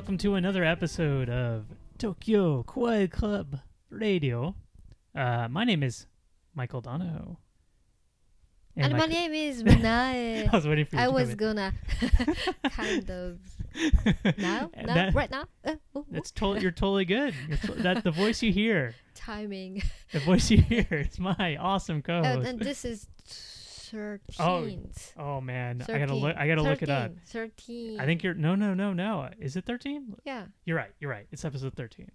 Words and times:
welcome 0.00 0.16
to 0.16 0.34
another 0.34 0.64
episode 0.64 1.28
of 1.28 1.66
Tokyo 1.98 2.62
Kawaii 2.62 3.10
Club 3.10 3.58
Radio. 3.90 4.54
Uh, 5.14 5.46
my 5.50 5.62
name 5.64 5.82
is 5.82 6.06
Michael 6.54 6.80
Donahoe. 6.80 7.36
And 8.78 8.94
my 8.94 9.00
co- 9.00 9.06
name 9.06 9.34
is 9.34 9.62
Manae. 9.64 10.48
I 10.50 10.56
was 10.56 10.66
waiting 10.66 10.86
for 10.86 10.96
you 10.96 11.02
I 11.02 11.04
to 11.04 11.10
was 11.12 11.34
gonna 11.34 11.74
kind 12.70 13.10
of 13.10 13.38
now, 14.38 14.70
now, 14.74 14.94
that- 14.94 15.14
right 15.14 15.30
now. 15.30 15.44
Uh, 15.66 15.74
That's 16.10 16.30
totally 16.30 16.62
you're 16.62 16.70
totally 16.70 17.04
good. 17.04 17.34
You're 17.46 17.58
to- 17.58 17.72
that 17.82 18.02
the 18.02 18.10
voice 18.10 18.42
you 18.42 18.52
hear, 18.52 18.94
timing. 19.14 19.82
the 20.12 20.20
voice 20.20 20.50
you 20.50 20.62
hear 20.62 20.86
is 20.90 21.18
my 21.20 21.56
awesome 21.60 21.98
Oh, 21.98 22.22
co-host. 22.22 22.48
and 22.48 22.58
this 22.58 22.86
is 22.86 23.06
thirteenth. 23.90 25.12
oh 25.18 25.40
man, 25.40 25.82
I 25.88 25.98
gotta 25.98 26.14
look. 26.14 26.36
I 26.36 26.46
gotta 26.48 26.62
look 26.62 26.82
it 26.82 26.90
up. 26.90 27.12
Thirteen. 27.26 28.00
I 28.00 28.06
think 28.06 28.22
you're 28.22 28.34
no 28.34 28.54
no 28.54 28.74
no 28.74 28.92
no. 28.92 29.28
Is 29.38 29.56
it 29.56 29.64
thirteen? 29.64 30.14
Yeah. 30.24 30.46
You're 30.64 30.76
right. 30.76 30.90
You're 31.00 31.10
right. 31.10 31.26
It's 31.32 31.44
episode 31.44 31.74
13. 31.74 32.10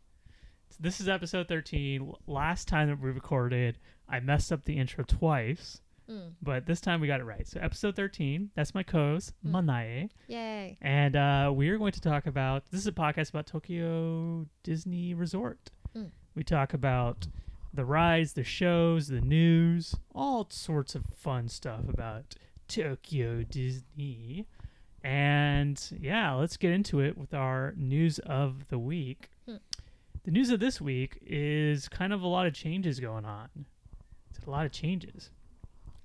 This 0.79 0.99
is 0.99 1.07
episode 1.07 1.47
13. 1.47 2.11
Last 2.27 2.67
time 2.67 2.89
that 2.89 2.99
we 2.99 3.09
recorded, 3.11 3.77
I 4.09 4.19
messed 4.19 4.51
up 4.51 4.65
the 4.65 4.77
intro 4.77 5.05
twice, 5.07 5.79
Mm. 6.09 6.33
but 6.41 6.65
this 6.65 6.81
time 6.81 6.99
we 7.01 7.07
got 7.07 7.19
it 7.21 7.23
right. 7.23 7.47
So 7.47 7.59
episode 7.61 7.95
13, 7.95 8.51
that's 8.55 8.75
my 8.75 8.83
co-host, 8.83 9.33
Mm. 9.45 9.51
Manae. 9.51 10.09
Yay. 10.27 10.77
And 10.81 11.15
uh, 11.15 11.51
we're 11.55 11.77
going 11.77 11.93
to 11.93 12.01
talk 12.01 12.27
about, 12.27 12.65
this 12.71 12.81
is 12.81 12.87
a 12.87 12.91
podcast 12.91 13.29
about 13.29 13.47
Tokyo 13.47 14.45
Disney 14.63 15.13
Resort. 15.13 15.71
Mm. 15.95 16.11
We 16.35 16.43
talk 16.43 16.73
about 16.73 17.25
the 17.75 17.85
rides, 17.85 18.33
the 18.33 18.43
shows, 18.43 19.07
the 19.07 19.21
news, 19.21 19.95
all 20.13 20.47
sorts 20.49 20.95
of 20.95 21.05
fun 21.15 21.47
stuff 21.47 21.81
about 21.87 22.35
Tokyo 22.67 23.43
Disney. 23.43 24.47
And 25.03 25.79
yeah, 25.99 26.33
let's 26.33 26.57
get 26.57 26.71
into 26.71 26.99
it 26.99 27.17
with 27.17 27.33
our 27.33 27.73
news 27.77 28.19
of 28.19 28.67
the 28.69 28.79
week. 28.79 29.29
Hmm. 29.47 29.57
The 30.23 30.31
news 30.31 30.49
of 30.49 30.59
this 30.59 30.81
week 30.81 31.19
is 31.21 31.87
kind 31.87 32.11
of 32.11 32.23
a 32.23 32.27
lot 32.27 32.47
of 32.47 32.53
changes 32.53 32.99
going 32.99 33.25
on. 33.25 33.49
It's 34.31 34.45
a 34.45 34.49
lot 34.49 34.65
of 34.65 34.71
changes. 34.71 35.29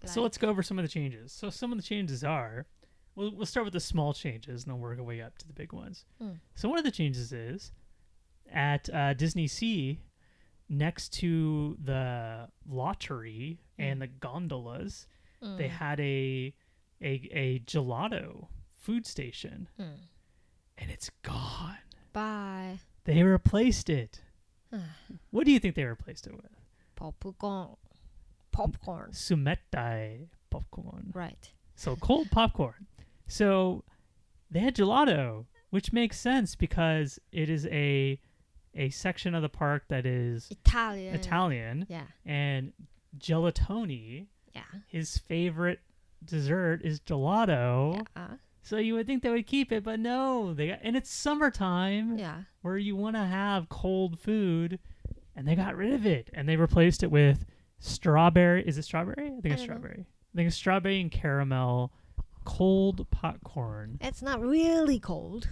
So 0.07 0.23
let's 0.23 0.39
go 0.39 0.49
over 0.49 0.63
some 0.63 0.79
of 0.79 0.85
the 0.85 0.89
changes. 0.89 1.31
So 1.33 1.51
some 1.51 1.73
of 1.73 1.79
the 1.79 1.85
changes 1.85 2.25
are, 2.25 2.67
we'll, 3.15 3.35
we'll 3.35 3.47
start 3.47 3.65
with 3.65 3.75
the 3.75 3.81
small 3.81 4.15
changes 4.15 4.65
and 4.65 4.73
then 4.73 4.81
work 4.81 4.99
our 4.99 5.05
way 5.05 5.21
up 5.21 5.37
to 5.39 5.47
the 5.47 5.53
big 5.53 5.73
ones. 5.73 6.05
Hmm. 6.21 6.33
So 6.55 6.69
one 6.69 6.79
of 6.79 6.85
the 6.85 6.91
changes 6.91 7.33
is 7.33 7.73
at 8.51 8.89
uh, 8.93 9.15
Disney 9.15 9.47
Sea, 9.47 9.99
next 10.71 11.13
to 11.15 11.77
the 11.85 12.49
lottery 12.67 13.61
and 13.79 14.01
the 14.01 14.07
gondolas, 14.07 15.07
they 15.43 15.65
Mm, 15.65 15.69
had 15.71 16.01
a 16.01 16.55
a 17.03 17.29
a 17.33 17.59
gelato 17.67 18.47
food 18.75 19.07
station, 19.07 19.69
mm. 19.79 19.97
and 20.79 20.91
it's 20.91 21.11
gone. 21.23 21.79
Bye. 22.13 22.81
They 23.05 23.23
replaced 23.23 23.91
it. 23.91 24.21
What 25.31 25.45
do 25.47 25.53
you 25.53 25.59
think 25.59 25.75
they 25.75 25.85
replaced 25.85 26.27
it 26.27 26.35
with? 26.35 26.51
Popcorn. 26.97 27.77
Popcorn. 28.53 29.11
Sumetai 29.13 30.29
popcorn. 30.51 31.11
Right. 31.15 31.51
So 31.77 31.97
cold 31.97 32.31
popcorn. 32.31 32.87
So 33.27 33.85
they 34.51 34.61
had 34.61 34.75
gelato, 34.75 35.47
which 35.71 35.93
makes 35.93 36.19
sense 36.21 36.55
because 36.57 37.19
it 37.33 37.49
is 37.49 37.67
a 37.67 38.21
a 38.75 38.91
section 38.91 39.35
of 39.35 39.43
the 39.43 39.49
park 39.49 39.85
that 39.89 40.07
is 40.07 40.49
Italian. 40.51 41.15
Italian 41.15 41.87
Yeah. 41.89 42.05
and 42.25 42.73
gelatoni, 43.19 44.27
Yeah. 44.55 44.63
his 44.87 45.19
favorite 45.19 45.81
dessert 46.25 46.83
is 46.83 47.01
gelato. 47.01 48.07
Yeah. 48.17 48.37
So 48.63 48.77
you 48.77 48.95
would 48.95 49.07
think 49.07 49.23
they 49.23 49.31
would 49.31 49.47
keep 49.47 49.73
it, 49.73 49.83
but 49.83 49.99
no, 49.99 50.53
they 50.55 50.69
got, 50.69 50.81
and 50.83 50.95
it's 50.97 51.11
summertime 51.11 52.19
Yeah. 52.19 52.43
where 52.63 52.77
you 52.77 52.95
want 52.95 53.17
to 53.17 53.25
have 53.25 53.69
cold 53.69 54.19
food, 54.19 54.79
and 55.35 55.49
they 55.49 55.55
got 55.57 55.77
rid 55.77 55.93
of 55.95 56.05
it 56.07 56.29
and 56.35 56.49
they 56.49 56.57
replaced 56.57 57.03
it 57.03 57.11
with 57.11 57.47
strawberry. 57.79 58.63
Is 58.67 58.77
it 58.77 58.83
strawberry? 58.83 59.27
I 59.27 59.41
think 59.41 59.47
I 59.47 59.49
it's 59.51 59.63
don't 59.63 59.69
know. 59.71 59.75
strawberry. 59.79 60.07
I 60.33 60.37
think 60.37 60.47
it's 60.49 60.57
strawberry 60.57 61.01
and 61.01 61.11
caramel 61.11 61.93
cold 62.45 63.09
popcorn. 63.11 63.97
It's 64.01 64.23
not 64.23 64.41
really 64.41 64.99
cold. 65.01 65.49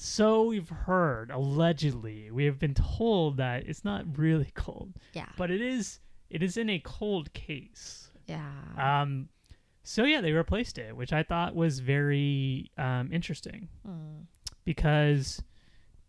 So 0.00 0.44
we've 0.44 0.68
heard 0.68 1.32
allegedly. 1.32 2.30
We 2.30 2.44
have 2.44 2.58
been 2.60 2.74
told 2.74 3.38
that 3.38 3.66
it's 3.66 3.84
not 3.84 4.16
really 4.16 4.50
cold, 4.54 4.92
Yeah. 5.12 5.26
but 5.36 5.50
it 5.50 5.60
is. 5.60 5.98
It 6.30 6.40
is 6.42 6.56
in 6.56 6.70
a 6.70 6.78
cold 6.78 7.32
case. 7.32 8.10
yeah. 8.28 8.52
Um, 8.78 9.28
so 9.82 10.04
yeah, 10.04 10.20
they 10.20 10.32
replaced 10.32 10.78
it, 10.78 10.94
which 10.96 11.12
I 11.12 11.22
thought 11.24 11.54
was 11.56 11.80
very 11.80 12.70
um, 12.78 13.10
interesting 13.12 13.68
Mm. 13.88 14.26
because, 14.64 15.42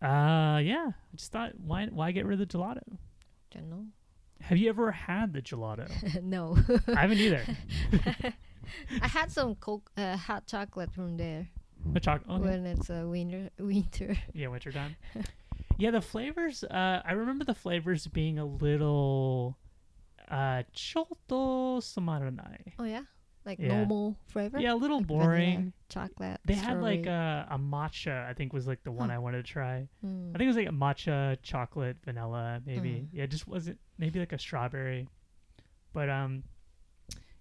uh, 0.04 0.60
yeah, 0.62 0.92
I 0.92 1.16
just 1.16 1.32
thought 1.32 1.54
why 1.60 1.88
why 1.88 2.12
get 2.12 2.26
rid 2.28 2.40
of 2.40 2.48
the 2.48 2.58
gelato? 2.58 2.84
Don't 3.52 3.70
know. 3.72 3.86
Have 4.42 4.58
you 4.60 4.70
ever 4.70 4.92
had 4.92 5.34
the 5.34 5.42
gelato? 5.42 5.88
no. 6.24 6.58
I 6.96 7.02
haven't 7.02 7.18
either. 7.20 7.44
I 9.02 9.08
had 9.08 9.32
some 9.32 9.56
coke, 9.56 9.90
uh, 9.98 10.16
hot 10.18 10.46
chocolate 10.46 10.92
from 10.92 11.18
there 11.18 11.48
The 11.86 12.00
choc- 12.00 12.24
okay. 12.30 12.44
when 12.44 12.66
it's 12.66 12.90
a 12.90 13.08
winter. 13.08 13.50
Winter. 13.60 14.16
Yeah, 14.34 14.48
wintertime. 14.48 14.96
yeah, 15.78 15.92
the 15.92 16.02
flavors. 16.02 16.64
Uh, 16.64 17.02
I 17.06 17.14
remember 17.14 17.46
the 17.46 17.54
flavors 17.56 18.06
being 18.08 18.38
a 18.40 18.46
little, 18.46 19.58
uh, 20.30 20.64
choto 20.76 21.80
samaranai. 21.82 22.74
Oh 22.78 22.84
yeah, 22.84 23.04
like 23.46 23.60
Yeah. 23.60 23.70
normal 23.78 24.18
flavor. 24.28 24.60
Yeah, 24.60 24.74
a 24.74 24.76
little 24.76 24.98
Like 25.00 25.08
vanilla, 25.08 25.26
boring. 25.26 25.74
chocolate. 25.90 26.40
They 26.46 26.54
had 26.56 26.82
like 26.82 27.06
a, 27.06 27.48
a 27.50 27.58
matcha. 27.58 28.28
I 28.30 28.34
think 28.34 28.52
was 28.54 28.68
like 28.68 28.84
the 28.84 28.92
one 28.92 29.10
Huh. 29.10 29.16
I 29.16 29.20
wanted 29.20 29.46
to 29.46 29.52
try. 29.52 29.88
Mm. 30.06 30.30
I 30.36 30.38
think 30.38 30.44
it 30.44 30.48
was 30.48 30.58
like 30.58 30.68
a 30.68 30.72
matcha, 30.72 31.38
chocolate, 31.42 31.98
vanilla, 32.04 32.62
maybe. 32.66 32.90
Mm. 32.90 33.08
Yeah, 33.14 33.26
just 33.26 33.48
wasn't 33.48 33.80
maybe 33.98 34.20
like 34.20 34.34
a 34.34 34.38
strawberry. 34.40 35.08
But 35.94 36.10
um, 36.10 36.44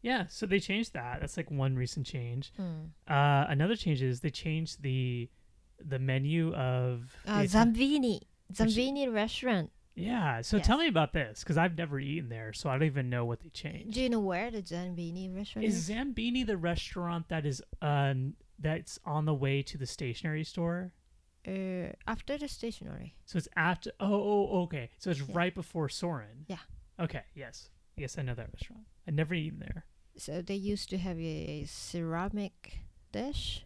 yeah. 0.02 0.26
So 0.28 0.46
they 0.46 0.60
changed 0.60 0.92
that. 0.94 1.20
That's 1.20 1.36
like 1.36 1.50
one 1.50 1.76
recent 1.76 2.06
change. 2.06 2.52
Mm. 2.58 2.90
Uh, 3.08 3.46
another 3.48 3.76
change 3.76 4.02
is 4.02 4.20
they 4.20 4.30
changed 4.30 4.82
the 4.82 5.28
the 5.84 5.98
menu 5.98 6.52
of 6.54 7.14
Uh, 7.26 7.40
Zambini, 7.42 8.22
Zambini 8.52 9.12
restaurant. 9.12 9.70
Yeah. 9.94 10.40
So 10.42 10.58
tell 10.58 10.78
me 10.78 10.86
about 10.88 11.12
this 11.12 11.40
because 11.40 11.56
I've 11.58 11.76
never 11.76 11.98
eaten 11.98 12.28
there, 12.28 12.52
so 12.52 12.70
I 12.70 12.74
don't 12.74 12.84
even 12.86 13.10
know 13.10 13.24
what 13.24 13.40
they 13.40 13.48
changed. 13.48 13.94
Do 13.94 14.00
you 14.02 14.08
know 14.08 14.20
where 14.20 14.50
the 14.50 14.62
Zambini 14.62 15.34
restaurant 15.34 15.66
Is 15.66 15.88
is? 15.88 15.90
Zambini 15.96 16.46
the 16.46 16.56
restaurant 16.56 17.28
that 17.28 17.44
is 17.44 17.62
uh 17.82 18.14
that's 18.60 18.98
on 19.04 19.24
the 19.24 19.34
way 19.34 19.62
to 19.62 19.78
the 19.78 19.86
stationery 19.86 20.44
store? 20.44 20.92
Uh, 21.46 21.92
after 22.06 22.36
the 22.36 22.48
stationery. 22.48 23.14
So 23.24 23.38
it's 23.38 23.48
after. 23.56 23.90
Oh, 24.00 24.48
oh, 24.52 24.62
okay. 24.64 24.90
So 24.98 25.10
it's 25.10 25.20
Yeah. 25.20 25.26
right 25.32 25.54
before 25.54 25.88
Soarin'. 25.88 26.44
Yeah. 26.46 26.58
Okay. 27.00 27.22
Yes. 27.34 27.70
Yes, 27.96 28.18
I 28.18 28.22
know 28.22 28.34
that 28.34 28.48
restaurant. 28.52 28.84
I've 29.08 29.14
never 29.14 29.34
eaten 29.34 29.58
there. 29.60 29.84
So 30.18 30.42
they 30.42 30.54
used 30.54 30.90
to 30.90 30.98
have 30.98 31.18
a 31.18 31.64
ceramic 31.66 32.80
dish. 33.10 33.64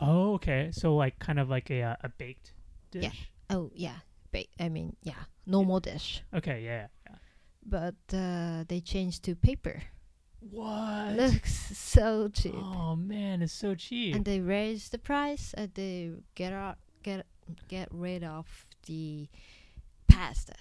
Oh, 0.00 0.34
okay. 0.34 0.68
So 0.72 0.94
like 0.94 1.18
kind 1.18 1.40
of 1.40 1.48
like 1.48 1.70
a 1.70 1.82
uh, 1.82 1.96
a 2.02 2.08
baked 2.10 2.52
dish. 2.90 3.04
Yeah. 3.04 3.56
Oh 3.56 3.70
yeah, 3.74 3.96
ba- 4.32 4.52
I 4.60 4.68
mean 4.68 4.96
yeah, 5.02 5.24
normal 5.46 5.80
dish. 5.80 6.22
Okay. 6.34 6.62
Yeah. 6.62 6.88
Yeah. 7.08 7.16
But 7.64 7.94
uh, 8.14 8.64
they 8.68 8.80
changed 8.80 9.22
to 9.24 9.34
paper. 9.34 9.82
What? 10.40 11.16
Looks 11.16 11.54
so 11.78 12.28
cheap. 12.28 12.54
Oh 12.54 12.94
man, 12.96 13.40
it's 13.42 13.52
so 13.54 13.74
cheap. 13.74 14.14
and 14.14 14.24
they 14.24 14.40
raise 14.40 14.90
the 14.90 14.98
price 14.98 15.54
and 15.56 15.72
they 15.74 16.12
get 16.34 16.52
out 16.52 16.76
get 17.02 17.24
get 17.68 17.88
rid 17.90 18.22
of 18.22 18.66
the 18.86 19.28
pasta 20.08 20.54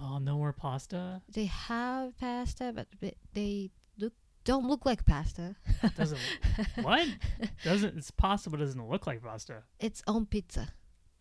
oh, 0.00 0.18
no 0.18 0.36
more 0.38 0.52
pasta. 0.52 1.22
they 1.32 1.46
have 1.46 2.16
pasta 2.18 2.72
but 2.74 2.86
they- 3.34 3.70
look 3.98 4.12
don't 4.44 4.66
look 4.68 4.84
like 4.84 5.04
pasta 5.06 5.56
Doesn't 5.96 6.18
what? 6.82 7.06
Doesn't 7.64 7.96
it's 7.96 8.10
possible? 8.10 8.58
Doesn't 8.58 8.88
look 8.88 9.06
like 9.06 9.22
pasta. 9.22 9.62
it's 9.80 10.02
on 10.06 10.26
pizza 10.26 10.68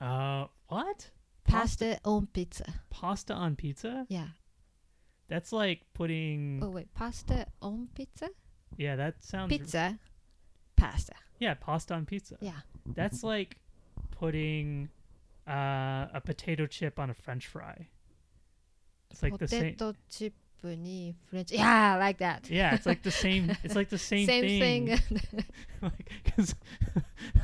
Uh, 0.01 0.47
what? 0.67 1.09
pasta 1.45 1.99
on 2.05 2.27
pizza 2.27 2.65
Pasta 2.89 3.33
on 3.33 3.55
pizza? 3.55 4.05
yeah 4.09 4.27
That's 5.29 5.51
like 5.53 5.81
putting. 5.93 6.61
oh 6.63 6.69
wait 6.69 6.93
pasta 6.93 7.47
on 7.61 7.87
pizza 7.95 8.29
Yeah, 8.77 8.95
that 8.97 9.23
sounds. 9.23 9.49
pizza 9.49 9.99
pasta 10.75 11.13
Yeah, 11.39 11.53
pasta 11.55 11.93
on 11.93 12.05
pizza. 12.05 12.37
yeah 12.41 12.61
That's 12.85 13.23
like 13.23 13.57
putting 14.11 14.89
uh, 15.47 16.07
a 16.13 16.21
potato 16.23 16.65
chip 16.67 16.99
on 16.99 17.09
a 17.09 17.13
French 17.13 17.47
fry. 17.47 17.87
It's 19.13 19.23
like 19.23 19.37
the 19.37 19.47
same. 19.47 19.73
potato 19.75 19.93
chip 20.09 20.33
French 21.29 21.51
yeah 21.51 21.97
like 21.99 22.19
that 22.19 22.49
Yeah, 22.49 22.73
it's 22.73 22.85
like 22.85 23.03
the 23.03 23.11
same. 23.11 23.51
It's 23.63 23.75
like 23.75 23.89
the 23.89 23.97
same, 23.97 24.25
same 24.25 24.41
thing. 24.43 24.97
thing 24.97 25.43
like, 25.81 26.09
cause 26.35 26.55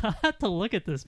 I'll 0.04 0.16
have 0.24 0.38
to 0.40 0.48
look 0.48 0.74
at 0.74 0.86
this. 0.86 1.06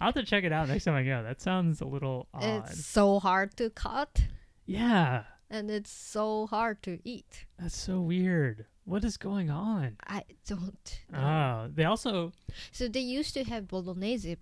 I'll 0.00 0.08
have 0.08 0.14
to 0.14 0.24
check 0.24 0.42
it 0.44 0.52
out 0.52 0.66
next 0.68 0.84
time 0.84 0.94
I 0.94 1.04
go. 1.04 1.22
That 1.22 1.40
sounds 1.40 1.80
a 1.80 1.84
little 1.86 2.26
odd. 2.34 2.42
it's 2.70 2.84
so 2.84 3.20
hard 3.20 3.56
to 3.58 3.70
cut 3.70 4.22
Yeah, 4.66 5.24
and 5.48 5.70
it's 5.70 5.90
so 5.92 6.46
hard 6.48 6.82
to 6.82 6.98
eat. 7.04 7.46
That's 7.58 7.76
so 7.76 8.00
weird. 8.00 8.66
What 8.84 9.04
is 9.04 9.16
going 9.16 9.48
on? 9.48 9.96
I 10.08 10.24
don't. 10.48 11.00
know. 11.10 11.18
Oh, 11.18 11.70
they 11.72 11.84
also. 11.84 12.32
So 12.72 12.88
they 12.88 13.00
used 13.00 13.32
to 13.34 13.44
have 13.44 13.68
bolognese 13.68 14.36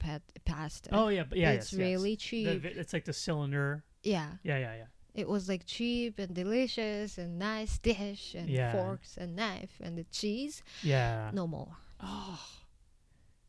pasta. 0.47 0.89
Oh 0.93 1.09
yeah, 1.09 1.25
but 1.29 1.37
yeah, 1.39 1.51
it's 1.53 1.73
yes, 1.73 1.79
yes. 1.79 1.87
really 1.89 2.11
The 2.15 2.17
cheap. 2.17 2.63
vi- 2.63 2.69
it's 2.81 2.93
like 2.95 3.05
the 3.05 3.13
cylinder. 3.13 3.85
yeah, 4.03 4.31
Yeah, 4.43 4.57
yeah, 4.59 4.75
yeah. 4.77 4.85
It 5.15 5.29
was 5.29 5.49
like 5.49 5.67
cheap 5.67 6.19
and 6.19 6.35
delicious 6.35 7.19
and 7.19 7.39
nice 7.39 7.79
dish 7.79 8.35
and 8.35 8.49
Yeah. 8.49 8.73
forks 8.73 9.17
and 9.17 9.37
knife 9.37 9.81
and 9.81 9.97
the 9.99 10.05
cheese. 10.05 10.63
Yeah. 10.83 11.31
No 11.35 11.47
more. 11.47 11.77
Oh, 12.01 12.41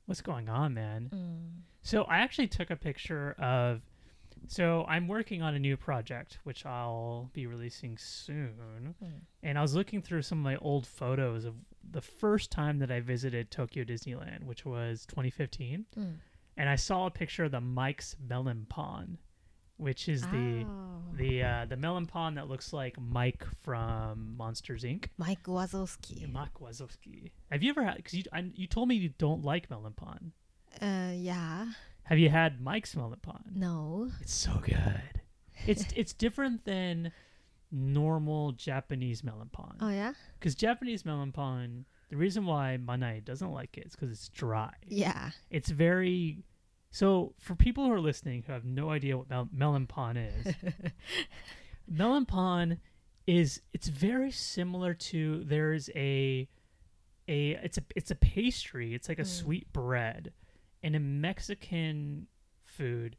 what's 0.06 0.22
going 0.22 0.50
on, 0.50 0.74
man? 0.74 1.10
Mm. 1.14 1.62
So 1.82 2.04
I 2.04 2.20
actually 2.20 2.48
took 2.48 2.70
a 2.70 2.76
picture 2.76 3.34
of. 3.40 3.82
So 4.50 4.84
I'm 4.90 5.08
working 5.08 5.42
on 5.42 5.56
a 5.56 5.60
new 5.60 5.78
project, 5.78 6.40
which 6.44 6.66
I'll 6.66 7.30
be 7.32 7.48
releasing 7.48 7.98
soon. 7.98 8.94
Mm. 9.02 9.12
And 9.42 9.58
I 9.58 9.62
was 9.62 9.74
looking 9.74 10.02
through 10.02 10.24
some 10.24 10.40
of 10.40 10.44
my 10.44 10.58
old 10.58 10.86
photos 10.86 11.46
of 11.46 11.56
the 11.90 12.02
first 12.02 12.52
time 12.52 12.80
that 12.80 12.92
I 12.92 13.00
visited 13.00 13.52
Tokyo 13.52 13.86
Disneyland, 13.86 14.44
which 14.44 14.66
was 14.66 15.06
2015. 15.06 15.86
Mm. 15.98 16.16
And 16.58 16.68
I 16.70 16.76
saw 16.76 17.06
a 17.06 17.12
picture 17.12 17.46
of 17.46 17.52
the 17.52 17.62
Mike's 17.62 18.18
Melon 18.20 18.66
Pan, 18.70 19.18
which 19.84 20.08
is 20.10 20.22
the 20.24 20.66
Oh. 20.66 21.02
the 21.16 21.44
uh, 21.44 21.66
the 21.66 21.78
melon 21.78 22.06
pan 22.08 22.36
that 22.36 22.48
looks 22.50 22.74
like 22.74 23.00
Mike 23.00 23.44
from 23.62 24.36
Monsters 24.38 24.84
Inc. 24.84 25.06
Mike 25.18 25.44
Wazowski. 25.44 26.32
Mike 26.32 26.56
Wazowski. 26.60 27.32
Have 27.52 27.62
you 27.62 27.70
ever 27.70 27.84
had? 27.84 27.98
Because 27.98 28.14
you 28.14 28.24
I, 28.34 28.50
you 28.56 28.66
told 28.68 28.88
me 28.88 28.96
you 28.96 29.10
don't 29.18 29.44
like 29.44 29.70
melon 29.70 29.94
pan. 29.94 30.32
Uh, 30.82 31.12
yeah. 31.14 31.68
Have 32.04 32.18
you 32.20 32.30
had 32.30 32.60
Mike's 32.62 32.96
melon 32.96 33.20
pan? 33.22 33.44
No. 33.54 34.10
It's 34.22 34.34
so 34.34 34.62
good. 34.64 35.22
It's 35.68 35.86
it's 35.96 36.14
different 36.14 36.66
than 36.66 37.12
normal 37.72 38.52
Japanese 38.54 39.24
melon 39.24 39.50
pan. 39.52 39.76
Oh 39.82 39.90
yeah. 39.90 40.14
Because 40.40 40.56
Japanese 40.56 41.06
melon 41.06 41.32
pan, 41.32 41.86
the 42.10 42.18
reason 42.18 42.46
why 42.46 42.78
Manae 42.84 43.24
doesn't 43.24 43.52
like 43.52 43.78
it 43.78 43.88
is 43.88 43.92
because 43.96 44.12
it's 44.12 44.30
dry. 44.30 44.74
Yeah. 44.88 45.32
It's 45.50 45.70
very. 45.70 46.44
So 46.94 47.34
for 47.40 47.56
people 47.56 47.86
who 47.86 47.92
are 47.92 48.00
listening 48.00 48.44
who 48.46 48.54
have 48.54 48.66
no 48.66 48.92
idea 48.92 49.18
what 49.18 49.28
mel- 49.28 49.50
melon 49.52 49.88
pan 49.88 50.16
is, 50.16 50.54
melon 51.88 52.26
pan 52.28 52.80
is 53.26 53.62
it's 53.74 53.88
very 53.88 54.30
similar 54.32 54.94
to 54.94 55.44
there's 55.44 55.90
a 55.96 56.48
a 57.28 57.50
it's 57.64 57.80
a 57.80 57.84
it's 57.96 58.12
a 58.12 58.16
pastry. 58.16 58.94
It's 58.94 59.10
like 59.10 59.18
a 59.20 59.24
Mm. 59.24 59.28
sweet 59.42 59.74
bread, 59.74 60.34
and 60.84 60.96
in 60.96 61.20
Mexican 61.20 62.28
food 62.64 63.16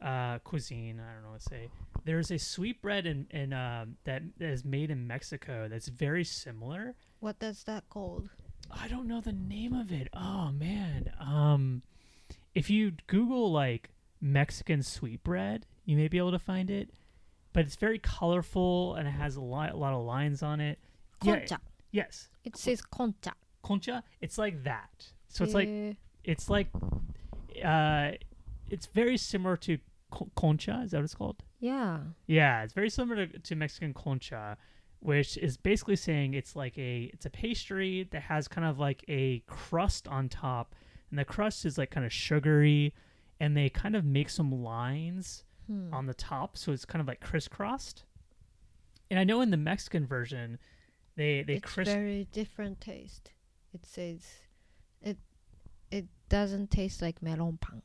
uh, 0.00 0.38
cuisine, 0.40 1.00
I 1.00 1.14
don't 1.14 1.22
know 1.24 1.30
what 1.32 1.40
to 1.40 1.48
say. 1.48 1.68
There's 2.04 2.30
a 2.30 2.38
sweet 2.38 2.80
bread 2.80 3.06
in 3.06 3.26
in 3.30 3.52
um, 3.52 3.96
that 4.04 4.22
is 4.38 4.64
made 4.64 4.90
in 4.92 5.06
Mexico 5.08 5.66
that's 5.68 5.88
very 5.88 6.22
similar. 6.22 6.94
What 7.18 7.38
does 7.40 7.64
that 7.64 7.88
called? 7.88 8.28
I 8.70 8.86
don't 8.88 9.08
know 9.08 9.20
the 9.20 9.32
name 9.32 9.72
of 9.72 9.90
it. 9.90 10.08
Oh 10.14 10.52
man. 10.52 11.10
Um 11.18 11.82
if 12.56 12.70
you 12.70 12.92
Google 13.06 13.52
like 13.52 13.90
Mexican 14.20 14.82
sweetbread, 14.82 15.66
you 15.84 15.96
may 15.96 16.08
be 16.08 16.18
able 16.18 16.32
to 16.32 16.38
find 16.38 16.70
it. 16.70 16.90
But 17.52 17.64
it's 17.66 17.76
very 17.76 17.98
colorful 17.98 18.94
and 18.96 19.06
it 19.08 19.12
has 19.12 19.36
a 19.36 19.40
lot, 19.40 19.72
a 19.72 19.76
lot 19.76 19.92
of 19.94 20.04
lines 20.04 20.42
on 20.42 20.60
it. 20.60 20.78
Yeah, 21.22 21.36
Concha. 21.38 21.60
yes. 21.90 22.28
It 22.44 22.56
says 22.56 22.82
concha. 22.82 23.32
Concha. 23.62 24.02
It's 24.20 24.36
like 24.38 24.64
that. 24.64 25.06
So 25.28 25.44
it's 25.44 25.54
like 25.54 25.68
Uh, 25.68 25.94
it's 26.24 26.50
like 26.50 26.68
uh 27.64 28.12
it's 28.68 28.86
very 28.86 29.16
similar 29.16 29.56
to 29.58 29.78
concha, 30.34 30.82
is 30.84 30.90
that 30.90 30.98
what 30.98 31.04
it's 31.04 31.14
called? 31.14 31.42
yeah. 31.60 32.00
Yeah, 32.26 32.62
it's 32.62 32.74
very 32.74 32.90
similar 32.90 33.26
to, 33.26 33.38
to 33.38 33.54
Mexican 33.54 33.94
concha, 33.94 34.56
which 35.00 35.36
is 35.38 35.56
basically 35.56 35.96
saying 35.96 36.34
it's 36.34 36.54
like 36.56 36.76
a 36.78 37.10
it's 37.14 37.26
a 37.26 37.30
pastry 37.30 38.08
that 38.12 38.22
has 38.22 38.48
kind 38.48 38.66
of 38.66 38.78
like 38.78 39.04
a 39.08 39.40
crust 39.46 40.06
on 40.08 40.28
top, 40.28 40.74
and 41.10 41.18
the 41.18 41.24
crust 41.24 41.64
is 41.64 41.78
like 41.78 41.90
kind 41.90 42.04
of 42.06 42.12
sugary, 42.12 42.92
and 43.40 43.56
they 43.56 43.68
kind 43.68 43.94
of 43.96 44.04
make 44.04 44.30
some 44.30 44.50
lines 44.62 45.44
Hmm. 45.66 45.92
on 45.92 46.06
the 46.06 46.14
top, 46.14 46.56
so 46.56 46.70
it's 46.72 46.84
kind 46.84 47.00
of 47.00 47.08
like 47.08 47.20
crisscrossed. 47.20 48.04
And 49.10 49.18
I 49.18 49.24
know 49.24 49.40
in 49.40 49.50
the 49.50 49.56
Mexican 49.56 50.06
version, 50.06 50.58
they 51.16 51.42
they 51.42 51.54
it's 51.54 51.72
criss 51.72 51.88
very 51.88 52.28
different 52.32 52.80
taste. 52.80 53.32
It 53.74 53.84
says 53.84 54.22
it 55.02 55.18
it 55.90 56.06
doesn't 56.28 56.70
taste 56.70 57.02
like 57.02 57.20
melon 57.22 57.58
pan. 57.60 57.82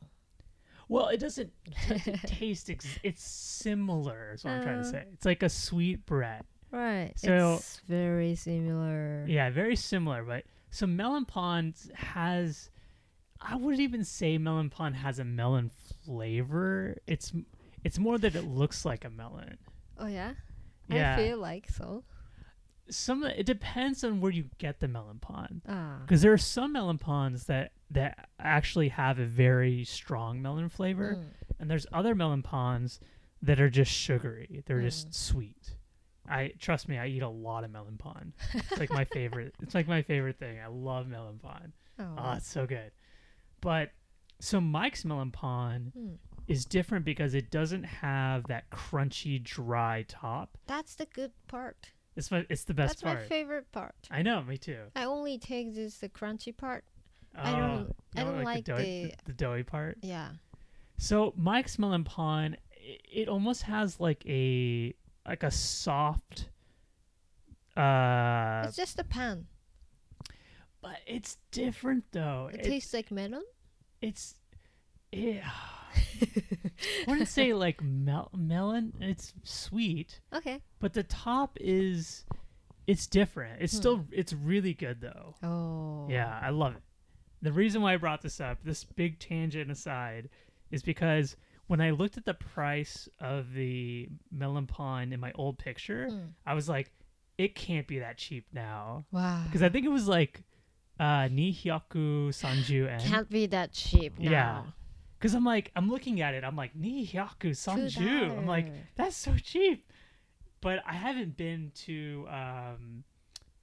well, 0.89 1.07
it 1.07 1.19
doesn't, 1.19 1.51
doesn't 1.89 2.21
taste 2.27 2.69
ex- 2.69 2.99
it's 3.03 3.23
similar. 3.23 4.33
Is 4.33 4.43
what 4.43 4.53
I'm 4.53 4.63
trying 4.63 4.81
to 4.83 4.87
Uh. 4.87 4.91
say. 4.91 5.05
It's 5.13 5.25
like 5.25 5.41
a 5.43 5.49
sweet 5.49 6.05
bread. 6.05 6.43
Right. 6.71 7.13
So- 7.17 7.55
it's 7.55 7.79
very 7.87 8.35
similar. 8.35 9.25
Yeah, 9.27 9.49
very 9.49 9.75
similar. 9.75 10.23
But 10.23 10.43
so 10.69 10.85
Melon 10.87 11.25
Pan 11.25 11.73
has, 11.95 12.69
I 13.41 13.55
wouldn't 13.55 13.81
even 13.81 14.03
say 14.03 14.37
Melon 14.37 14.69
Pan 14.69 14.93
has 14.93 15.17
a 15.19 15.23
melon 15.23 15.71
flavor. 16.05 16.97
It's 17.07 17.33
it's 17.83 17.97
more 17.97 18.17
that 18.19 18.35
it 18.35 18.43
looks 18.45 18.85
like 18.85 19.03
a 19.05 19.09
melon. 19.09 19.57
Oh 19.97 20.07
yeah. 20.07 20.33
Yeah, 20.87 21.13
I 21.13 21.17
feel 21.17 21.37
like 21.37 21.69
so. 21.69 22.03
some 22.89 23.23
it 23.23 23.45
depends 23.45 24.03
on 24.03 24.19
where 24.21 24.31
you 24.31 24.45
get 24.57 24.79
the 24.79 24.87
melon 24.87 25.19
pan. 25.19 25.61
Ah. 25.67 25.99
Because 26.01 26.21
there 26.21 26.33
are 26.33 26.37
some 26.37 26.73
melon 26.73 26.97
pans 26.97 27.45
that 27.45 27.71
that 27.89 28.29
actually 28.39 28.89
have 28.89 29.19
a 29.19 29.25
very 29.25 29.83
strong 29.85 30.41
melon 30.41 30.69
flavor, 30.69 31.15
Mm. 31.15 31.25
and 31.59 31.69
there's 31.71 31.85
other 31.91 32.13
melon 32.15 32.43
pans 32.43 32.99
that 33.41 33.59
are 33.59 33.69
just 33.69 33.91
sugary. 33.91 34.63
They're 34.65 34.81
just 34.81 35.09
Mm. 35.09 35.13
sweet. 35.15 35.75
I 36.27 36.53
trust 36.59 36.87
me, 36.87 36.97
I 36.97 37.07
eat 37.07 37.21
a 37.23 37.27
lot 37.29 37.63
of 37.63 37.71
melon 37.71 37.97
pan. 37.97 38.33
It's 38.53 38.77
like 38.79 38.91
my 38.91 39.05
favorite. 39.17 39.55
It's 39.61 39.73
like 39.75 39.87
my 39.87 40.01
favorite 40.03 40.37
thing. 40.37 40.59
I 40.59 40.67
love 40.67 41.07
melon 41.07 41.39
pan. 41.39 41.73
Oh. 41.99 42.15
Oh, 42.17 42.31
it's 42.33 42.47
so 42.47 42.65
good. 42.65 42.91
But 43.61 43.91
so 44.39 44.59
Mike's 44.59 45.05
melon 45.05 45.31
pan 45.31 45.91
Hmm. 45.95 46.13
is 46.47 46.65
different 46.65 47.05
because 47.05 47.33
it 47.33 47.51
doesn't 47.51 47.83
have 47.83 48.45
that 48.47 48.69
crunchy, 48.71 49.41
dry 49.41 50.03
top. 50.07 50.57
That's 50.67 50.95
the 50.95 51.05
good 51.05 51.31
part. 51.47 51.91
It's 52.15 52.29
my, 52.31 52.45
it's 52.49 52.63
the 52.65 52.73
best 52.73 52.95
That's 52.95 53.01
part. 53.03 53.17
That's 53.19 53.29
my 53.29 53.35
favorite 53.35 53.71
part. 53.71 53.95
I 54.09 54.21
know, 54.21 54.41
me 54.43 54.57
too. 54.57 54.79
I 54.95 55.05
only 55.05 55.37
take 55.37 55.73
this 55.75 55.99
the 55.99 56.09
crunchy 56.09 56.55
part. 56.55 56.83
I 57.35 57.51
Oh, 57.53 57.55
don't- 57.55 57.95
I 58.17 58.23
don't 58.25 58.43
like 58.43 58.65
the, 58.65 58.71
doughy, 58.73 59.05
the- 59.05 59.15
the 59.27 59.33
doughy 59.33 59.63
part. 59.63 59.97
Yeah. 60.01 60.31
So 60.97 61.33
Mike's 61.37 61.79
melon 61.79 62.03
pan, 62.03 62.57
i- 62.75 62.99
it 63.09 63.29
almost 63.29 63.61
has 63.63 63.99
like 63.99 64.25
a 64.25 64.93
like 65.25 65.43
a 65.43 65.51
soft. 65.51 66.49
Uh, 67.77 68.63
it's 68.65 68.75
just 68.75 68.99
a 68.99 69.03
pan. 69.03 69.47
but 70.81 70.97
it's 71.05 71.37
different 71.51 72.03
though. 72.11 72.49
It 72.51 72.61
It- 72.61 72.63
tastes 72.63 72.93
like 72.93 73.11
melon. 73.11 73.43
It's 74.01 74.35
it, 75.11 75.41
I 75.43 77.03
wouldn't 77.07 77.27
say 77.27 77.53
like 77.65 77.81
mel- 77.81 78.31
melon. 78.35 78.93
It's 78.99 79.33
sweet, 79.43 80.19
Okay. 80.33 80.61
but 80.79 80.93
the 80.93 81.03
top 81.03 81.57
is 81.59 82.25
it's 82.87 83.07
different. 83.07 83.61
It's 83.61 83.73
Hmm. 83.73 83.79
still 83.79 84.05
it's 84.11 84.33
really 84.33 84.73
good 84.73 85.01
though. 85.01 85.35
Oh. 85.43 86.07
Yeah, 86.09 86.39
I 86.41 86.49
love 86.49 86.75
it. 86.75 86.81
The 87.41 87.51
reason 87.51 87.81
why 87.81 87.93
I 87.93 87.97
brought 87.97 88.21
this 88.21 88.39
up, 88.39 88.59
this 88.63 88.83
big 88.83 89.19
tangent 89.19 89.71
aside, 89.71 90.29
is 90.69 90.83
because 90.83 91.35
when 91.67 91.81
I 91.81 91.91
looked 91.91 92.17
at 92.17 92.25
the 92.25 92.33
price 92.33 93.07
of 93.19 93.53
the 93.53 94.09
melon 94.31 94.67
pan 94.67 95.11
in 95.13 95.19
my 95.19 95.31
old 95.35 95.57
picture, 95.57 96.07
Mm. 96.11 96.29
I 96.45 96.53
was 96.53 96.67
like, 96.69 96.91
it 97.37 97.55
can't 97.55 97.87
be 97.87 97.99
that 97.99 98.17
cheap 98.17 98.45
now. 98.53 99.05
Wow. 99.11 99.43
Because 99.45 99.63
I 99.63 99.69
think 99.69 99.85
it 99.85 99.89
was 99.89 100.07
like 100.07 100.43
uh 101.01 101.27
Nihyaku 101.29 102.29
Sanju 102.29 102.87
en. 102.87 102.99
Can't 102.99 103.29
be 103.29 103.47
that 103.47 103.73
cheap 103.73 104.17
now. 104.19 104.29
Yeah. 104.31 104.61
Because 105.17 105.33
I'm 105.35 105.43
like, 105.45 105.71
I'm 105.75 105.89
looking 105.89 106.21
at 106.21 106.33
it, 106.33 106.43
I'm 106.43 106.55
like, 106.55 106.73
Nihyaku 106.79 107.51
Sanju. 107.51 108.37
I'm 108.37 108.45
like, 108.47 108.67
that's 108.95 109.15
so 109.15 109.33
cheap. 109.43 109.87
But 110.61 110.79
I 110.87 110.93
haven't 110.93 111.37
been 111.37 111.71
to 111.87 112.27
um, 112.29 113.03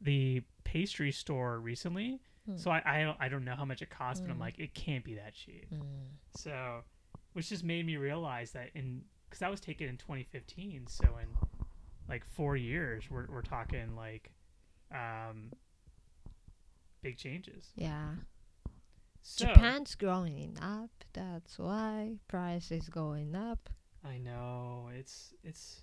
the 0.00 0.42
pastry 0.64 1.12
store 1.12 1.58
recently, 1.60 2.20
Hmm. 2.48 2.56
so 2.56 2.70
I, 2.70 2.82
I 2.84 3.02
don't 3.04 3.16
I 3.20 3.28
don't 3.28 3.44
know 3.44 3.54
how 3.54 3.64
much 3.64 3.82
it 3.82 3.90
costs. 3.90 4.20
But 4.20 4.30
I'm 4.30 4.38
Mm. 4.38 4.40
like, 4.40 4.58
it 4.58 4.72
can't 4.74 5.04
be 5.04 5.14
that 5.14 5.34
cheap. 5.34 5.66
Mm. 5.72 5.82
So, 6.36 6.82
which 7.34 7.50
just 7.50 7.62
made 7.62 7.84
me 7.86 7.96
realize 7.96 8.52
that 8.52 8.70
in 8.74 9.02
because 9.28 9.40
that 9.40 9.50
was 9.50 9.60
taken 9.60 9.86
in 9.88 9.96
2015, 9.98 10.86
so 10.88 11.04
in 11.22 11.28
like 12.08 12.24
four 12.24 12.56
years, 12.56 13.04
we're 13.10 13.26
we're 13.30 13.42
talking 13.42 13.94
like 13.96 14.30
um, 14.92 15.50
big 17.02 17.16
changes. 17.16 17.70
Yeah. 17.74 18.10
So, 19.22 19.46
Japan's 19.46 19.94
growing 19.94 20.56
up. 20.60 20.90
That's 21.12 21.58
why 21.58 22.16
price 22.28 22.70
is 22.70 22.88
going 22.88 23.34
up. 23.34 23.68
I 24.04 24.18
know 24.18 24.90
it's 24.94 25.34
it's 25.42 25.82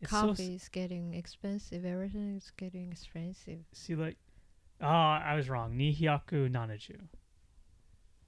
it's 0.00 0.10
so 0.10 0.28
Coffee 0.28 0.54
is 0.54 0.68
getting 0.68 1.14
expensive. 1.14 1.84
Everything 1.84 2.36
is 2.36 2.52
getting 2.56 2.92
expensive. 2.92 3.60
See, 3.72 3.94
like, 3.94 4.16
oh, 4.80 4.86
I 4.86 5.34
was 5.34 5.48
wrong. 5.48 5.76
Nihyaku 5.76 6.50
Nanaju, 6.50 7.00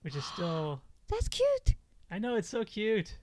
which 0.02 0.16
is 0.16 0.24
still. 0.24 0.80
That's 1.08 1.28
cute. 1.28 1.76
I 2.10 2.18
know 2.18 2.34
it's 2.36 2.48
so 2.48 2.64
cute. 2.64 3.18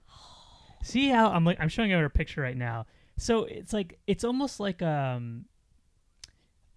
See 0.82 1.08
how 1.08 1.30
I'm 1.30 1.44
like 1.44 1.58
I'm 1.60 1.68
showing 1.68 1.90
you 1.90 1.98
a 1.98 2.10
picture 2.10 2.42
right 2.42 2.56
now. 2.56 2.86
So 3.16 3.44
it's 3.44 3.72
like 3.72 3.98
it's 4.06 4.24
almost 4.24 4.60
like 4.60 4.82
um 4.82 5.46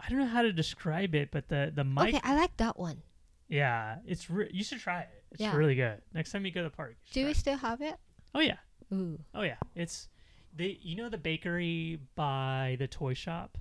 I 0.00 0.08
don't 0.08 0.18
know 0.18 0.26
how 0.26 0.42
to 0.42 0.52
describe 0.52 1.14
it, 1.14 1.30
but 1.30 1.48
the 1.48 1.72
the 1.74 1.84
mic 1.84 2.14
Okay, 2.14 2.20
I 2.22 2.34
like 2.36 2.56
that 2.58 2.78
one. 2.78 3.02
yeah, 3.48 3.98
it's 4.06 4.30
re- 4.30 4.50
you 4.52 4.62
should 4.64 4.80
try 4.80 5.00
it. 5.00 5.24
It's 5.32 5.40
Yeah. 5.40 5.56
really 5.56 5.74
good. 5.74 6.00
Next 6.14 6.32
time 6.32 6.44
you 6.46 6.52
go 6.52 6.62
to 6.62 6.68
the 6.70 6.76
park. 6.76 6.90
you 6.90 6.96
should 7.06 7.14
Do 7.14 7.20
try 7.22 7.26
we 7.26 7.30
it. 7.32 7.36
still 7.36 7.56
have 7.58 7.80
it? 7.82 7.96
Oh 8.34 8.40
yeah. 8.40 8.56
Ooh. 8.92 9.18
Oh 9.34 9.42
yeah. 9.42 9.56
It's 9.74 10.08
the 10.54 10.78
you 10.82 10.96
know 10.96 11.08
the 11.08 11.18
bakery 11.18 11.98
by 12.14 12.76
the 12.78 12.86
toy 12.88 13.14
shop? 13.14 13.58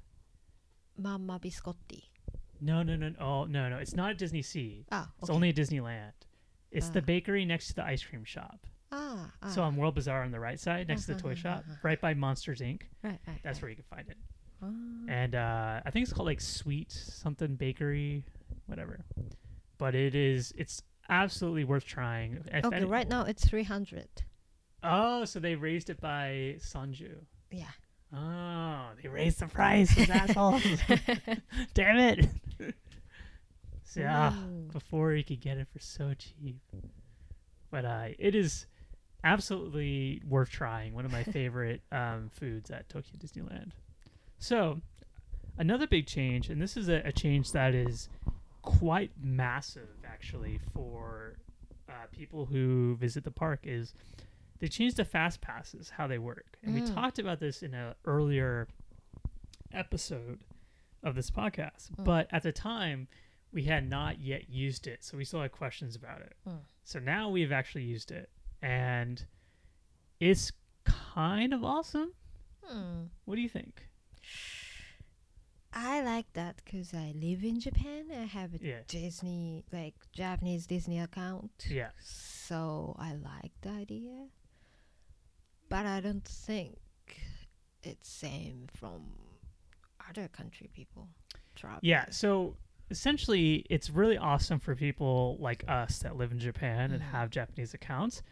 Mamma 0.98 1.40
Biscotti. 1.40 2.04
No, 2.60 2.82
no, 2.82 2.96
no. 2.96 3.14
Oh, 3.20 3.46
no, 3.46 3.70
no. 3.70 3.78
It's 3.78 3.94
not 3.96 4.10
at 4.12 4.18
Disney 4.18 4.42
Sea. 4.42 4.86
Ah, 4.92 5.12
It's 5.20 5.30
okay. 5.30 5.36
only 5.36 5.50
at 5.50 5.56
Disneyland. 5.56 6.14
It's 6.72 6.90
the 6.90 7.02
Ah. 7.02 7.06
bakery 7.06 7.46
next 7.46 7.68
to 7.68 7.76
the 7.76 7.84
ice 7.86 8.04
cream 8.04 8.24
shop. 8.24 8.66
ah, 8.92 9.32
ah. 9.44 9.50
So 9.50 9.62
on 9.64 9.76
World 9.76 9.96
Bazaar 9.96 10.24
on 10.24 10.32
the 10.32 10.40
right 10.40 10.60
side, 10.60 10.88
next 10.88 11.06
to 11.06 11.14
the 11.14 11.20
toy 11.22 11.36
shop, 11.36 11.64
right 11.84 12.00
by 12.02 12.14
Monsters 12.14 12.62
Inc. 12.62 12.84
right, 13.04 13.20
right. 13.28 13.40
That's 13.44 13.58
right. 13.58 13.62
where 13.64 13.70
you 13.70 13.76
can 13.76 13.86
find 13.86 14.10
it. 14.10 14.18
Ah. 14.64 14.68
And 15.08 15.36
uh, 15.36 15.82
I 15.86 15.92
think 15.92 16.04
it's 16.04 16.14
called 16.14 16.28
like 16.28 16.42
Sweet 16.42 16.92
something 16.92 17.56
Bakery, 17.56 18.24
whatever. 18.66 19.06
But 19.78 19.96
it 19.96 20.16
is, 20.16 20.54
it's 20.58 20.82
absolutely 21.10 21.64
worth 21.64 21.86
trying. 21.86 22.44
If 22.52 22.66
Okay, 22.66 22.78
any- 22.78 22.86
right 22.86 23.08
now 23.08 23.24
it's 23.24 23.48
300. 23.48 24.08
Oh, 24.84 25.26
so 25.26 25.40
they 25.40 25.56
raised 25.56 25.90
it 25.90 26.00
by 26.00 26.56
Sanju. 26.60 27.16
Yeah. 27.52 27.66
Oh, 28.14 28.86
they 29.02 29.10
raised 29.10 29.40
the 29.40 29.48
price, 29.48 29.94
those 29.94 30.10
assholes. 30.10 30.64
Damn 31.74 31.98
it. 31.98 32.30
so, 33.84 34.00
yeah, 34.00 34.34
Ooh. 34.34 34.70
before 34.72 35.14
you 35.14 35.24
could 35.24 35.42
get 35.42 35.58
it 35.58 35.68
for 35.72 35.80
so 35.80 36.14
cheap. 36.18 36.58
But 37.70 37.86
uh, 37.86 38.08
it 38.18 38.34
is 38.34 38.66
absolutely 39.24 40.22
worth 40.28 40.50
trying. 40.50 40.94
One 40.94 41.04
of 41.06 41.12
my 41.12 41.24
favorite 41.24 41.82
um, 41.92 42.30
foods 42.32 42.72
at 42.72 42.88
Tokyo 42.88 43.18
Disneyland. 43.20 43.72
So, 44.40 44.82
another 45.58 45.88
big 45.88 46.06
change, 46.08 46.50
and 46.50 46.62
this 46.62 46.78
is 46.78 46.90
a, 46.90 47.02
a 47.06 47.12
change 47.12 47.52
that 47.54 47.74
is 47.74 48.10
quite 48.62 49.12
massive 49.22 49.90
actually 50.06 50.60
for 50.74 51.38
uh, 51.90 51.94
people 52.12 52.46
who 52.46 52.96
visit 52.98 53.24
the 53.24 53.32
park, 53.32 53.62
is 53.64 53.94
they 54.60 54.68
changed 54.68 54.98
the 54.98 55.06
fast 55.06 55.42
passes, 55.42 55.90
how 55.92 56.08
they 56.08 56.18
work. 56.18 56.58
And 56.64 56.74
we 56.74 56.82
Mm. 56.82 56.94
talked 56.94 57.20
about 57.20 57.40
this 57.40 57.64
in 57.64 57.74
an 57.74 57.94
earlier 58.06 58.68
episode 59.72 60.40
of 61.04 61.16
this 61.16 61.30
podcast. 61.32 61.92
Mm. 61.96 62.04
But 62.04 62.28
at 62.32 62.44
the 62.44 62.52
time, 62.52 63.08
we 63.52 63.64
had 63.64 63.90
not 63.90 64.20
yet 64.20 64.50
used 64.50 64.88
it, 64.88 65.04
so 65.04 65.18
we 65.18 65.24
still 65.26 65.42
had 65.42 65.52
questions 65.52 65.96
about 65.96 66.22
it. 66.22 66.36
Mm. 66.48 66.60
So 66.84 67.00
now 67.00 67.30
we've 67.30 67.52
actually 67.52 67.84
used 67.84 68.12
it, 68.12 68.30
and 68.62 69.24
it's 70.20 70.52
kind 70.84 71.54
of 71.54 71.64
awesome. 71.64 72.14
Hmm. 72.64 73.04
What 73.26 73.36
do 73.36 73.42
you 73.42 73.50
think? 73.50 73.87
I 75.80 76.02
like 76.02 76.26
that 76.34 76.56
because 76.66 76.92
I 76.94 77.14
live 77.16 77.44
in 77.44 77.60
Japan. 77.60 78.06
I 78.12 78.24
have 78.24 78.56
a 78.56 78.58
Yeah. 78.60 78.80
Disney, 78.88 79.64
like 79.72 79.94
Japanese 80.12 80.66
Disney 80.66 81.00
account. 81.00 81.68
Yeah. 81.70 81.92
So 82.02 82.96
I 82.98 83.14
like 83.14 83.52
the 83.62 83.70
idea. 83.70 84.28
But 85.70 85.86
I 85.86 86.00
don't 86.00 86.26
think 86.26 86.80
it's 87.84 88.10
same 88.10 88.68
from 88.74 89.04
other 90.10 90.28
country 90.30 90.68
people. 90.74 91.10
Travel. 91.56 91.80
Yeah, 91.84 92.06
so 92.10 92.58
essentially, 92.90 93.66
it's 93.70 93.90
really 93.92 94.18
awesome 94.18 94.60
for 94.60 94.76
people 94.76 95.38
like 95.40 95.64
us 95.68 96.00
that 96.00 96.16
live 96.16 96.32
in 96.32 96.40
Japan 96.40 96.92
and 96.92 97.02
Mhm. 97.04 97.12
have 97.12 97.30
Japanese 97.30 97.74
accounts. 97.76 98.24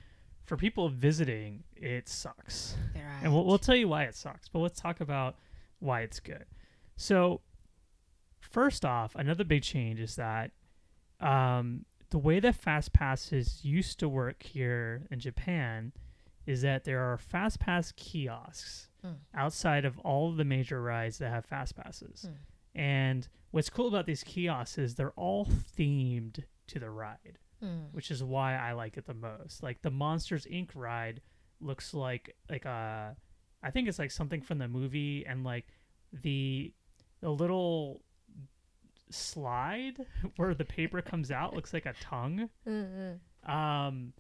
For 0.46 0.58
people 0.58 0.90
visiting, 0.90 1.64
it 1.76 2.08
sucks. 2.08 2.76
Right. 2.96 3.20
And 3.24 3.34
we'll, 3.34 3.46
we'll 3.46 3.60
tell 3.60 3.76
you 3.76 3.88
why 3.88 4.04
it 4.06 4.16
sucks, 4.16 4.48
but 4.48 4.60
let's 4.60 4.80
talk 4.80 5.00
about 5.02 5.38
why 5.80 6.02
it's 6.02 6.20
good. 6.20 6.46
So, 6.98 7.42
first 8.40 8.86
off, 8.86 9.16
another 9.16 9.44
big 9.44 9.64
change 9.64 10.00
is 10.00 10.16
that 10.16 10.52
um, 11.20 11.86
the 12.10 12.18
way 12.18 12.40
that 12.40 12.56
fast 12.56 12.94
passes 12.94 13.64
used 13.64 14.00
to 14.00 14.10
work 14.10 14.44
here 14.44 15.08
in 15.12 15.20
Japan 15.20 15.92
is 16.46 16.62
that 16.62 16.84
there 16.84 17.02
are 17.02 17.18
fast 17.18 17.60
pass 17.60 17.92
kiosks 17.96 18.90
Mm. 19.06 19.18
outside 19.36 19.86
of 19.86 20.00
all 20.00 20.32
of 20.32 20.38
the 20.38 20.44
major 20.44 20.82
rides 20.82 21.20
that 21.20 21.30
have 21.30 21.46
fast 21.46 21.76
passes. 21.76 22.26
Mm. 22.28 22.36
And 22.74 23.28
what's 23.52 23.70
cool 23.70 23.88
about 23.88 24.08
these 24.08 24.24
kiosks 24.24 24.80
is 24.80 24.96
they're 24.96 25.12
all 25.12 25.46
themed 25.46 26.44
to 26.68 26.80
the 26.80 26.90
ride 26.90 27.38
Hmm. 27.60 27.84
which 27.92 28.10
is 28.10 28.24
why 28.24 28.56
I 28.58 28.72
like 28.74 28.98
it 28.98 29.06
the 29.06 29.14
most. 29.14 29.62
Like 29.62 29.84
the 29.84 29.92
Monsters 29.92 30.46
Inc. 30.48 30.72
ride 30.74 31.22
looks 31.62 31.94
like 31.94 32.36
like 32.50 32.66
a, 32.66 33.16
I 33.62 33.70
think 33.70 33.88
it's 33.88 34.00
like 34.00 34.10
something 34.12 34.42
from 34.42 34.58
the 34.58 34.68
movie, 34.68 35.24
and 35.28 35.44
like 35.44 35.68
the 36.12 36.74
the 37.22 37.30
little 37.30 38.02
slide 39.10 40.06
where 40.36 40.54
the 40.54 40.66
paper 40.66 41.02
comes 41.02 41.32
out 41.32 41.54
looks 41.56 41.74
like 41.74 41.86
a 41.86 41.94
tongue. 42.00 42.50
Mm, 42.68 43.18
mm. 43.48 43.50
Um, 43.50 44.14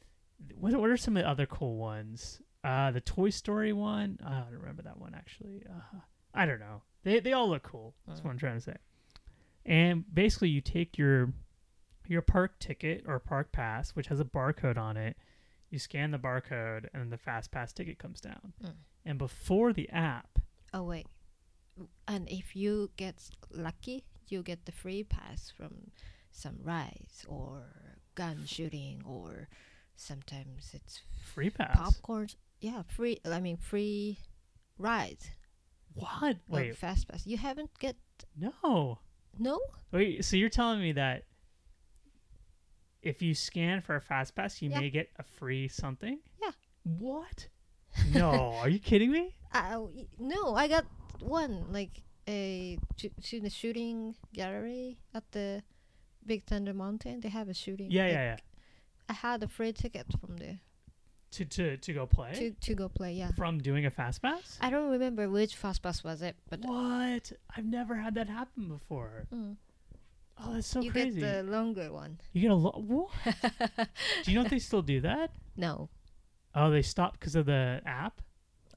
what 0.60 0.76
what 0.76 0.90
are 0.90 0.98
some 0.98 1.18
of 1.18 1.24
the 1.24 1.30
other 1.30 1.46
cool 1.46 1.78
ones? 1.78 2.42
Uh, 2.64 2.92
the 2.92 3.02
Toy 3.02 3.30
Story 3.30 3.74
one. 3.74 4.20
I 4.26 4.40
don't 4.40 4.60
remember 4.60 4.82
that 4.84 5.00
one 5.00 5.14
actually. 5.16 5.64
Uh, 5.70 6.00
I 6.34 6.46
don't 6.46 6.60
know. 6.60 6.82
They 7.04 7.20
they 7.20 7.34
all 7.34 7.50
look 7.50 7.64
cool. 7.64 7.94
That's 8.08 8.24
what 8.24 8.32
I'm 8.32 8.38
trying 8.38 8.56
to 8.56 8.62
say. 8.62 8.76
And 9.66 10.04
basically, 10.14 10.50
you 10.50 10.62
take 10.62 10.98
your 10.98 11.34
your 12.08 12.22
park 12.22 12.60
ticket 12.60 13.04
or 13.08 13.20
park 13.20 13.52
pass, 13.52 13.92
which 13.92 14.08
has 14.08 14.20
a 14.20 14.26
barcode 14.26 14.78
on 14.78 14.98
it. 14.98 15.18
You 15.70 15.80
scan 15.80 16.12
the 16.12 16.20
barcode, 16.20 16.88
and 16.94 17.02
then 17.02 17.10
the 17.10 17.18
fast 17.18 17.52
pass 17.52 17.74
ticket 17.74 17.98
comes 17.98 18.22
down. 18.22 18.54
Mm. 18.64 18.74
And 19.06 19.18
before 19.18 19.74
the 19.74 19.90
app, 19.90 20.40
Oh 20.74 20.84
wait. 20.84 21.08
And 22.08 22.30
if 22.30 22.56
you 22.56 22.92
get 22.98 23.16
lucky, 23.52 24.06
you 24.30 24.42
get 24.44 24.66
the 24.66 24.72
free 24.72 25.04
pass 25.04 25.52
from 25.56 25.92
some 26.32 26.58
rides 26.64 27.26
or 27.28 27.64
gun 28.16 28.44
shooting 28.46 29.02
or 29.06 29.48
sometimes 29.96 30.72
it's 30.74 31.02
free 31.34 31.50
pass. 31.50 31.78
popcorn. 31.78 32.30
Yeah, 32.62 32.84
free. 32.88 33.20
I 33.26 33.40
mean 33.40 33.58
free 33.58 34.20
rides. 34.78 35.30
What? 35.94 36.38
Like 36.50 36.64
Wait, 36.68 36.78
fast 36.78 37.08
pass. 37.08 37.26
You 37.26 37.38
haven't 37.38 37.72
get 37.80 37.96
no. 38.38 39.00
no. 39.38 39.60
Wait, 39.92 40.24
so 40.26 40.36
you're 40.38 40.50
telling 40.50 40.82
me 40.82 40.92
that 40.94 41.24
if 43.02 43.22
you 43.22 43.34
scan 43.36 43.82
for 43.82 43.96
a 43.96 44.02
fast 44.02 44.36
pass, 44.36 44.62
you 44.62 44.70
Yeah. 44.70 44.80
may 44.80 44.90
get 44.90 45.10
a 45.18 45.24
free 45.24 45.68
something? 45.68 46.20
Yeah. 46.42 46.52
What? 46.84 47.48
No, 48.12 48.54
are 48.56 48.70
you 48.70 48.80
kidding 48.80 49.12
me? 49.12 49.36
Uh, 49.56 49.86
no, 50.20 50.54
I 50.54 50.68
got 50.68 50.84
one 51.26 51.66
like 51.72 52.04
a 52.28 52.78
the 53.42 53.50
shooting 53.50 54.16
gallery 54.34 54.98
at 55.14 55.24
the 55.32 55.62
Big 56.26 56.46
Thunder 56.46 56.74
Mountain. 56.74 57.20
They 57.22 57.30
have 57.30 57.50
a 57.50 57.54
shooting. 57.54 57.92
Yeah, 57.92 58.04
like, 58.04 58.12
yeah, 58.14 58.24
yeah. 58.24 58.38
I 59.10 59.14
had 59.14 59.44
a 59.44 59.48
free 59.48 59.72
ticket 59.74 60.08
from 60.20 60.38
there 60.38 60.60
To 61.34 61.46
to 61.46 61.78
to 61.78 61.94
go 61.94 62.06
play 62.08 62.34
to 62.34 62.52
to 62.52 62.74
go 62.76 62.90
play. 62.90 63.14
Yeah. 63.14 63.32
from 63.36 63.60
doing 63.60 63.86
a 63.86 63.92
fast 63.92 64.22
pass? 64.22 64.58
I 64.62 64.70
don't 64.72 64.90
remember 64.90 65.30
which 65.30 65.56
fast 65.56 65.82
pass 65.84 66.04
was 66.04 66.22
it, 66.22 66.36
but 66.50 66.60
What? 66.62 67.32
I've 67.56 67.66
never 67.66 67.96
had 67.96 68.16
that 68.16 68.30
happen 68.30 68.68
before. 68.70 69.28
mm, 69.34 69.58
Oh, 70.38 70.54
that's 70.54 70.68
so 70.68 70.82
you 70.82 70.92
crazy. 70.92 71.20
get 71.22 71.46
the 71.46 71.52
longer 71.52 71.92
one. 71.94 72.20
you 72.34 72.42
get 72.42 72.52
a 72.52 72.56
lot. 72.56 72.82
What? 72.82 73.10
do 74.24 74.32
you 74.32 74.36
know 74.36 74.44
if 74.46 74.50
they 74.50 74.60
still 74.60 74.82
do 74.82 75.00
that? 75.02 75.32
No, 75.56 75.90
Oh, 76.58 76.72
they 76.72 76.82
stopped 76.82 77.20
because 77.20 77.36
of 77.36 77.46
the 77.46 77.82
app. 77.86 78.22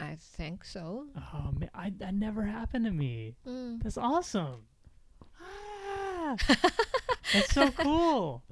I 0.00 0.16
think 0.20 0.64
so. 0.64 1.06
Oh 1.16 1.52
man, 1.58 1.70
I, 1.74 1.90
that 1.98 2.14
never 2.14 2.44
happened 2.44 2.84
to 2.84 2.90
me. 2.92 3.34
Mm. 3.46 3.82
That's 3.82 3.98
awesome. 3.98 4.62
Ah, 5.40 6.36
that's 7.32 7.52
so 7.52 7.70
cool. 7.72 8.42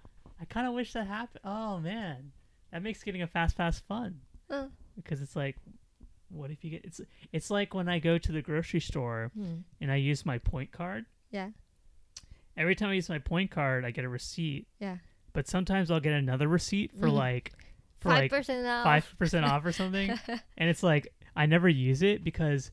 I 0.40 0.44
kind 0.44 0.66
of 0.66 0.74
wish 0.74 0.92
that 0.92 1.06
happened. 1.06 1.40
Oh 1.44 1.78
man, 1.78 2.32
that 2.72 2.82
makes 2.82 3.02
getting 3.02 3.22
a 3.22 3.26
fast 3.26 3.56
pass 3.56 3.80
fun 3.80 4.20
Uh, 4.50 4.66
because 4.96 5.22
it's 5.22 5.36
like, 5.36 5.56
what 6.28 6.50
if 6.50 6.64
you 6.64 6.70
get? 6.70 6.84
It's 6.84 7.00
it's 7.32 7.50
like 7.50 7.74
when 7.74 7.88
I 7.88 7.98
go 7.98 8.18
to 8.18 8.32
the 8.32 8.42
grocery 8.42 8.80
store 8.80 9.30
mm. 9.38 9.62
and 9.80 9.90
I 9.92 9.96
use 9.96 10.26
my 10.26 10.38
point 10.38 10.72
card. 10.72 11.06
Yeah. 11.30 11.50
Every 12.56 12.74
time 12.74 12.88
I 12.90 12.94
use 12.94 13.08
my 13.08 13.18
point 13.18 13.50
card, 13.50 13.84
I 13.84 13.90
get 13.90 14.04
a 14.04 14.08
receipt. 14.08 14.66
Yeah. 14.80 14.96
But 15.32 15.46
sometimes 15.46 15.90
I'll 15.90 16.00
get 16.00 16.14
another 16.14 16.48
receipt 16.48 16.92
for 16.98 17.08
Mhm. 17.08 17.12
like 17.12 17.52
for 18.00 18.08
Five 18.10 18.30
like 18.32 18.48
off. 18.50 18.84
five 18.84 19.14
percent 19.18 19.44
off 19.44 19.64
or 19.64 19.72
something, 19.72 20.10
and 20.58 20.68
it's 20.70 20.82
like 20.82 21.12
I 21.36 21.46
never 21.46 21.68
use 21.68 22.02
it 22.02 22.24
because 22.24 22.70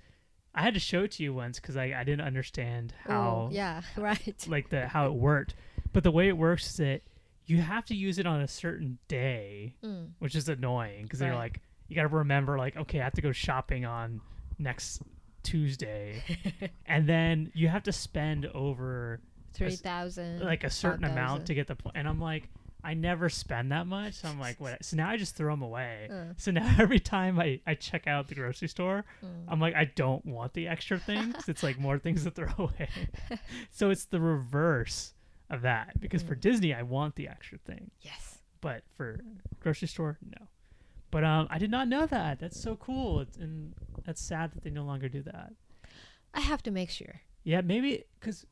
I 0.56 0.62
had 0.62 0.74
to 0.76 0.80
show 0.80 1.04
it 1.04 1.12
to 1.14 1.24
you 1.24 1.34
once 1.34 1.60
because 1.60 1.76
I, 1.78 1.94
I 1.98 2.04
didn't 2.04 2.26
understand 2.26 2.94
how 3.08 3.48
Oh, 3.48 3.50
yeah, 3.52 3.82
right. 3.98 4.46
like 4.48 4.70
the 4.70 4.88
how 4.88 5.08
it 5.08 5.14
worked. 5.14 5.56
But 5.92 6.04
the 6.04 6.12
way 6.12 6.28
it 6.28 6.38
works 6.38 6.70
is 6.72 6.78
that 6.78 7.02
you 7.46 7.58
have 7.62 7.86
to 7.86 7.96
use 7.96 8.18
it 8.20 8.26
on 8.26 8.40
a 8.42 8.48
certain 8.48 8.98
day, 9.08 9.76
Mm. 9.84 10.12
which 10.20 10.36
is 10.36 10.48
annoying 10.50 11.04
because 11.04 11.20
you're 11.22 11.36
like 11.36 11.60
you 11.90 11.96
got 11.96 12.04
to 12.04 12.08
remember 12.08 12.58
like 12.58 12.78
okay 12.78 13.02
I 13.02 13.04
have 13.04 13.14
to 13.14 13.22
go 13.22 13.32
shopping 13.32 13.84
on 13.86 14.22
next 14.58 15.02
Tuesday, 15.44 16.24
and 16.86 17.08
then 17.08 17.52
you 17.54 17.68
have 17.68 17.84
to 17.84 17.92
spend 17.92 18.46
over 18.48 19.20
Three 19.54 19.76
thousand. 19.76 20.40
like 20.42 20.64
a 20.64 20.70
certain 20.70 21.04
amount 21.04 21.48
to 21.48 21.54
get 21.54 21.68
the 21.68 21.76
point. 21.76 21.96
And 21.98 22.08
I'm 22.08 22.20
like, 22.22 22.50
I 22.84 22.94
never 22.96 23.30
spend 23.30 23.72
that 23.72 23.88
much. 23.88 24.16
So 24.16 24.28
I'm 24.28 24.40
like, 24.40 24.60
what? 24.60 24.84
So 24.84 24.98
now 24.98 25.10
I 25.10 25.16
just 25.18 25.36
throw 25.36 25.54
them 25.54 25.62
away. 25.62 26.10
Uh, 26.12 26.34
So 26.38 26.52
now 26.52 26.76
every 26.80 27.00
time 27.00 27.40
I, 27.40 27.62
I 27.66 27.76
check 27.76 28.08
out 28.08 28.28
the 28.28 28.36
grocery 28.36 28.68
store, 28.68 29.06
mm. 29.24 29.28
I'm 29.48 29.60
like, 29.62 29.74
I 29.76 29.86
don't 29.86 30.26
want 30.26 30.54
the 30.54 30.68
extra 30.68 31.00
things. 31.00 31.36
it's 31.48 31.64
like 31.64 31.80
more 31.80 31.98
things 31.98 32.24
to 32.26 32.32
throw 32.32 32.50
away. 32.58 32.90
so 33.72 33.90
it's 33.90 34.06
the 34.06 34.20
reverse 34.20 35.14
of 35.50 35.62
that. 35.62 36.00
Because 36.02 36.24
for 36.24 36.36
Mm. 36.36 36.42
Disney, 36.42 36.74
I 36.74 36.82
want 36.84 37.16
the 37.16 37.28
extra 37.28 37.58
thing. 37.60 37.92
yes. 38.02 38.40
But 38.62 38.84
for 38.96 39.20
grocery 39.60 39.88
store, 39.90 40.18
no. 40.24 40.48
But 41.12 41.24
um, 41.24 41.48
I 41.52 41.58
did 41.60 41.70
not 41.70 41.88
know 41.88 42.06
that. 42.06 42.40
That's 42.40 42.60
so 42.60 42.76
cool. 42.76 43.20
It's, 43.20 43.38
and 43.38 43.74
that's 44.06 44.22
sad 44.22 44.52
that 44.54 44.64
they 44.64 44.70
no 44.70 44.84
longer 44.84 45.08
do 45.10 45.22
that. 45.24 45.54
I 46.34 46.40
have 46.40 46.64
to 46.64 46.72
make 46.72 46.90
sure. 46.90 47.22
Yeah, 47.44 47.62
maybe 47.62 48.06
because 48.20 48.46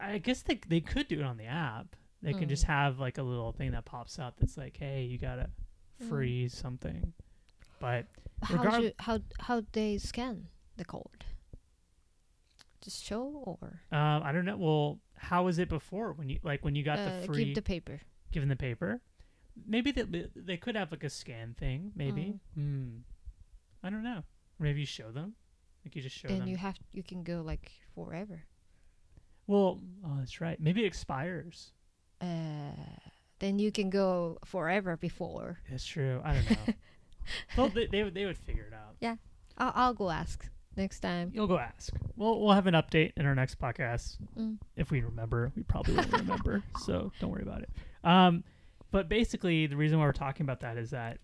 I 0.00 0.18
guess 0.18 0.42
they 0.42 0.58
they 0.66 0.80
could 0.80 1.06
do 1.08 1.20
it 1.20 1.24
on 1.24 1.36
the 1.36 1.44
app. 1.44 1.94
They 2.22 2.32
can 2.34 2.48
just 2.48 2.64
Mm. 2.64 2.68
have 2.68 2.98
like 2.98 3.18
a 3.18 3.22
little 3.22 3.52
thing 3.52 3.70
that 3.72 3.84
pops 3.84 4.18
up 4.18 4.36
that's 4.40 4.56
like, 4.56 4.76
"Hey, 4.76 5.04
you 5.04 5.18
gotta 5.18 5.50
Mm. 6.02 6.08
freeze 6.08 6.54
something." 6.56 7.12
But 7.80 8.06
How 8.42 8.78
you, 8.78 8.92
how 8.98 9.20
how 9.38 9.62
they 9.72 9.98
scan 9.98 10.48
the 10.76 10.84
code? 10.84 11.24
Just 12.80 13.04
show 13.04 13.58
or 13.60 13.82
um, 13.90 14.22
I 14.22 14.32
don't 14.32 14.44
know. 14.44 14.56
Well, 14.56 15.00
how 15.16 15.44
was 15.44 15.58
it 15.58 15.68
before 15.68 16.12
when 16.12 16.28
you 16.28 16.38
like 16.42 16.64
when 16.64 16.74
you 16.74 16.84
got 16.84 16.98
uh, 16.98 17.20
the 17.20 17.26
free 17.26 17.44
give 17.46 17.54
the 17.56 17.62
paper. 17.62 18.00
given 18.32 18.48
the 18.48 18.56
paper? 18.56 19.00
Maybe 19.66 19.90
they 19.90 20.28
they 20.36 20.56
could 20.56 20.76
have 20.76 20.90
like 20.92 21.02
a 21.04 21.10
scan 21.10 21.54
thing. 21.58 21.92
Maybe. 21.96 22.38
Hmm. 22.54 22.98
I 23.82 23.90
don't 23.90 24.04
know. 24.04 24.22
Maybe 24.60 24.80
you 24.80 24.86
show 24.86 25.10
them. 25.10 25.34
Like 25.84 25.94
you 25.96 26.02
just 26.02 26.16
show 26.16 26.28
then 26.28 26.40
them. 26.40 26.48
you 26.48 26.56
have 26.56 26.76
you 26.92 27.02
can 27.02 27.22
go 27.24 27.42
like 27.42 27.70
forever. 27.94 28.44
well, 29.46 29.80
oh, 30.04 30.16
that's 30.18 30.40
right. 30.40 30.60
Maybe 30.60 30.84
it 30.84 30.86
expires. 30.86 31.72
Uh, 32.20 32.72
then 33.38 33.58
you 33.58 33.70
can 33.70 33.90
go 33.90 34.38
forever 34.44 34.96
before. 34.96 35.58
That's 35.70 35.86
true. 35.86 36.20
I 36.24 36.34
don't 36.34 36.50
know. 36.50 36.74
well, 37.56 37.68
they, 37.68 37.86
they 37.86 38.02
would 38.02 38.14
they 38.14 38.24
would 38.24 38.36
figure 38.38 38.64
it 38.64 38.74
out. 38.74 38.96
Yeah. 39.00 39.16
I'll 39.56 39.72
I'll 39.74 39.94
go 39.94 40.10
ask 40.10 40.44
next 40.76 41.00
time. 41.00 41.30
You'll 41.34 41.46
go 41.46 41.58
ask. 41.58 41.92
We'll 42.16 42.40
we'll 42.40 42.54
have 42.54 42.66
an 42.66 42.74
update 42.74 43.12
in 43.16 43.26
our 43.26 43.34
next 43.34 43.58
podcast 43.58 44.16
Mm. 44.38 44.58
if 44.76 44.90
we 44.90 45.00
remember. 45.02 45.52
We 45.56 45.62
probably 45.62 45.94
won't 45.94 46.12
remember, 46.24 46.62
so 46.80 47.12
don't 47.20 47.30
worry 47.30 47.42
about 47.42 47.62
it. 47.62 47.70
Um, 48.04 48.42
but 48.90 49.08
basically, 49.08 49.66
the 49.66 49.76
reason 49.76 49.98
why 49.98 50.06
we're 50.06 50.12
talking 50.12 50.44
about 50.44 50.60
that 50.60 50.76
is 50.78 50.90
that 50.90 51.18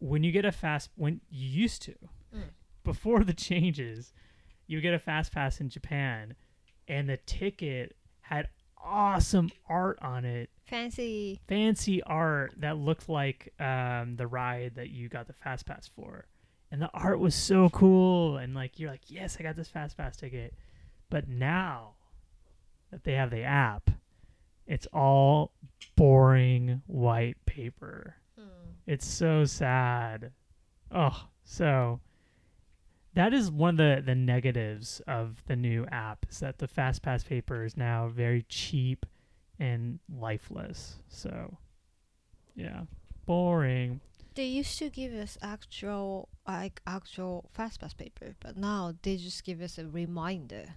when 0.00 0.22
you 0.24 0.32
get 0.32 0.44
a 0.44 0.52
fast, 0.52 0.90
when 0.96 1.20
you 1.30 1.48
used 1.48 1.82
to, 1.82 1.94
Mm. 2.34 2.42
before 2.84 3.24
the 3.24 3.32
changes, 3.32 4.12
you 4.66 4.82
get 4.82 4.92
a 4.92 4.98
fast 4.98 5.32
pass 5.32 5.60
in 5.62 5.70
Japan, 5.70 6.34
and 6.86 7.08
the 7.08 7.16
ticket 7.16 7.96
had 8.20 8.48
awesome 8.84 9.50
art 9.68 9.98
on 10.02 10.24
it, 10.24 10.50
Fancy. 10.66 11.40
fancy 11.48 12.02
art 12.02 12.54
that 12.58 12.76
looked 12.78 13.08
like 13.08 13.52
um, 13.60 14.16
the 14.16 14.26
ride 14.26 14.72
that 14.76 14.90
you 14.90 15.08
got 15.08 15.26
the 15.26 15.32
fast 15.32 15.66
pass 15.66 15.88
for, 15.88 16.26
and 16.70 16.80
the 16.82 16.90
art 16.94 17.18
was 17.18 17.34
so 17.34 17.68
cool, 17.70 18.36
and 18.38 18.54
like 18.54 18.78
you're 18.78 18.90
like, 18.90 19.02
yes, 19.08 19.36
I 19.38 19.42
got 19.42 19.56
this 19.56 19.68
fast 19.68 19.96
pass 19.96 20.16
ticket, 20.16 20.54
but 21.10 21.28
now 21.28 21.92
that 22.90 23.04
they 23.04 23.12
have 23.14 23.30
the 23.30 23.42
app, 23.42 23.90
it's 24.66 24.86
all 24.92 25.52
boring 25.96 26.82
white 26.86 27.36
paper. 27.46 28.16
It's 28.86 29.06
so 29.06 29.44
sad. 29.44 30.32
Oh, 30.90 31.26
so 31.44 32.00
that 33.18 33.34
is 33.34 33.50
one 33.50 33.70
of 33.70 33.78
the, 33.78 34.00
the 34.00 34.14
negatives 34.14 35.02
of 35.08 35.42
the 35.48 35.56
new 35.56 35.84
app 35.90 36.24
is 36.30 36.38
that 36.38 36.58
the 36.58 36.68
fast 36.68 37.02
pass 37.02 37.24
paper 37.24 37.64
is 37.64 37.76
now 37.76 38.06
very 38.06 38.44
cheap 38.48 39.04
and 39.58 39.98
lifeless. 40.08 41.00
So 41.08 41.56
yeah. 42.54 42.82
Boring. 43.26 44.00
They 44.36 44.44
used 44.44 44.78
to 44.78 44.88
give 44.88 45.12
us 45.14 45.36
actual 45.42 46.28
like 46.46 46.80
actual 46.86 47.50
fastpass 47.58 47.96
paper, 47.96 48.36
but 48.38 48.56
now 48.56 48.94
they 49.02 49.16
just 49.16 49.42
give 49.42 49.60
us 49.62 49.78
a 49.78 49.86
reminder. 49.88 50.76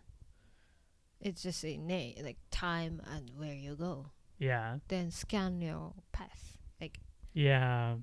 It's 1.19 1.43
just 1.43 1.63
a 1.63 1.77
name 1.77 2.15
like 2.23 2.37
time 2.49 3.03
and 3.13 3.29
where 3.37 3.53
you 3.53 3.75
go. 3.75 4.07
Yeah. 4.39 4.77
Then 4.87 5.11
scan 5.11 5.61
your 5.61 5.93
pass. 6.11 6.57
Like 6.81 7.01
Yeah. 7.33 7.97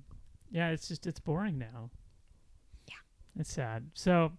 Yeah, 0.52 0.70
it's 0.70 0.86
just 0.86 1.08
it's 1.08 1.18
boring 1.18 1.58
now. 1.58 1.90
It's 3.38 3.52
sad. 3.52 3.90
So 3.94 4.32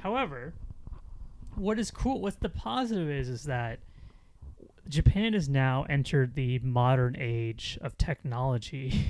however, 0.00 0.54
what 1.54 1.78
is 1.78 1.90
cool 1.90 2.20
what's 2.20 2.36
the 2.36 2.48
positive 2.48 3.08
is 3.08 3.28
is 3.28 3.44
that 3.44 3.80
Japan 4.88 5.32
has 5.32 5.48
now 5.48 5.86
entered 5.88 6.34
the 6.34 6.58
modern 6.58 7.16
age 7.18 7.78
of 7.80 7.96
technology, 7.96 9.06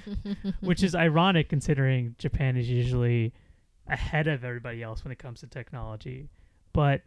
which 0.60 0.82
is 0.82 0.94
ironic 0.94 1.48
considering 1.48 2.16
Japan 2.18 2.56
is 2.56 2.68
usually 2.68 3.32
ahead 3.86 4.26
of 4.26 4.44
everybody 4.44 4.82
else 4.82 5.04
when 5.04 5.12
it 5.12 5.18
comes 5.18 5.40
to 5.40 5.46
technology. 5.46 6.28
But 6.72 7.02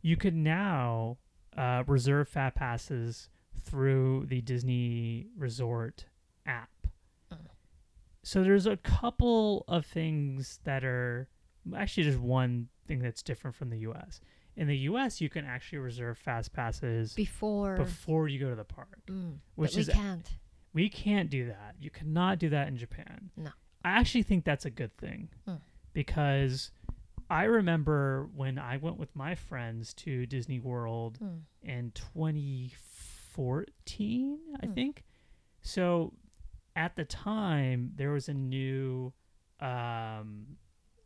you 0.00 0.16
can 0.16 0.42
now 0.42 1.18
uh, 1.56 1.84
reserve 1.86 2.28
fast 2.28 2.56
passes 2.56 3.28
through 3.62 4.26
the 4.26 4.40
Disney 4.40 5.26
Resort 5.36 6.06
app. 6.46 6.70
Mm. 8.22 8.26
So 8.28 8.42
there's 8.44 8.66
a 8.66 8.76
couple 8.78 9.64
of 9.68 9.84
things 9.86 10.60
that 10.64 10.84
are 10.84 11.28
actually 11.76 12.04
just 12.04 12.18
one 12.18 12.68
thing 12.86 13.00
that's 13.00 13.22
different 13.22 13.56
from 13.56 13.70
the 13.70 13.78
US. 13.78 14.20
In 14.56 14.66
the 14.66 14.76
US, 14.78 15.20
you 15.20 15.28
can 15.30 15.44
actually 15.44 15.78
reserve 15.78 16.18
fast 16.18 16.52
passes 16.52 17.14
before. 17.14 17.76
before 17.76 18.26
you 18.28 18.38
go 18.40 18.50
to 18.50 18.56
the 18.56 18.64
park, 18.64 18.98
Mm, 19.08 19.38
which 19.54 19.70
but 19.72 19.76
we 19.76 19.80
is 19.82 19.88
can't. 19.88 20.28
we 20.72 20.88
can't 20.88 21.30
do 21.30 21.46
that. 21.46 21.74
You 21.80 21.90
cannot 21.90 22.38
do 22.38 22.48
that 22.50 22.68
in 22.68 22.76
Japan. 22.76 23.30
No. 23.36 23.50
I 23.84 23.90
actually 23.90 24.22
think 24.24 24.44
that's 24.44 24.64
a 24.66 24.70
good 24.70 24.96
thing 24.98 25.28
Mm. 25.46 25.60
because 25.92 26.70
I 27.30 27.44
remember 27.44 28.28
when 28.34 28.58
I 28.58 28.76
went 28.76 28.98
with 28.98 29.14
my 29.14 29.34
friends 29.36 29.94
to 29.94 30.26
Disney 30.26 30.58
World 30.58 31.18
Mm. 31.22 31.42
in 31.62 31.92
2014, 31.92 34.38
I 34.62 34.66
Hmm. 34.66 34.72
think. 34.74 35.04
So 35.62 36.12
at 36.76 36.96
the 36.96 37.04
time, 37.04 37.92
there 37.96 38.10
was 38.10 38.28
a 38.28 38.34
new 38.34 39.12
um, 39.60 40.46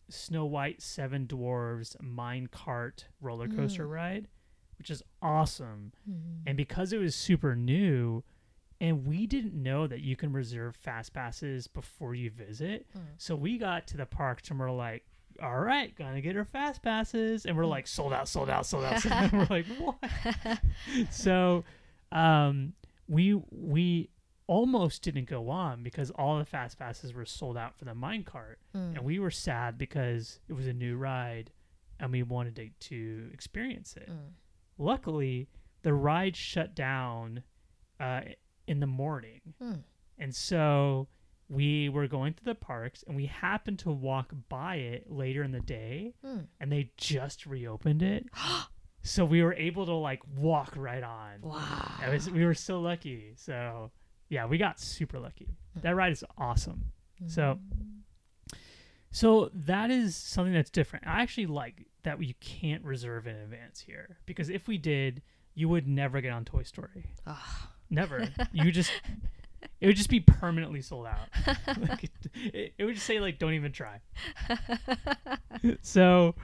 Snow 0.08 0.44
White 0.44 0.80
Seven 0.82 1.26
Dwarves 1.26 2.00
mine 2.00 2.46
cart 2.48 3.06
roller 3.20 3.48
coaster 3.48 3.86
Mm. 3.86 3.90
ride, 3.90 4.28
which 4.78 4.90
is 4.90 5.02
awesome. 5.22 5.92
Mm. 6.08 6.42
And 6.46 6.56
because 6.56 6.92
it 6.92 6.98
was 6.98 7.14
super 7.14 7.56
new, 7.56 8.22
and 8.80 9.06
we 9.06 9.26
didn't 9.26 9.54
know 9.54 9.86
that 9.86 10.00
you 10.00 10.14
can 10.16 10.32
reserve 10.32 10.76
fast 10.76 11.14
passes 11.14 11.66
before 11.66 12.14
you 12.14 12.30
visit. 12.30 12.86
Mm. 12.96 13.00
So 13.16 13.34
we 13.34 13.56
got 13.58 13.86
to 13.88 13.96
the 13.96 14.06
parks 14.06 14.50
and 14.50 14.58
we're 14.60 14.70
like, 14.70 15.04
all 15.42 15.58
right, 15.60 15.94
gonna 15.96 16.20
get 16.20 16.36
our 16.36 16.44
fast 16.44 16.82
passes. 16.82 17.46
And 17.46 17.56
we're 17.56 17.64
Mm. 17.64 17.70
like, 17.70 17.86
sold 17.88 18.12
out, 18.12 18.28
sold 18.28 18.50
out, 18.50 18.66
sold 18.66 18.84
out. 18.84 19.00
Sold 19.00 19.12
out. 19.14 19.32
we're 19.32 19.46
like, 19.50 19.66
what? 19.78 20.60
so 21.10 21.64
um, 22.12 22.74
we 23.08 23.34
we 23.50 24.10
almost 24.46 25.02
didn't 25.02 25.28
go 25.28 25.48
on 25.48 25.82
because 25.82 26.10
all 26.12 26.38
the 26.38 26.44
fast 26.44 26.78
passes 26.78 27.14
were 27.14 27.24
sold 27.24 27.56
out 27.56 27.76
for 27.78 27.84
the 27.86 27.94
mine 27.94 28.22
cart. 28.24 28.58
Mm. 28.76 28.96
And 28.96 29.04
we 29.04 29.18
were 29.18 29.30
sad 29.30 29.78
because 29.78 30.38
it 30.48 30.52
was 30.52 30.66
a 30.66 30.72
new 30.72 30.96
ride 30.96 31.50
and 31.98 32.12
we 32.12 32.22
wanted 32.22 32.56
to, 32.56 32.68
to 32.88 33.30
experience 33.32 33.96
it 33.96 34.08
Mm. 34.10 34.32
luckily 34.78 35.48
the 35.82 35.94
ride 35.94 36.36
shut 36.36 36.74
down 36.74 37.42
uh, 38.00 38.22
in 38.66 38.80
the 38.80 38.86
morning 38.86 39.40
Mm. 39.62 39.82
and 40.18 40.34
so 40.34 41.06
we 41.48 41.88
were 41.88 42.08
going 42.08 42.34
to 42.34 42.44
the 42.44 42.54
parks 42.54 43.04
and 43.06 43.14
we 43.14 43.26
happened 43.26 43.78
to 43.80 43.90
walk 43.90 44.32
by 44.48 44.76
it 44.76 45.10
later 45.10 45.42
in 45.44 45.52
the 45.52 45.60
day 45.60 46.14
Mm. 46.24 46.46
and 46.60 46.72
they 46.72 46.90
just 46.96 47.46
reopened 47.46 48.02
it 48.02 48.26
so 49.02 49.24
we 49.24 49.42
were 49.42 49.54
able 49.54 49.86
to 49.86 49.92
like 49.94 50.20
walk 50.36 50.72
right 50.76 51.02
on 51.04 51.40
Wow. 51.42 51.92
was, 52.10 52.28
we 52.30 52.44
were 52.44 52.54
so 52.54 52.80
lucky 52.80 53.34
so 53.36 53.92
yeah 54.34 54.44
we 54.46 54.58
got 54.58 54.78
super 54.80 55.18
lucky 55.18 55.48
Mm. 55.78 55.82
that 55.82 55.94
ride 55.96 56.12
is 56.12 56.22
awesome 56.38 56.80
so- 57.26 57.58
Mm. 57.58 58.58
so 59.10 59.50
that 59.54 59.90
is 59.90 60.14
something 60.16 60.52
that's 60.52 60.70
different. 60.70 61.06
I 61.06 61.22
actually 61.22 61.46
like 61.46 61.86
that 62.02 62.22
you 62.22 62.34
can't 62.40 62.82
reserve 62.84 63.26
in 63.26 63.36
advance 63.36 63.80
here 63.80 64.18
because 64.26 64.48
if 64.50 64.66
we 64.68 64.76
did, 64.78 65.22
you 65.54 65.68
would 65.68 65.86
never 65.86 66.20
get 66.20 66.32
on 66.32 66.44
Toy 66.44 66.64
Story. 66.64 67.06
Never. 67.90 68.28
you 68.52 68.70
just 68.72 68.90
it 69.80 69.86
would 69.86 69.96
just 69.96 70.10
be 70.10 70.20
permanently 70.20 70.82
sold 70.82 71.06
out. 71.06 71.28
like, 71.88 72.10
it, 72.52 72.74
it 72.76 72.84
would 72.84 72.94
just 72.96 73.06
say 73.06 73.20
like 73.20 73.38
don't 73.38 73.54
even 73.54 73.72
try. 73.72 74.00
so 75.82 76.34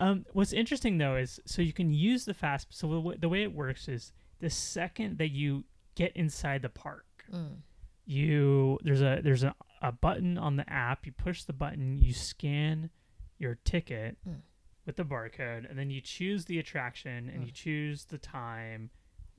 um, 0.00 0.24
what's 0.32 0.52
interesting 0.52 0.98
though 0.98 1.16
is 1.16 1.40
so 1.44 1.62
you 1.62 1.72
can 1.72 1.92
use 1.92 2.24
the 2.24 2.34
fast 2.34 2.68
so 2.70 2.86
the, 2.88 2.96
w- 2.96 3.18
the 3.18 3.28
way 3.28 3.42
it 3.42 3.52
works 3.54 3.88
is 3.88 4.12
the 4.40 4.50
second 4.50 5.18
that 5.18 5.30
you 5.30 5.64
get 5.94 6.12
inside 6.16 6.62
the 6.62 6.68
park 6.68 7.04
Mm. 7.32 7.56
you 8.04 8.78
there's 8.82 9.00
a 9.02 9.20
there's 9.22 9.42
a, 9.44 9.54
a 9.80 9.92
button 9.92 10.36
on 10.38 10.56
the 10.56 10.68
app 10.72 11.06
you 11.06 11.12
push 11.12 11.44
the 11.44 11.52
button 11.52 11.98
you 11.98 12.12
scan 12.12 12.90
your 13.38 13.58
ticket 13.64 14.16
Mm. 14.28 14.40
with 14.86 14.96
the 14.96 15.04
barcode 15.04 15.68
and 15.68 15.78
then 15.78 15.90
you 15.90 16.00
choose 16.00 16.44
the 16.46 16.58
attraction 16.58 17.28
and 17.28 17.42
Mm. 17.42 17.46
you 17.46 17.52
choose 17.52 18.04
the 18.06 18.18
time 18.18 18.90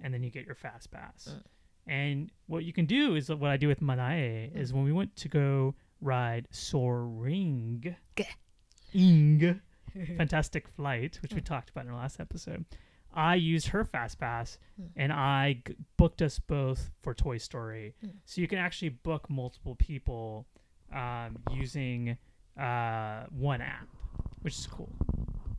and 0.01 0.13
then 0.13 0.23
you 0.23 0.29
get 0.29 0.45
your 0.45 0.55
fast 0.55 0.91
pass 0.91 1.27
Mm. 1.31 1.43
And 1.85 2.31
what 2.47 2.63
you 2.63 2.71
can 2.71 2.85
do 2.85 3.15
is 3.15 3.27
what 3.29 3.51
I 3.51 3.57
do 3.57 3.67
with 3.67 3.81
Manae 3.81 4.55
is 4.55 4.71
when 4.71 4.85
we 4.85 4.93
went 4.93 5.17
to 5.17 5.27
go 5.27 5.75
ride 5.99 6.47
Soaring. 6.49 7.95
Ing 8.93 9.59
Fantastic 10.17 10.67
Flight, 10.69 11.19
which 11.21 11.33
we 11.33 11.41
Mm. 11.41 11.45
talked 11.45 11.69
about 11.71 11.85
in 11.85 11.91
the 11.91 11.97
last 11.97 12.19
episode. 12.21 12.65
I 13.13 13.35
used 13.35 13.67
her 13.67 13.83
fast 13.85 14.19
pass 14.19 14.57
Mm. 14.81 14.89
and 14.95 15.13
I 15.13 15.61
g- 15.67 15.75
booked 15.97 16.21
us 16.21 16.39
both 16.39 16.91
for 17.01 17.13
Toy 17.13 17.37
Story. 17.37 17.93
Mm. 18.03 18.11
So 18.25 18.41
you 18.41 18.47
can 18.47 18.57
actually 18.59 18.89
book 18.89 19.29
multiple 19.29 19.75
people 19.75 20.47
um, 20.91 21.37
using 21.51 22.17
uh, 22.59 23.25
one 23.31 23.61
app, 23.61 23.87
which 24.41 24.57
is 24.57 24.67
cool. 24.67 24.91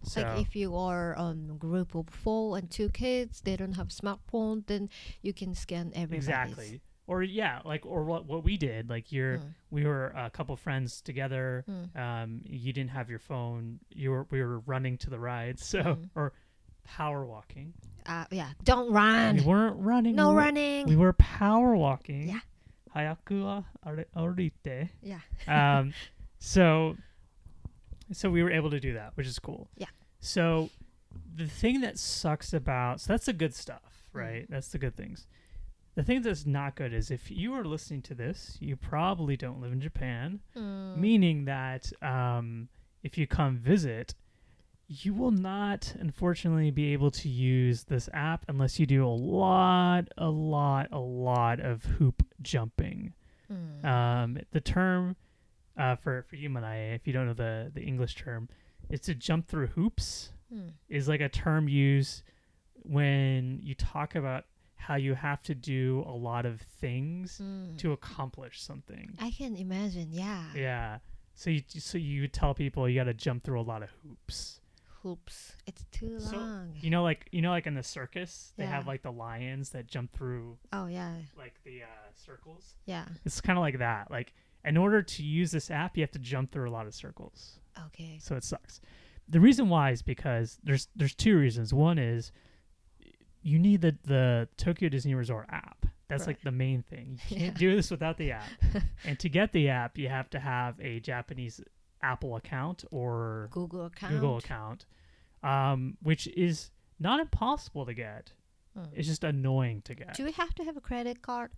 So 0.02 0.20
Like 0.22 0.40
if 0.40 0.54
you 0.54 0.76
are 0.76 1.14
a 1.18 1.34
group 1.58 1.94
of 1.94 2.08
four 2.08 2.56
and 2.58 2.70
two 2.70 2.88
kids, 2.90 3.40
they 3.40 3.56
don't 3.56 3.72
have 3.74 3.88
smartphone, 3.88 4.66
then 4.66 4.90
you 5.22 5.32
can 5.32 5.54
scan 5.54 5.92
everybody's. 5.94 6.28
exactly. 6.28 6.80
Or 7.06 7.22
yeah, 7.22 7.60
like 7.64 7.84
or 7.84 8.02
what 8.04 8.24
what 8.26 8.44
we 8.44 8.56
did, 8.56 8.88
like 8.88 9.12
you're 9.12 9.38
Mm, 9.38 9.54
we 9.70 9.84
were 9.84 10.06
a 10.16 10.30
couple 10.30 10.56
friends 10.56 11.02
together. 11.02 11.64
mm, 11.68 11.94
Um, 11.96 12.40
you 12.44 12.72
didn't 12.72 12.90
have 12.92 13.10
your 13.10 13.18
phone. 13.18 13.78
You 13.90 14.10
were 14.10 14.26
we 14.30 14.40
were 14.42 14.60
running 14.60 14.96
to 14.98 15.10
the 15.10 15.18
rides, 15.18 15.64
so 15.74 15.80
Mm. 15.82 16.08
or 16.14 16.32
power 16.84 17.24
walking. 17.24 17.72
uh, 18.06 18.24
yeah, 18.30 18.50
don't 18.64 18.92
run. 18.92 19.36
We 19.38 19.42
weren't 19.42 19.76
running. 19.78 20.14
no 20.16 20.28
we 20.28 20.34
were, 20.34 20.40
running. 20.40 20.86
We 20.86 20.96
were 20.96 21.12
power 21.14 21.74
walking. 21.76 22.28
Yeah. 22.28 22.40
Hayaku 22.94 23.42
wa 23.44 23.62
arite. 24.14 24.88
yeah. 25.02 25.18
Um, 25.48 25.92
so, 26.38 26.96
so 28.12 28.30
we 28.30 28.42
were 28.42 28.50
able 28.50 28.70
to 28.70 28.80
do 28.80 28.92
that, 28.94 29.12
which 29.16 29.26
is 29.26 29.38
cool. 29.38 29.68
Yeah. 29.76 29.86
So, 30.20 30.70
the 31.34 31.46
thing 31.46 31.80
that 31.80 31.98
sucks 31.98 32.52
about 32.52 33.00
so 33.00 33.12
that's 33.12 33.26
the 33.26 33.32
good 33.32 33.54
stuff, 33.54 33.82
Mm. 34.14 34.20
right? 34.20 34.46
That's 34.48 34.68
the 34.68 34.78
good 34.78 34.94
things. 34.94 35.26
The 35.96 36.02
thing 36.04 36.22
that's 36.22 36.44
not 36.46 36.74
good 36.76 36.92
is 36.92 37.10
if 37.10 37.30
you 37.30 37.52
are 37.54 37.64
listening 37.64 38.02
to 38.02 38.14
this, 38.14 38.56
you 38.60 38.76
probably 38.76 39.36
don't 39.36 39.60
live 39.60 39.72
in 39.72 39.80
Japan, 39.80 40.40
Mm, 40.56 40.96
meaning 40.96 41.44
that 41.46 41.90
um, 42.02 42.68
if 43.02 43.16
you 43.18 43.26
come 43.26 43.56
visit, 43.56 44.14
you 44.86 45.14
will 45.14 45.30
not, 45.30 45.94
unfortunately, 45.98 46.70
be 46.70 46.92
able 46.92 47.10
to 47.12 47.28
use 47.28 47.84
this 47.84 48.08
app 48.12 48.44
unless 48.48 48.78
you 48.78 48.86
do 48.86 49.04
a 49.06 49.08
lot, 49.08 50.08
a 50.18 50.28
lot, 50.28 50.88
a 50.92 50.98
lot 50.98 51.58
of 51.60 51.84
hoop 51.84 52.22
jumping. 52.42 53.14
mm, 53.50 53.84
Um, 53.84 54.38
the 54.52 54.60
term 54.60 55.16
uh, 55.76 55.96
for 55.96 56.22
for 56.28 56.36
you 56.36 56.54
and 56.56 56.64
I, 56.64 56.76
if 56.94 57.06
you 57.06 57.12
don't 57.12 57.26
know 57.26 57.34
the 57.34 57.70
the 57.74 57.82
English 57.82 58.14
term, 58.16 58.48
is 58.90 59.00
to 59.00 59.14
jump 59.14 59.48
through 59.48 59.68
hoops. 59.68 60.32
mm, 60.52 60.70
Is 60.88 61.08
like 61.08 61.20
a 61.20 61.28
term 61.28 61.68
used 61.68 62.22
when 62.82 63.60
you 63.62 63.74
talk 63.74 64.14
about 64.14 64.44
how 64.76 64.96
you 64.96 65.14
have 65.14 65.42
to 65.42 65.54
do 65.54 66.04
a 66.06 66.12
lot 66.12 66.44
of 66.44 66.60
things 66.60 67.40
mm. 67.42 67.76
to 67.78 67.92
accomplish 67.92 68.60
something. 68.60 69.16
I 69.20 69.30
can 69.30 69.56
imagine. 69.56 70.08
Yeah. 70.12 70.44
Yeah. 70.54 70.98
So 71.34 71.50
you 71.50 71.62
so 71.68 71.96
you 71.98 72.28
tell 72.28 72.54
people 72.54 72.88
you 72.88 73.00
got 73.00 73.04
to 73.04 73.14
jump 73.14 73.42
through 73.44 73.60
a 73.60 73.62
lot 73.62 73.82
of 73.82 73.88
hoops. 74.02 74.60
Hoops. 75.04 75.52
It's 75.66 75.84
too 75.92 76.18
So, 76.18 76.36
long. 76.36 76.72
You 76.80 76.90
know, 76.90 77.04
like 77.04 77.28
you 77.30 77.40
know, 77.42 77.50
like 77.50 77.66
in 77.68 77.74
the 77.74 77.82
circus, 77.84 78.52
they 78.56 78.66
have 78.66 78.86
like 78.88 79.02
the 79.02 79.12
lions 79.12 79.70
that 79.70 79.86
jump 79.86 80.12
through 80.12 80.58
oh 80.72 80.86
yeah. 80.86 81.12
like 81.38 81.54
the 81.64 81.82
uh, 81.82 81.86
circles. 82.14 82.74
Yeah. 82.86 83.04
It's 83.24 83.40
kind 83.40 83.56
of 83.58 83.62
like 83.62 83.78
that. 83.78 84.10
Like 84.10 84.32
in 84.64 84.76
order 84.76 85.02
to 85.02 85.22
use 85.22 85.50
this 85.52 85.70
app, 85.70 85.96
you 85.96 86.02
have 86.02 86.10
to 86.12 86.18
jump 86.18 86.50
through 86.50 86.68
a 86.68 86.72
lot 86.72 86.86
of 86.86 86.94
circles. 86.94 87.60
Okay. 87.86 88.18
So 88.20 88.34
it 88.34 88.42
sucks. 88.44 88.80
The 89.28 89.40
reason 89.40 89.68
why 89.68 89.90
is 89.90 90.02
because 90.02 90.58
there's 90.64 90.88
there's 90.96 91.14
two 91.14 91.38
reasons. 91.38 91.72
One 91.72 91.98
is 91.98 92.32
you 93.42 93.58
need 93.58 93.82
the 93.82 93.96
the 94.04 94.48
Tokyo 94.56 94.88
Disney 94.88 95.14
Resort 95.14 95.46
app. 95.50 95.86
That's 96.08 96.22
Right. 96.22 96.28
like 96.28 96.42
the 96.42 96.52
main 96.52 96.82
thing. 96.82 97.18
You 97.28 97.36
can't 97.38 97.54
Yeah. 97.54 97.58
do 97.58 97.76
this 97.76 97.90
without 97.90 98.16
the 98.18 98.32
app. 98.32 98.48
and 99.04 99.18
to 99.20 99.28
get 99.28 99.52
the 99.52 99.68
app, 99.68 99.96
you 99.98 100.08
have 100.08 100.28
to 100.30 100.38
have 100.40 100.78
a 100.80 101.00
Japanese 101.00 101.60
Apple 102.04 102.36
account 102.36 102.84
or 102.90 103.48
Google 103.50 103.86
account. 103.86 104.12
Google 104.12 104.36
account, 104.36 104.84
um, 105.42 105.96
which 106.02 106.26
is 106.28 106.70
not 107.00 107.18
impossible 107.18 107.86
to 107.86 107.94
get. 107.94 108.32
Mm. 108.78 108.88
It's 108.94 109.08
just 109.08 109.24
annoying 109.24 109.82
to 109.82 109.94
get. 109.94 110.14
Do 110.14 110.24
we 110.24 110.32
have 110.32 110.54
to 110.56 110.64
have 110.64 110.76
a 110.76 110.80
credit 110.80 111.22
card? 111.22 111.50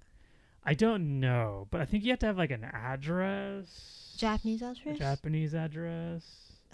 I 0.64 0.74
don't 0.74 1.20
know, 1.20 1.66
but 1.70 1.80
I 1.80 1.84
think 1.84 2.04
you 2.04 2.10
have 2.10 2.18
to 2.20 2.26
have 2.26 2.38
like 2.38 2.50
an 2.50 2.64
address. 2.64 4.14
Japanese 4.16 4.62
A 4.62 4.66
address? 4.70 4.98
Japanese 4.98 5.54
address. 5.54 6.22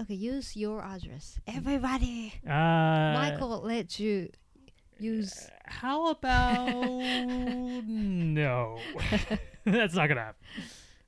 okay, 0.00 0.14
use 0.14 0.56
your 0.56 0.82
address. 0.82 1.38
Everybody. 1.46 2.34
Uh, 2.46 3.12
Michael 3.20 3.60
let 3.62 3.98
you 4.00 4.28
use. 4.98 5.48
How 5.64 6.10
about 6.10 6.66
no? 7.86 8.78
that's 9.64 9.94
not 9.94 10.08
gonna 10.08 10.20
happen. 10.20 10.40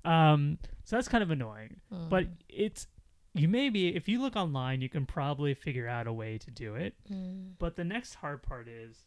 Um, 0.04 0.58
so 0.84 0.96
that's 0.96 1.08
kind 1.08 1.22
of 1.22 1.30
annoying. 1.30 1.80
But 1.90 2.24
Mm, 2.24 2.36
it's 2.48 2.86
you 3.32 3.48
may 3.48 3.68
be 3.70 3.88
if 3.96 4.08
you 4.08 4.20
look 4.20 4.36
online, 4.36 4.80
you 4.80 4.88
can 4.88 5.06
probably 5.06 5.54
figure 5.54 5.88
out 5.88 6.06
a 6.06 6.12
way 6.12 6.38
to 6.38 6.50
do 6.50 6.74
it. 6.74 6.94
mm, 7.10 7.52
But 7.58 7.76
the 7.76 7.84
next 7.84 8.14
hard 8.14 8.42
part 8.42 8.68
is 8.68 9.06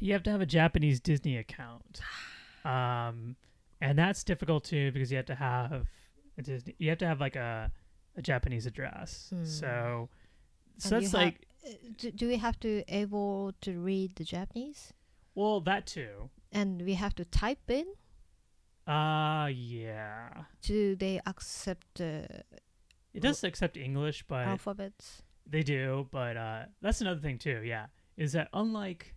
you 0.00 0.12
have 0.12 0.22
to 0.24 0.30
have 0.30 0.40
a 0.40 0.46
Japanese 0.46 1.00
Disney 1.00 1.36
account, 1.36 2.00
um, 2.64 3.36
and 3.80 3.98
that's 3.98 4.24
difficult 4.24 4.64
too 4.64 4.92
because 4.92 5.10
you 5.10 5.16
have 5.16 5.26
to 5.26 5.34
have 5.34 5.86
a 6.38 6.42
Disney. 6.42 6.74
You 6.78 6.90
have 6.90 6.98
to 6.98 7.06
have 7.06 7.20
like 7.20 7.36
a 7.36 7.70
a 8.16 8.22
Japanese 8.22 8.66
address. 8.66 9.28
Hmm. 9.34 9.44
So, 9.44 10.08
so 10.78 10.96
And 10.96 11.02
that's 11.04 11.14
like 11.14 11.46
uh, 11.66 11.70
do, 11.96 12.10
do 12.12 12.28
we 12.28 12.36
have 12.36 12.60
to 12.60 12.84
able 12.88 13.52
to 13.62 13.78
read 13.80 14.16
the 14.16 14.24
Japanese? 14.24 14.92
well 15.34 15.60
that 15.62 15.86
too. 15.86 16.30
And 16.52 16.82
we 16.82 16.94
have 16.94 17.14
to 17.16 17.24
type 17.24 17.68
in? 17.68 17.86
Uh 18.86 19.48
yeah. 19.52 20.44
Do 20.62 20.94
they 20.96 21.20
accept 21.26 21.86
the 21.94 22.26
It 23.12 23.20
does 23.20 23.42
accept 23.44 23.76
English, 23.76 24.24
but 24.28 24.46
alphabets? 24.46 25.22
They 25.46 25.62
do, 25.62 26.06
but 26.10 26.36
uh, 26.36 26.62
that's 26.80 27.00
another 27.00 27.20
thing 27.20 27.38
too. 27.38 27.62
Yeah, 27.64 27.86
is 28.16 28.32
that 28.32 28.48
unlike 28.52 29.14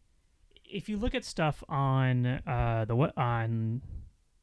if 0.65 0.89
you 0.89 0.97
look 0.97 1.15
at 1.15 1.23
stuff 1.25 1.63
on 1.69 2.25
uh, 2.25 2.85
the 2.87 2.95
what 2.95 3.17
on 3.17 3.81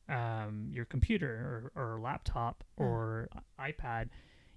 um, 0.09 0.69
your 0.73 0.85
computer 0.87 1.71
or, 1.75 1.83
or 1.95 2.01
laptop 2.01 2.65
Mm. 2.79 2.85
or 2.85 3.29
iPad, 3.61 4.09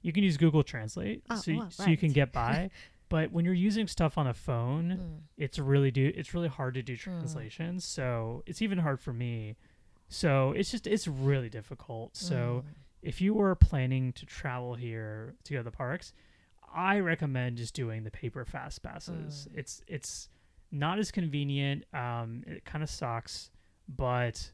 you 0.02 0.12
can 0.12 0.24
use 0.24 0.38
Google 0.38 0.64
Translate, 0.64 1.24
Oh, 1.30 1.36
so 1.36 1.52
you, 1.52 1.58
well, 1.60 1.70
so 1.72 1.86
you 1.86 1.98
can 1.98 2.12
get 2.12 2.32
by. 2.34 2.70
but 3.10 3.32
when 3.32 3.46
you're 3.46 3.54
using 3.54 3.88
stuff 3.88 4.18
on 4.18 4.28
a 4.28 4.34
phone, 4.34 4.90
Mm. 5.00 5.22
it's 5.38 5.60
really 5.60 5.92
do 5.92 6.12
it's 6.16 6.34
really 6.34 6.48
hard 6.50 6.74
to 6.76 6.82
do 6.82 6.96
translations. 6.98 7.86
So 7.86 8.44
it's 8.46 8.62
even 8.62 8.78
hard 8.80 9.00
for 9.00 9.14
me. 9.14 9.56
So 10.08 10.52
it's 10.52 10.72
just 10.72 10.88
it's 10.88 11.08
really 11.08 11.50
difficult. 11.50 12.15
So 12.15 12.63
Mm. 12.65 12.74
if 13.02 13.22
you 13.22 13.34
were 13.34 13.56
planning 13.56 14.13
to 14.13 14.26
travel 14.26 14.76
here 14.76 15.36
to 15.43 15.54
go 15.54 15.60
to 15.60 15.63
the 15.63 15.72
parks, 15.72 16.13
I 16.74 17.00
recommend 17.00 17.58
just 17.58 17.74
doing 17.74 18.04
the 18.04 18.12
paper 18.12 18.46
fast 18.46 18.82
passes. 18.84 19.48
Mm. 19.52 19.58
It's 19.60 19.82
it's 19.88 20.30
not 20.72 21.00
as 21.00 21.12
convenient. 21.12 21.86
Um, 21.93 22.43
it 22.48 22.65
kind 22.65 22.84
of 22.84 22.89
sucks, 22.89 23.52
but 23.88 24.52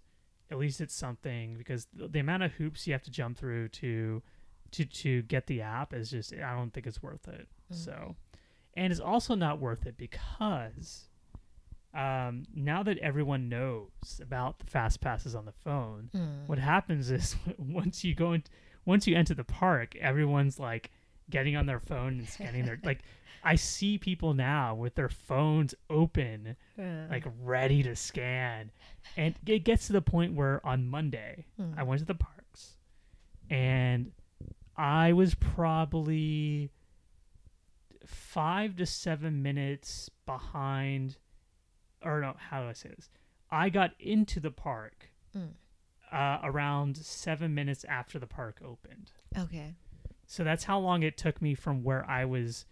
at 0.51 0.57
least 0.59 0.81
it's 0.81 0.93
something 0.93 1.55
because 1.57 1.87
the, 1.93 2.07
the 2.07 2.19
amount 2.19 2.43
of 2.43 2.51
hoops 2.53 2.85
you 2.85 2.93
have 2.93 3.03
to 3.03 3.11
jump 3.11 3.37
through 3.37 3.69
to 3.69 4.21
to 4.71 4.85
to 4.85 5.21
get 5.23 5.47
the 5.47 5.61
app 5.61 5.93
is 5.93 6.09
just 6.11 6.33
I 6.33 6.55
don't 6.55 6.71
think 6.73 6.87
it's 6.87 7.01
worth 7.03 7.27
it. 7.27 7.47
Mm. 7.71 7.75
So, 7.75 8.15
and 8.75 8.91
it's 8.91 8.99
also 9.01 9.35
not 9.35 9.59
worth 9.59 9.85
it 9.85 9.97
because 9.97 11.09
um, 11.93 12.43
now 12.55 12.81
that 12.83 12.97
everyone 12.99 13.49
knows 13.49 14.19
about 14.21 14.59
the 14.59 14.65
fast 14.65 14.99
passes 15.01 15.35
on 15.35 15.45
the 15.45 15.51
phone, 15.51 16.09
Mm. 16.13 16.47
what 16.47 16.57
happens 16.59 17.11
is 17.11 17.35
once 17.57 18.03
you 18.03 18.15
go 18.15 18.33
in, 18.33 18.43
once 18.85 19.05
you 19.07 19.15
enter 19.15 19.33
the 19.33 19.43
park, 19.43 19.95
everyone's 19.97 20.59
like 20.59 20.89
getting 21.29 21.55
on 21.55 21.65
their 21.67 21.79
phone 21.79 22.19
and 22.19 22.27
scanning 22.29 22.65
their 22.65 22.79
like. 22.83 23.01
I 23.45 23.55
see 23.55 23.97
people 23.97 24.33
now 24.33 24.73
with 24.73 24.95
their 24.95 25.09
phones 25.09 25.75
open, 25.89 26.55
Uh, 26.79 27.07
like 27.09 27.25
ready 27.41 27.83
to 27.83 27.93
scan, 27.93 28.71
and 29.17 29.35
it 29.45 29.65
gets 29.65 29.87
to 29.87 29.93
the 29.93 30.01
point 30.01 30.33
where 30.33 30.65
on 30.65 30.87
Monday 30.87 31.43
mm. 31.59 31.77
I 31.77 31.83
went 31.83 31.99
to 31.99 32.05
the 32.05 32.15
parks, 32.15 32.77
and 33.49 34.13
I 34.77 35.11
was 35.11 35.35
probably 35.35 36.71
five 38.05 38.75
to 38.77 38.85
seven 38.85 39.41
minutes 39.43 40.09
behind, 40.25 41.17
or 42.03 42.21
no, 42.21 42.35
how 42.37 42.61
do 42.61 42.69
I 42.69 42.73
say 42.73 42.89
this? 42.95 43.09
I 43.51 43.69
got 43.69 43.91
into 43.99 44.39
the 44.39 44.51
park 44.51 45.09
Mm. 45.35 45.53
uh, 46.11 46.39
around 46.43 46.97
seven 46.97 47.53
minutes 47.55 47.83
after 47.85 48.19
the 48.19 48.27
park 48.27 48.61
opened. 48.63 49.11
Okay. 49.37 49.73
So 50.27 50.43
that's 50.43 50.63
how 50.65 50.79
long 50.79 51.01
it 51.03 51.17
took 51.17 51.41
me 51.41 51.55
from 51.55 51.83
where 51.83 52.07
I 52.09 52.25
was 52.25 52.65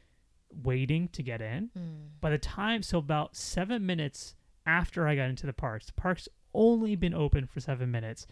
waiting 0.64 1.08
to 1.10 1.24
get 1.24 1.42
in. 1.42 1.70
Mm. 1.78 2.20
By 2.22 2.30
the 2.30 2.38
time, 2.38 2.84
so 2.84 2.98
about 3.00 3.36
seven 3.36 3.86
minutes 3.86 4.36
after 4.66 5.08
I 5.08 5.16
got 5.16 5.30
into 5.30 5.48
the 5.48 5.54
parks, 5.54 5.88
the 5.88 5.94
park's 5.94 6.28
only 6.54 6.96
been 6.96 7.14
open 7.14 7.48
for 7.48 7.60
seven 7.60 7.90
minutes. 7.92 8.28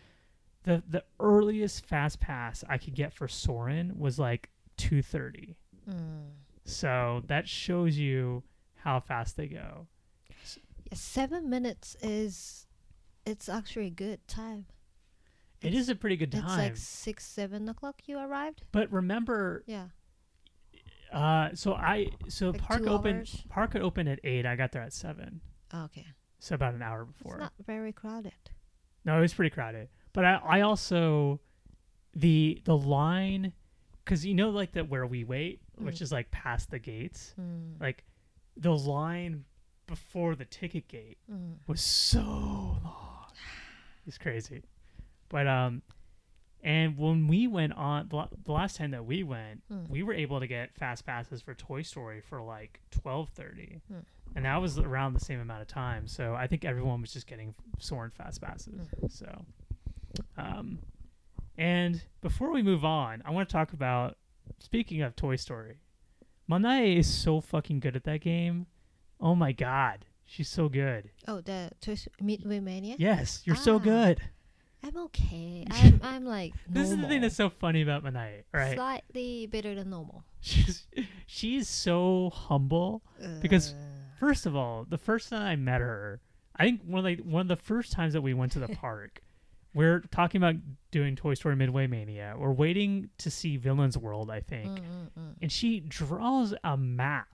The 0.64 0.84
the 0.88 1.04
earliest 1.20 1.86
fast 1.86 2.20
pass 2.20 2.64
I 2.68 2.78
could 2.78 2.94
get 2.94 3.14
for 3.14 3.28
Soarin' 3.28 3.98
was 3.98 4.20
like 4.20 4.50
two 4.78 5.02
thirty. 5.02 5.56
Mm. 5.90 6.32
So 6.66 7.24
that 7.28 7.48
shows 7.48 7.98
you 7.98 8.44
how 8.76 9.00
fast 9.00 9.38
they 9.38 9.48
go. 9.48 9.88
Seven 10.94 11.50
minutes 11.50 11.96
is 12.02 12.66
it's 13.26 13.48
actually 13.50 13.88
a 13.88 13.92
good 13.92 14.28
time. 14.28 14.66
It 15.62 15.74
is 15.76 15.90
a 15.90 15.96
pretty 15.96 16.16
good 16.18 16.32
time. 16.32 16.44
It's 16.46 16.58
like 16.58 16.78
six, 16.78 17.26
seven 17.26 17.68
o'clock. 17.70 18.02
You 18.06 18.18
arrived. 18.20 18.64
but 18.72 18.92
remember, 18.92 19.64
Yeah. 19.68 19.88
uh, 21.12 21.50
so 21.54 21.74
I 21.74 22.08
so 22.28 22.50
Like 22.52 22.62
park 22.62 22.84
two 22.84 22.90
open 22.90 23.18
hours? 23.18 23.44
park 23.50 23.74
would 23.74 23.84
open 23.84 24.08
at 24.08 24.20
eight. 24.24 24.46
I 24.46 24.56
got 24.56 24.72
there 24.72 24.82
at 24.84 24.94
seven, 24.94 25.42
Okay. 25.74 26.08
so 26.40 26.56
about 26.56 26.74
an 26.76 26.82
hour 26.82 27.06
before. 27.06 27.34
It's 27.34 27.42
not 27.42 27.54
very 27.66 27.92
crowded. 27.92 28.34
No, 29.06 29.18
it 29.18 29.22
was 29.22 29.34
pretty 29.34 29.50
crowded. 29.54 29.90
But 30.14 30.26
I, 30.26 30.36
I 30.36 30.62
also 30.62 31.40
the 32.14 32.62
the 32.66 32.78
line 32.78 33.54
because 34.06 34.26
you 34.26 34.34
know 34.34 34.50
like 34.50 34.72
that 34.74 34.90
where 34.90 35.06
we 35.06 35.24
wait, 35.24 35.62
which 35.76 35.98
Mm. 35.98 36.02
is 36.02 36.12
like 36.12 36.32
past 36.32 36.72
the 36.72 36.80
gates, 36.80 37.36
Mm. 37.40 37.80
like 37.80 38.06
the 38.58 38.76
line 38.76 39.46
before 39.90 40.36
the 40.36 40.46
ticket 40.46 40.88
gate 40.88 41.18
Mm. 41.32 41.56
was 41.68 41.82
so 41.82 42.22
long. 42.22 43.06
It's 44.08 44.18
crazy. 44.18 44.64
But 45.30 45.48
um 45.48 45.82
and 46.64 46.98
when 46.98 47.28
we 47.28 47.48
went 47.48 47.74
on 47.74 48.08
the, 48.10 48.28
the 48.44 48.52
last 48.52 48.76
time 48.76 48.92
that 48.92 49.06
we 49.06 49.24
went, 49.24 49.62
Mm. 49.72 49.90
we 49.90 50.04
were 50.04 50.14
able 50.14 50.40
to 50.40 50.48
get 50.48 50.74
fast 50.76 51.06
passes 51.06 51.42
for 51.42 51.54
Toy 51.54 51.82
Story 51.84 52.22
for 52.22 52.42
like 52.42 52.80
12:30. 52.92 53.82
Mm. 53.92 54.04
And 54.36 54.46
that 54.46 54.62
was 54.62 54.78
around 54.78 55.14
the 55.14 55.20
same 55.20 55.40
amount 55.40 55.62
of 55.62 55.68
time. 55.68 56.08
So 56.08 56.36
I 56.36 56.48
think 56.48 56.64
everyone 56.66 57.02
was 57.02 57.12
just 57.14 57.28
getting 57.28 57.56
Soarin' 57.80 58.12
fast 58.12 58.42
passes. 58.42 58.88
Mm. 59.02 59.12
So 59.12 59.46
um 60.38 60.80
and 61.58 62.04
before 62.22 62.52
we 62.52 62.62
move 62.64 62.86
on, 62.86 63.22
I 63.26 63.32
want 63.32 63.50
to 63.50 63.54
talk 63.54 63.74
about 63.74 64.18
speaking 64.60 65.02
of 65.02 65.16
Toy 65.16 65.36
Story. 65.36 65.78
Manae 66.50 66.98
is 66.98 67.08
so 67.14 67.42
fucking 67.42 67.80
good 67.82 67.96
at 67.96 68.06
that 68.06 68.22
game. 68.22 68.66
Oh 69.20 69.36
my 69.36 69.52
god. 69.52 70.06
She's 70.26 70.48
so 70.50 70.70
good. 70.70 71.10
Oh, 71.28 71.42
the 71.42 71.72
Toy 71.82 71.94
S- 71.94 72.08
Midway 72.22 72.60
Mania. 72.60 72.96
Yes, 73.00 73.42
you're 73.46 73.56
so 73.56 73.76
Ah. 73.76 73.80
good. 73.80 74.22
I'm 74.84 74.96
okay. 74.98 75.66
I'm 75.72 76.00
I'm 76.04 76.26
like 76.26 76.54
This 76.70 76.90
is 76.92 76.98
the 76.98 77.08
thing 77.08 77.22
that's 77.22 77.36
so 77.36 77.50
funny 77.50 77.82
about 77.82 78.04
Manae, 78.04 78.44
right? 78.54 78.76
Slightly 78.76 79.46
better 79.48 79.76
than 79.76 79.90
normal. 79.90 80.24
She's 80.40 80.88
she's 81.26 81.68
so 81.68 82.30
humble. 82.34 83.02
Because- 83.42 83.74
First 84.20 84.46
of 84.46 84.54
all, 84.54 84.84
the 84.84 84.98
first 84.98 85.30
time 85.30 85.44
I 85.44 85.56
met 85.56 85.80
her, 85.80 86.20
I 86.54 86.64
think 86.66 86.82
one 86.84 87.06
of 87.06 87.18
the 87.18 87.24
one 87.24 87.42
of 87.44 87.48
the 87.48 87.56
first 87.56 87.94
times 87.94 88.12
that 88.12 88.22
we 88.22 88.34
went 88.34 88.52
to 88.52 88.60
the 88.60 88.68
park, 88.76 89.22
we're 89.74 90.02
talking 90.12 90.40
about 90.44 90.56
doing 90.92 91.16
Toy 91.16 91.36
Story 91.36 91.56
Midway 91.56 91.88
Mania. 91.88 92.36
We're 92.38 92.52
waiting 92.52 93.12
to 93.20 93.32
see 93.32 93.56
Villain's 93.56 93.98
World, 93.98 94.30
I 94.30 94.42
think, 94.42 94.72
mm, 94.72 94.84
mm, 94.84 95.10
mm. 95.18 95.36
and 95.42 95.50
she 95.50 95.80
draws 95.80 96.54
a 96.66 96.76
map 96.76 97.30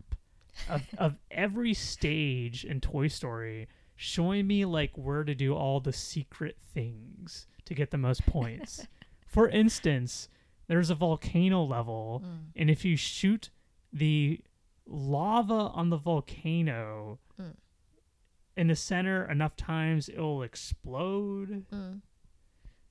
of 0.70 0.82
of 0.98 1.16
every 1.32 1.74
stage 1.74 2.64
in 2.66 2.82
Toy 2.82 3.08
Story, 3.08 3.68
showing 3.96 4.48
me 4.48 4.66
like 4.66 4.92
where 4.98 5.24
to 5.24 5.36
do 5.36 5.54
all 5.56 5.80
the 5.80 5.94
secret 5.94 6.58
things 6.74 7.48
to 7.66 7.74
get 7.74 7.92
the 7.92 7.98
most 7.98 8.26
points. 8.26 8.86
For 9.28 9.50
instance, 9.50 10.30
there's 10.68 10.90
a 10.90 10.96
volcano 10.96 11.64
level, 11.64 12.24
Mm. 12.26 12.38
and 12.56 12.70
if 12.70 12.86
you 12.86 12.96
shoot 12.96 13.50
the 13.92 14.40
lava 14.86 15.54
on 15.74 15.90
the 15.90 15.98
volcano 15.98 17.20
Mm. 17.40 17.56
in 18.58 18.68
the 18.68 18.76
center 18.76 19.30
enough 19.30 19.56
times, 19.56 20.10
it'll 20.10 20.44
explode. 20.44 21.66
Mm. 21.72 22.02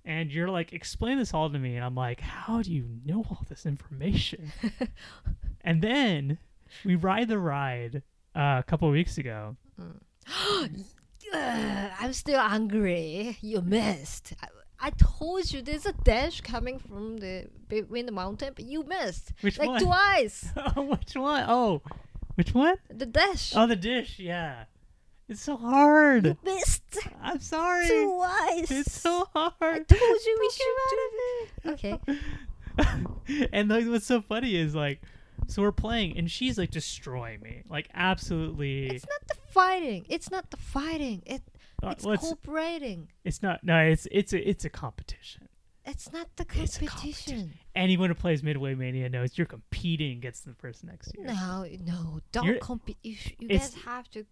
And 0.07 0.31
you're 0.31 0.51
like, 0.51 0.75
explain 0.75 1.17
this 1.17 1.33
all 1.33 1.49
to 1.49 1.59
me. 1.59 1.77
And 1.77 1.85
I'm 1.85 1.95
like, 1.95 2.21
how 2.21 2.61
do 2.61 2.71
you 2.71 2.87
know 3.07 3.25
all 3.31 3.45
this 3.49 3.65
information? 3.65 4.53
and 5.63 5.81
then 5.81 6.37
we 6.85 6.97
ride 6.97 7.29
the 7.29 7.39
ride 7.39 8.03
uh, 8.35 8.57
a 8.59 8.65
couple 8.67 8.89
of 8.89 8.93
weeks 8.93 9.19
ago. 9.19 9.57
Ugh, 9.81 10.71
I'm 11.35 12.13
still 12.13 12.41
angry. 12.41 13.37
You 13.41 13.61
missed. 13.61 14.35
I, 14.43 14.49
I 14.81 14.91
told 14.91 15.53
you 15.53 15.63
there's 15.63 15.87
a 15.87 15.93
dash 15.93 16.41
coming 16.41 16.79
from 16.79 17.17
the 17.19 17.49
between 17.69 18.07
the 18.07 18.13
mountain, 18.13 18.53
but 18.55 18.65
you 18.65 18.85
missed. 18.85 19.33
Which 19.41 19.59
like 19.59 19.69
one? 19.69 19.83
twice. 19.83 20.49
which 20.77 21.17
one? 21.17 21.45
Oh, 21.49 21.83
which 22.35 22.55
one? 22.55 22.77
The 22.91 23.07
dash. 23.07 23.53
Oh, 23.57 23.67
the 23.67 23.77
dish. 23.77 24.19
Yeah. 24.19 24.65
It's 25.27 25.41
so 25.41 25.57
hard. 25.57 26.27
you 26.27 26.37
missed 26.45 26.99
I'm 27.23 27.41
sorry. 27.41 27.89
twice. 27.89 28.71
It's 28.71 28.93
so 28.93 29.27
hard. 29.35 29.55
I 29.63 29.79
told 29.79 30.21
you 30.27 30.39
we 30.41 30.51
should 30.51 30.67
do 31.63 31.71
Okay. 31.73 33.49
and 33.53 33.71
like, 33.71 33.87
what's 33.87 34.07
so 34.07 34.21
funny 34.21 34.55
is 34.55 34.75
like, 34.75 35.01
so 35.49 35.63
we're 35.63 35.73
playing, 35.73 36.17
and 36.19 36.31
she's 36.31 36.59
like 36.59 36.71
destroying 36.71 37.41
me, 37.41 37.63
like 37.69 37.89
absolutely. 37.95 38.87
It's 38.89 39.07
not 39.07 39.29
the 39.29 39.35
fighting. 39.53 40.07
It's 40.09 40.31
not 40.31 40.51
the 40.51 40.57
fighting. 40.57 41.23
It 41.27 41.43
uh, 41.83 41.91
it's 41.91 42.05
well, 42.05 42.15
it's, 42.15 42.23
cooperating. 42.23 43.09
it's 43.25 43.43
not. 43.43 43.63
No, 43.65 43.79
it's 43.79 44.07
it's 44.11 44.33
a 44.33 44.49
it's 44.49 44.65
a 44.65 44.71
competition. 44.71 45.49
It's 45.87 46.11
not 46.13 46.29
the 46.37 46.47
It's 46.55 46.79
competition. 46.79 47.53
Anyone 47.77 48.09
who 48.09 48.15
plays 48.15 48.43
Midway 48.43 48.75
Mania 48.75 49.09
knows 49.11 49.37
you're 49.37 49.47
competing 49.47 50.17
against 50.17 50.47
the 50.47 50.53
person 50.55 50.89
next 50.89 51.09
to 51.13 51.21
you. 51.21 51.27
No, 51.27 51.67
no, 51.85 52.21
don't 52.33 52.59
compete. 52.61 52.97
You, 53.03 53.15
sh- 53.17 53.35
you 53.39 53.49
guys 53.49 53.75
have 53.85 54.11
to 54.13 54.25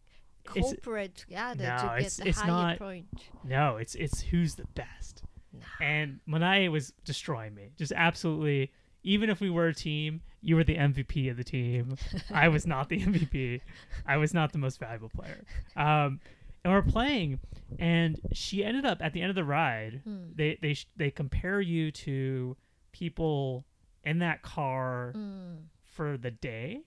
cooperate 0.47 1.15
together 1.15 1.63
No, 1.65 1.77
to 1.77 1.83
get 1.89 1.99
it's- 1.99 2.17
the 2.17 2.29
it's 2.29 2.39
higher 2.41 2.49
not- 2.51 2.79
point. 2.79 3.07
No, 3.45 3.77
it's 3.77 3.95
it's 3.95 4.21
who's 4.23 4.55
the 4.55 4.65
best. 4.75 5.25
No. 5.53 5.61
And 5.87 6.21
Manae 6.27 6.71
was 6.71 6.95
destroying 7.05 7.55
me, 7.55 7.73
just 7.77 7.93
absolutely. 7.95 8.73
Even 9.05 9.29
if 9.31 9.41
we 9.41 9.51
were 9.51 9.67
a 9.67 9.75
team, 9.75 10.23
you 10.43 10.57
were 10.57 10.65
the 10.65 10.77
MVP 10.77 11.31
of 11.31 11.37
the 11.37 11.45
team. 11.45 11.97
I 12.33 12.49
was 12.49 12.67
not 12.67 12.89
the 12.89 12.99
MVP. 13.01 13.61
I 14.07 14.17
was 14.17 14.35
not 14.35 14.53
the 14.53 14.59
most 14.59 14.79
valuable 14.81 15.09
player. 15.09 15.45
Um, 15.77 16.21
and 16.65 16.73
we're 16.73 16.83
playing, 16.83 17.41
and 17.79 18.21
she 18.33 18.63
ended 18.65 18.85
up 18.85 18.99
at 19.01 19.13
the 19.13 19.21
end 19.21 19.31
of 19.31 19.37
the 19.37 19.45
ride. 19.45 20.01
Hmm. 20.05 20.25
They 20.35 20.59
they 20.61 20.77
they 20.97 21.11
compare 21.11 21.61
you 21.61 21.91
to 21.93 22.57
people 22.93 23.65
in 24.05 24.19
that 24.21 24.43
car 24.43 25.13
Mm. 25.17 25.65
for 25.85 26.17
the 26.17 26.31
day, 26.31 26.83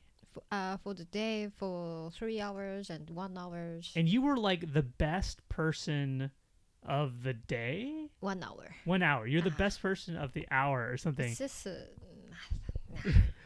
uh, 0.52 0.78
for 0.78 0.94
the 0.94 1.06
day, 1.06 1.50
for 1.58 2.12
three 2.12 2.40
hours 2.42 2.90
and 2.90 3.10
one 3.10 3.38
hours, 3.38 3.92
and 3.96 4.08
you 4.08 4.22
were 4.22 4.38
like 4.38 4.74
the 4.74 4.82
best 4.84 5.48
person 5.50 6.32
of 6.88 7.24
the 7.24 7.34
day. 7.34 8.10
one 8.20 8.44
hour. 8.44 8.76
One 8.86 9.02
hour. 9.04 9.26
You're 9.28 9.42
the 9.42 9.50
best 9.52 9.82
person 9.82 10.16
of 10.16 10.34
the 10.34 10.46
hour 10.52 10.90
or 10.92 10.98
something. 10.98 11.30
It's 11.30 11.40
just 11.40 11.68
uh, 11.68 11.72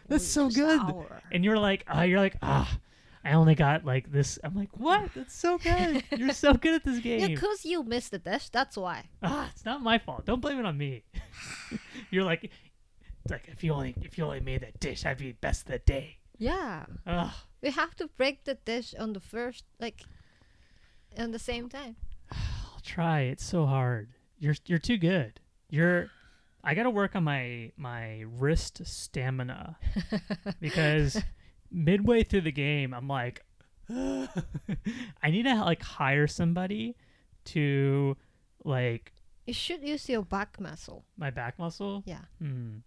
That's 0.09 0.27
so 0.27 0.49
good. 0.49 0.81
And 1.31 1.45
you're 1.45 1.57
like, 1.59 1.85
ah, 1.87 2.01
you're 2.03 2.19
like, 2.19 2.35
ah, 2.41 2.69
I 3.23 3.33
only 3.33 3.55
got 3.55 3.85
like 3.85 4.11
this. 4.11 4.39
I'm 4.43 4.55
like, 4.55 4.69
what? 4.77 5.13
That's 5.15 5.35
so 5.35 5.57
good. 5.57 6.03
You're 6.17 6.33
so 6.33 6.53
good 6.53 6.75
at 6.75 6.83
this 6.83 6.99
game. 7.07 7.19
Yeah, 7.21 7.27
because 7.27 7.63
you 7.65 7.83
missed 7.83 8.11
the 8.11 8.19
dish. 8.19 8.49
That's 8.49 8.75
why. 8.77 9.05
ah, 9.23 9.49
it's 9.53 9.65
not 9.65 9.81
my 9.81 9.97
fault. 9.97 10.25
Don't 10.25 10.41
blame 10.41 10.59
it 10.59 10.65
on 10.65 10.77
me. 10.77 11.03
you're 12.11 12.23
like, 12.23 12.43
it's 12.45 13.31
like 13.31 13.47
if 13.47 13.63
you 13.63 13.73
only 13.73 13.93
if 14.01 14.17
you 14.17 14.23
only 14.25 14.39
made 14.39 14.61
that 14.61 14.79
dish, 14.79 15.05
I'd 15.05 15.17
be 15.17 15.31
best 15.33 15.63
of 15.65 15.71
the 15.71 15.79
day. 15.79 16.17
Yeah, 16.37 16.85
Ah, 17.05 17.43
we 17.61 17.69
have 17.71 17.95
to 17.97 18.07
break 18.07 18.45
the 18.45 18.53
dish 18.55 18.95
on 18.97 19.11
the 19.11 19.19
first, 19.19 19.65
like, 19.77 20.03
on 21.17 21.31
the 21.31 21.39
same 21.39 21.67
time. 21.67 21.97
I'll 22.31 22.79
try. 22.81 23.21
It's 23.21 23.43
so 23.43 23.65
hard. 23.65 24.11
You're 24.37 24.55
you're 24.65 24.79
too 24.79 24.97
good. 24.97 25.41
You're. 25.69 26.09
I 26.63 26.73
got 26.73 26.83
to 26.83 26.89
work 26.89 27.15
on 27.15 27.23
my 27.23 27.71
my 27.77 28.23
wrist 28.27 28.81
stamina 28.85 29.77
because 30.59 31.21
midway 31.71 32.23
through 32.23 32.41
the 32.41 32.51
game, 32.51 32.93
I'm 32.93 33.07
like, 33.07 33.43
I 33.89 35.29
need 35.29 35.43
to 35.43 35.55
like 35.63 35.81
hire 35.81 36.27
somebody 36.27 36.95
to 37.45 38.17
like 38.63 39.13
You 39.45 39.53
should 39.53 39.83
use 39.83 40.07
your 40.09 40.23
back 40.23 40.59
muscle. 40.59 41.05
my 41.17 41.29
back 41.29 41.57
muscle. 41.59 42.03
Yeah. 42.05 42.25
Hmm. 42.39 42.77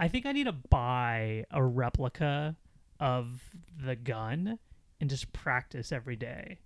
I 0.00 0.08
think 0.08 0.26
I 0.26 0.32
need 0.32 0.44
to 0.44 0.52
buy 0.52 1.44
a 1.50 1.62
replica 1.62 2.56
of 3.00 3.40
the 3.84 3.96
gun 3.96 4.58
and 5.00 5.10
just 5.10 5.32
practice 5.32 5.90
every 5.92 6.16
day. 6.16 6.58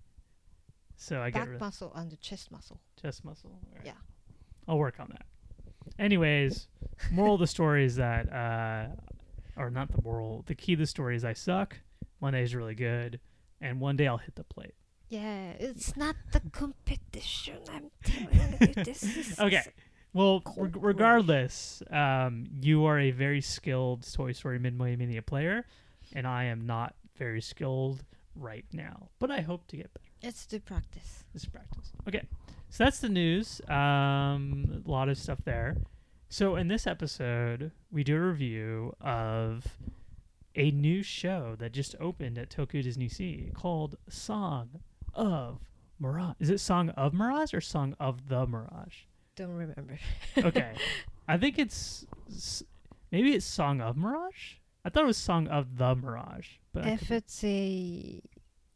So 0.95 1.21
I 1.21 1.29
get 1.31 1.49
Back 1.49 1.59
muscle 1.59 1.91
and 1.95 2.11
the 2.11 2.15
chest 2.17 2.51
muscle. 2.51 2.79
chest 3.01 3.25
muscle. 3.25 3.59
Right. 3.73 3.85
Yeah. 3.85 3.93
I'll 4.67 4.77
work 4.77 4.99
on 4.99 5.09
that. 5.09 5.25
Anyways, 5.99 6.67
moral 7.11 7.35
of 7.35 7.39
the 7.39 7.47
story 7.47 7.85
is 7.85 7.95
that, 7.97 8.31
uh, 8.31 8.87
or 9.57 9.69
not 9.69 9.91
the 9.91 10.01
moral, 10.01 10.43
the 10.47 10.55
key 10.55 10.73
of 10.73 10.79
the 10.79 10.87
story 10.87 11.15
is 11.15 11.23
I 11.23 11.33
suck. 11.33 11.79
One 12.19 12.33
day 12.33 12.43
is 12.43 12.55
really 12.55 12.75
good, 12.75 13.19
and 13.61 13.79
one 13.79 13.95
day 13.97 14.07
I'll 14.07 14.17
hit 14.17 14.35
the 14.35 14.43
plate. 14.43 14.73
Yeah, 15.09 15.51
it's 15.59 15.95
not 15.95 16.15
the 16.31 16.39
competition. 16.51 17.57
I'm 17.71 17.91
telling 18.03 18.57
you, 18.61 18.83
this 18.83 19.03
is 19.03 19.39
Okay. 19.39 19.61
Well, 20.13 20.41
war. 20.55 20.69
regardless, 20.75 21.81
um, 21.89 22.45
you 22.61 22.85
are 22.85 22.99
a 22.99 23.11
very 23.11 23.41
skilled 23.41 24.05
Toy 24.11 24.31
Story 24.31 24.59
Midway 24.59 24.95
Mania 24.95 25.21
player, 25.23 25.65
and 26.13 26.27
I 26.27 26.45
am 26.45 26.65
not 26.67 26.93
very 27.17 27.41
skilled 27.41 28.03
right 28.35 28.65
now. 28.71 29.09
But 29.19 29.31
I 29.31 29.41
hope 29.41 29.67
to 29.67 29.77
get 29.77 29.91
better. 29.93 30.05
It's 30.21 30.45
the 30.45 30.59
practice. 30.59 31.23
Is 31.33 31.45
practice. 31.45 31.91
Okay, 32.07 32.21
so 32.73 32.85
that's 32.85 32.97
the 33.01 33.09
news. 33.09 33.61
Um, 33.69 34.81
a 34.83 34.89
lot 34.89 35.07
of 35.07 35.15
stuff 35.19 35.37
there. 35.45 35.77
So 36.29 36.55
in 36.55 36.69
this 36.69 36.87
episode, 36.87 37.69
we 37.91 38.03
do 38.03 38.15
a 38.15 38.19
review 38.19 38.95
of 38.99 39.77
a 40.55 40.71
new 40.71 41.03
show 41.03 41.55
that 41.59 41.71
just 41.71 41.95
opened 41.99 42.39
at 42.39 42.49
Tokyo 42.49 42.81
Disney 42.81 43.09
Sea 43.09 43.51
called 43.53 43.97
Song 44.09 44.81
of 45.13 45.59
Mirage. 45.99 46.33
Is 46.39 46.49
it 46.49 46.59
Song 46.59 46.89
of 46.89 47.13
Mirage 47.13 47.53
or 47.53 47.61
Song 47.61 47.95
of 47.99 48.27
the 48.27 48.47
Mirage? 48.47 49.03
Don't 49.35 49.51
remember. 49.51 49.99
Okay. 50.35 50.71
I 51.27 51.37
think 51.37 51.59
it's 51.59 52.07
maybe 53.11 53.35
it's 53.35 53.45
Song 53.45 53.81
of 53.81 53.95
Mirage. 53.95 54.55
I 54.83 54.89
thought 54.89 55.03
it 55.03 55.05
was 55.05 55.17
Song 55.17 55.47
of 55.47 55.77
the 55.77 55.93
Mirage, 55.93 56.47
but 56.73 56.87
if 56.87 57.11
it's 57.11 57.43
a 57.43 58.19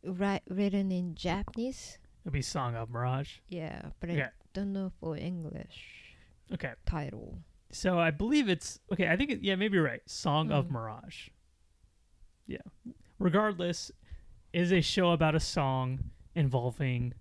ri- 0.03 0.41
written 0.47 0.91
in 0.91 1.15
Japanese, 1.15 1.97
it'll 2.27 2.33
be 2.33 2.41
Song 2.41 2.75
of 2.75 2.89
Mirage. 2.89 3.37
yeah, 3.47 3.81
but. 3.99 4.09
I 4.11 4.29
don't 4.53 4.73
know 4.73 4.91
for 4.99 5.15
English 5.15 5.83
Okay. 6.51 6.73
title. 6.85 7.39
So 7.71 7.99
I 7.99 8.11
believe 8.11 8.49
it's 8.49 8.79
okay. 8.91 9.07
I 9.09 9.15
think 9.17 9.29
it, 9.31 9.41
yeah, 9.43 9.55
maybe 9.55 9.75
you're 9.75 9.83
right. 9.85 10.01
Song 10.09 10.51
of 10.51 10.65
Mm. 10.67 10.71
Mirage. 10.71 11.29
Yeah. 12.47 12.57
Regardless, 13.19 13.91
is 14.53 14.71
a 14.71 14.81
show 14.81 15.11
about 15.11 15.35
a 15.35 15.39
song 15.39 15.99
involving 16.33 17.13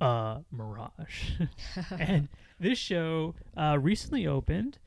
a 0.00 0.40
mirage. 0.50 1.32
and 1.98 2.28
this 2.60 2.78
show 2.78 3.34
uh, 3.56 3.78
recently 3.80 4.26
opened. 4.26 4.78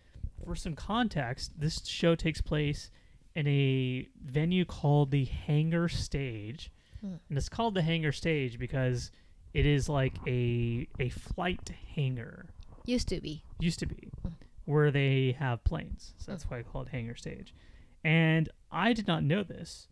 For 0.46 0.56
some 0.56 0.76
context, 0.76 1.52
this 1.60 1.86
show 1.88 2.16
takes 2.16 2.40
place 2.42 2.90
in 3.36 3.48
a 3.48 4.08
venue 4.24 4.66
called 4.66 5.12
the 5.12 5.26
Hangar 5.26 5.90
Stage, 5.90 6.72
Hmm. 7.02 7.16
and 7.30 7.38
it's 7.38 7.50
called 7.50 7.74
the 7.76 7.82
Hangar 7.84 8.12
Stage 8.12 8.58
because 8.60 9.12
it 9.54 9.66
is 9.66 9.88
like 9.90 10.14
a 10.28 10.88
a 11.00 11.10
flight 11.10 11.72
hangar 11.96 12.48
Used 12.86 13.08
to 13.10 13.20
be. 13.22 13.44
used 13.60 13.80
to 13.80 13.86
be 13.86 14.10
Mm. 14.26 14.34
where 14.66 14.92
they 14.92 15.36
have 15.40 15.64
planes 15.64 16.14
so 16.18 16.32
that's 16.32 16.50
why 16.50 16.60
i 16.60 16.64
call 16.64 16.82
it 16.84 16.90
hangar 16.90 17.16
stage 17.16 17.54
and 18.04 18.50
i 18.72 18.94
did 18.94 19.08
not 19.08 19.24
know 19.24 19.44
this 19.44 19.88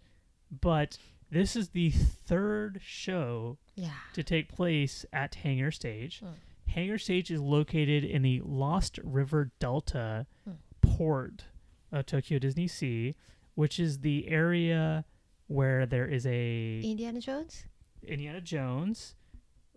but 0.62 0.98
this 1.32 1.56
is 1.56 1.70
the 1.70 1.90
third 1.90 2.80
show 2.84 3.58
Yeah. 3.76 3.92
to 4.14 4.24
take 4.24 4.48
place 4.50 5.06
at 5.12 5.36
hangar 5.36 5.72
stage 5.72 6.22
Mm. 6.22 6.34
hangar 6.68 6.98
stage 6.98 7.32
is 7.32 7.42
located 7.42 8.04
in 8.04 8.22
the 8.22 8.42
lost 8.42 9.00
river 9.04 9.52
delta 9.60 10.28
Mm. 10.48 10.58
port 10.82 11.46
of 11.92 12.06
tokyo 12.06 12.40
disney 12.40 12.68
sea 12.68 13.16
which 13.56 13.80
is 13.80 14.00
the 14.02 14.28
area 14.28 15.06
where 15.48 15.86
there 15.86 16.08
is 16.08 16.26
a 16.26 16.82
Indiana 16.82 17.22
Jones? 17.22 17.66
Indiana 18.04 18.42
Jones, 18.42 19.16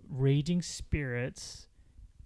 Raging 0.09 0.63
Spirits, 0.63 1.67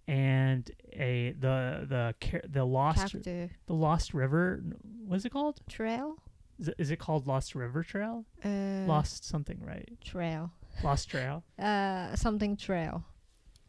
and 0.08 0.70
a 0.92 1.34
the 1.38 1.86
the 1.88 2.40
the 2.48 2.64
lost 2.64 3.14
the 3.22 3.50
Lost 3.68 4.14
River. 4.14 4.62
What 5.06 5.16
is 5.16 5.24
it 5.24 5.30
called? 5.32 5.60
Trail? 5.68 6.16
Is 6.58 6.68
it, 6.68 6.74
is 6.78 6.90
it 6.90 6.98
called 6.98 7.26
Lost 7.26 7.54
River 7.54 7.82
Trail? 7.82 8.24
Uh, 8.44 8.84
Lost 8.86 9.24
something, 9.24 9.58
right? 9.64 9.88
Trail. 10.04 10.52
Lost 10.84 11.10
Trail. 11.10 11.42
Uh, 11.58 12.14
something 12.16 12.56
trail. 12.56 13.04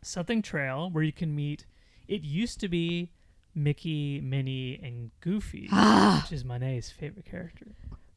Something 0.02 0.41
Trail 0.41 0.89
where 0.91 1.04
you 1.04 1.13
can 1.13 1.34
meet. 1.36 1.65
It 2.08 2.21
used 2.23 2.60
to 2.60 2.67
be 2.67 3.12
Mickey, 3.56 4.19
Minnie, 4.21 4.80
and 4.84 5.12
Goofy, 5.21 5.69
Ah! 5.71 6.21
which 6.23 6.34
is 6.34 6.43
Manae's 6.43 6.89
favorite 6.91 7.26
character. 7.26 7.67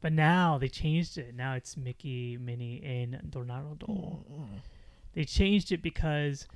But 0.01 0.13
now 0.13 0.57
they 0.57 0.67
changed 0.67 1.17
it. 1.17 1.33
Now 1.35 1.53
it's 1.53 1.75
Mickey, 1.77 2.37
Minnie, 2.37 2.81
and 2.83 3.19
Donaldo. 3.29 4.23
They 5.17 5.25
changed 5.25 5.71
it 5.71 5.81
because 5.81 6.47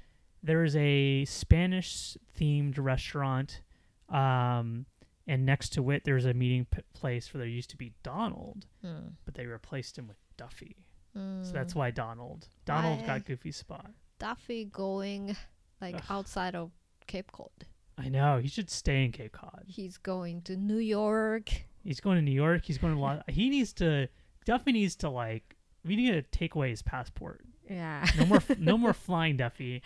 there 0.43 0.63
is 0.63 0.75
a 0.75 1.25
Spanish 1.25 2.15
themed 2.39 2.75
restaurant, 2.77 3.61
um, 4.07 4.85
and 5.27 5.47
next 5.47 5.69
to 5.69 5.89
it 5.89 6.03
there's 6.05 6.25
a 6.25 6.33
meeting 6.35 6.65
p- 6.69 6.81
place 6.93 7.33
where 7.33 7.39
there 7.39 7.47
used 7.47 7.71
to 7.71 7.77
be 7.77 7.93
Donald, 8.03 8.67
Mm. 8.85 9.13
but 9.25 9.33
they 9.33 9.47
replaced 9.47 9.97
him 9.97 10.07
with 10.07 10.17
Duffy. 10.37 10.75
Mm. 11.17 11.43
So 11.43 11.53
that's 11.53 11.73
why 11.73 11.89
Donald. 11.89 12.47
Donald 12.65 12.99
Why? 13.01 13.07
got 13.07 13.25
Goofy's 13.25 13.57
spot. 13.57 13.91
Duffy 14.19 14.65
going 14.65 15.35
like 15.81 15.95
Ugh. 15.95 16.03
outside 16.09 16.53
of 16.55 16.69
Cape 17.07 17.31
Cod. 17.31 17.65
I 17.97 18.09
know 18.09 18.37
he 18.37 18.47
should 18.47 18.69
stay 18.69 19.03
in 19.03 19.11
Cape 19.11 19.31
Cod. 19.31 19.63
He's 19.65 19.97
going 19.97 20.43
to 20.43 20.55
New 20.55 20.77
York. 20.77 21.49
He's 21.83 21.99
going 21.99 22.17
to 22.17 22.21
New 22.21 22.31
York. 22.31 22.63
He's 22.65 22.77
going 22.77 22.93
to. 22.93 22.99
Los- 22.99 23.23
he 23.27 23.49
needs 23.49 23.73
to. 23.73 24.07
Duffy 24.45 24.71
needs 24.71 24.95
to 24.97 25.09
like. 25.09 25.55
We 25.83 25.95
need 25.95 26.11
to 26.11 26.21
take 26.21 26.53
away 26.53 26.69
his 26.69 26.83
passport. 26.83 27.43
Yeah. 27.71 28.05
No 28.17 28.25
more. 28.25 28.43
no 28.59 28.77
more 28.77 28.93
flying 28.93 29.37
Duffy. 29.37 29.81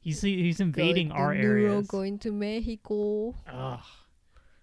He's 0.00 0.20
he's 0.22 0.60
invading 0.60 1.08
Going 1.08 1.20
our 1.20 1.32
areas. 1.32 1.86
Going 1.86 2.18
to 2.20 2.32
Mexico. 2.32 3.34
Ugh. 3.46 3.80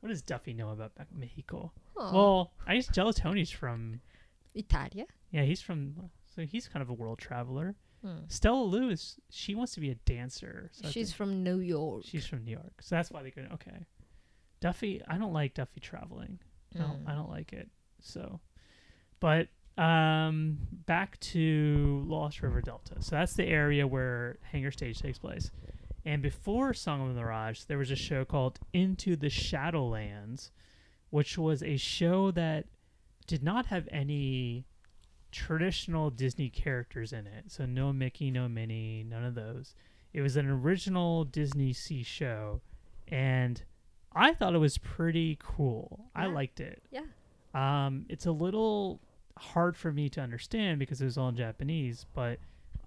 What 0.02 0.10
does 0.10 0.22
Duffy 0.22 0.54
know 0.54 0.70
about 0.70 0.92
Mexico? 1.14 1.72
Oh, 1.98 2.14
Well, 2.14 2.52
I 2.68 2.76
guess 2.76 2.88
Gelatoni's 2.90 3.50
from. 3.52 4.02
Italia. 4.54 5.06
Yeah, 5.32 5.44
he's 5.44 5.62
from. 5.62 5.96
So 6.36 6.44
he's 6.44 6.68
kind 6.68 6.84
of 6.84 6.90
a 6.90 6.94
world 6.94 7.18
traveler. 7.20 7.76
Hmm. 8.04 8.20
Stella 8.28 8.62
Lou 8.64 8.90
is. 8.90 9.18
She 9.30 9.56
wants 9.56 9.74
to 9.74 9.80
be 9.80 9.90
a 9.92 9.96
dancer. 9.96 10.70
So 10.74 10.90
She's 10.90 11.12
from 11.14 11.44
New 11.44 11.60
York. 11.60 12.04
she's 12.06 12.26
from 12.28 12.44
New 12.46 12.52
York. 12.52 12.82
So 12.82 12.96
that's 12.96 13.10
why 13.10 13.24
they 13.24 13.32
go. 13.32 13.42
Okay. 13.54 13.86
Duffy. 14.60 15.02
I 15.08 15.18
don't 15.18 15.34
like 15.34 15.54
Duffy 15.54 15.80
traveling. 15.80 16.40
I 16.76 16.80
don't, 16.80 17.04
I 17.08 17.16
don't 17.16 17.30
like 17.30 17.54
it. 17.54 17.70
So, 18.02 18.40
but 19.22 19.48
um, 19.78 20.58
back 20.86 21.20
to 21.20 22.04
Lost 22.08 22.42
River 22.42 22.62
Delta. 22.62 23.02
So 23.02 23.16
that's 23.16 23.34
the 23.34 23.46
area 23.46 23.86
where 23.86 24.38
Hangar 24.52 24.72
Stage 24.72 25.00
takes 25.00 25.20
place. 25.20 25.52
And 26.06 26.22
before 26.22 26.74
Song 26.74 27.02
of 27.02 27.16
the 27.16 27.22
Mirage, 27.22 27.64
there 27.64 27.80
was 27.80 27.92
a 27.92 27.96
show 27.96 28.26
called 28.26 28.60
Into 28.74 29.16
the 29.16 29.28
Shadowlands, 29.28 30.52
which 31.10 31.38
was 31.38 31.64
a 31.64 31.78
show 31.78 32.32
that 32.32 32.66
did 33.28 33.44
not 33.44 33.66
have 33.68 33.88
any 33.92 34.66
traditional 35.32 36.12
Disney 36.12 36.50
characters 36.50 37.12
in 37.12 37.26
it. 37.26 37.46
So 37.48 37.66
no 37.66 37.92
Mickey, 37.92 38.30
no 38.32 38.48
Minnie, 38.48 39.04
none 39.08 39.26
of 39.26 39.36
those. 39.36 39.74
It 40.14 40.22
was 40.22 40.38
an 40.38 40.48
original 40.48 41.26
DisneySea 41.26 42.06
show, 42.06 42.62
and 43.10 43.62
I 44.14 44.34
thought 44.34 44.56
it 44.56 44.60
was 44.60 44.78
pretty 44.78 45.38
cool. 45.42 46.06
I 46.16 46.28
liked 46.28 46.62
it. 46.62 46.84
Yeah. 46.90 47.02
Um, 47.54 48.06
it's 48.08 48.26
a 48.26 48.32
little 48.32 49.02
hard 49.38 49.76
for 49.76 49.92
me 49.92 50.10
to 50.10 50.22
understand 50.22 50.80
because 50.80 51.02
it 51.02 51.06
was 51.06 51.18
all 51.18 51.30
in 51.30 51.36
Japanese, 51.36 52.06
but 52.14 52.40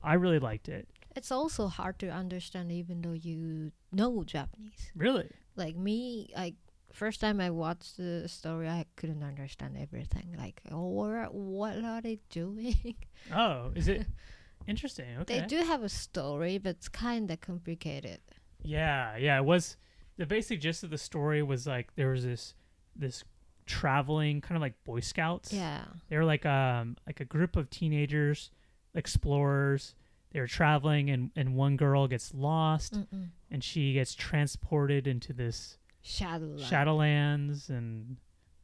I 0.03 0.15
really 0.15 0.39
liked 0.39 0.69
it. 0.69 0.89
It's 1.17 1.33
also 1.33 1.67
hard 1.67 1.99
to 2.01 2.09
understand 2.09 2.71
even 2.71 3.03
though 3.03 3.13
you 3.13 3.73
know 3.93 4.23
Japanese. 4.25 4.93
Really? 4.95 5.31
Like 5.57 5.77
me, 5.77 6.31
like 6.37 6.55
first 6.93 7.21
time 7.21 7.41
I 7.41 7.51
watched 7.51 7.97
the 7.97 8.29
story, 8.29 8.69
I 8.69 8.87
couldn't 8.97 9.23
understand 9.23 9.77
everything. 9.79 10.35
Like, 10.39 10.61
oh, 10.71 10.87
what, 10.87 11.35
what 11.35 11.85
are 11.85 12.01
they 12.01 12.19
doing? 12.31 12.97
Oh, 13.35 13.73
is 13.75 13.89
it 13.89 14.07
interesting? 14.69 15.19
Okay. 15.21 15.41
They 15.41 15.47
do 15.47 15.57
have 15.59 15.83
a 15.83 15.89
story, 15.89 16.59
but 16.59 16.71
it's 16.71 16.89
kind 16.89 17.31
of 17.31 17.41
complicated. 17.41 18.21
Yeah, 18.63 19.17
yeah. 19.17 19.39
It 19.39 19.45
was 19.45 19.77
the 20.17 20.25
basic 20.27 20.61
gist 20.61 20.85
of 20.85 20.91
the 20.91 20.99
story 20.99 21.43
was 21.43 21.67
like 21.67 21.95
there 21.97 22.11
was 22.11 22.25
this 22.25 22.55
this 22.95 23.25
traveling 23.68 24.40
kind 24.40 24.57
of 24.57 24.62
like 24.62 24.74
Boy 24.85 25.00
Scouts. 25.00 25.52
Yeah. 25.52 25.85
They 26.09 26.16
were 26.16 26.24
like 26.24 26.44
um 26.46 26.96
like 27.07 27.20
a 27.20 27.24
group 27.24 27.54
of 27.57 27.70
teenagers, 27.70 28.50
explorers. 28.94 29.94
They 30.33 30.40
were 30.40 30.46
traveling 30.48 31.09
and 31.11 31.31
and 31.37 31.54
one 31.54 31.76
girl 31.76 32.07
gets 32.09 32.35
lost 32.35 32.94
Mm-mm. 32.94 33.28
and 33.50 33.62
she 33.64 33.92
gets 33.94 34.14
transported 34.14 35.07
into 35.07 35.33
this 35.33 35.78
Shadowland. 36.02 36.61
Shadowlands 36.61 37.68
and 37.70 38.16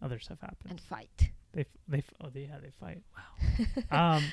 other 0.02 0.18
stuff 0.18 0.40
happens. 0.40 0.70
and 0.70 0.80
fight. 0.80 1.30
They 1.52 1.60
f- 1.62 1.66
they 1.88 1.98
f- 1.98 2.12
oh 2.22 2.28
they, 2.30 2.40
yeah 2.42 2.58
they 2.62 2.70
fight. 2.70 3.02
Wow. 3.90 4.16
um. 4.16 4.24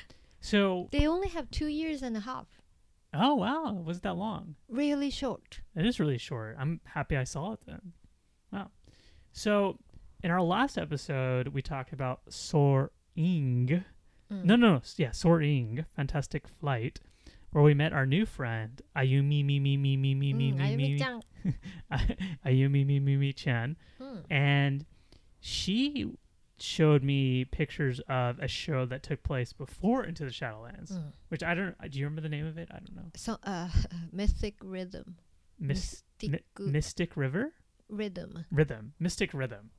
So 0.43 0.89
They 0.91 1.05
only 1.07 1.29
have 1.29 1.51
two 1.51 1.67
years 1.67 2.01
and 2.01 2.17
a 2.17 2.21
half. 2.21 2.47
oh 3.13 3.36
wow, 3.36 3.71
wasn't 3.73 4.03
that 4.03 4.15
long. 4.17 4.55
Really 4.67 5.10
short. 5.12 5.62
It 5.75 5.86
is 5.86 5.99
really 5.99 6.17
short. 6.17 6.55
I'm 6.60 6.81
happy 6.84 7.15
I 7.15 7.23
saw 7.25 7.53
it 7.53 7.60
then. 7.67 7.93
Wow. 8.51 8.71
So, 9.34 9.77
in 10.23 10.31
our 10.31 10.41
last 10.41 10.77
episode, 10.77 11.49
we 11.49 11.62
talked 11.62 11.93
about 11.93 12.21
Soarin'. 12.29 12.89
Mm. 13.17 13.84
No, 14.45 14.55
no, 14.55 14.73
no. 14.75 14.81
Yeah, 14.97 15.12
Soarin', 15.12 15.86
Fantastic 15.95 16.47
Flight, 16.47 16.99
where 17.51 17.63
we 17.63 17.73
met 17.73 17.91
our 17.93 18.05
new 18.05 18.25
friend, 18.25 18.81
Ayumi 18.95 19.43
Mi 19.45 19.60
Mi 19.60 19.77
Mi 19.77 19.97
Mi 19.97 20.13
Mi 20.15 20.34
Mi 20.34 20.34
Mm, 20.34 20.57
Mi 20.57 20.75
Mi 20.75 20.75
Mi 20.75 20.99
Ayumi-chan. 20.99 21.21
Ayumi 22.45 22.86
Mi 22.86 22.99
Mi 22.99 23.17
Mi 23.17 23.34
Chan. 23.34 23.75
Hmm. 23.99 24.19
And 24.29 24.86
she 25.39 26.11
showed 26.59 27.03
me 27.03 27.43
pictures 27.45 27.99
of 28.07 28.38
a 28.39 28.47
show 28.47 28.86
that 28.86 29.01
took 29.03 29.24
place 29.24 29.51
before 29.51 30.03
Into 30.05 30.24
the 30.24 30.30
Shadowlands, 30.32 30.91
Mm. 30.93 31.11
which 31.30 31.43
I 31.43 31.55
don't. 31.55 31.76
Do 31.91 31.99
you 31.99 32.05
remember 32.05 32.22
the 32.22 32.30
name 32.30 32.45
of 32.45 32.57
it? 32.57 32.69
I 32.72 32.76
don't 32.80 32.95
know. 32.95 33.09
So, 33.15 33.38
uh, 33.43 33.69
Mythic 34.11 34.55
Rhythm. 34.61 35.17
Mys- 35.59 36.03
Mystic 36.19 36.32
Mi- 36.59 36.65
Mystic 36.72 37.17
River? 37.17 37.53
Rhythm. 37.89 38.45
Rhythm, 38.51 38.93
Mystic 38.99 39.34
Rhythm. 39.34 39.72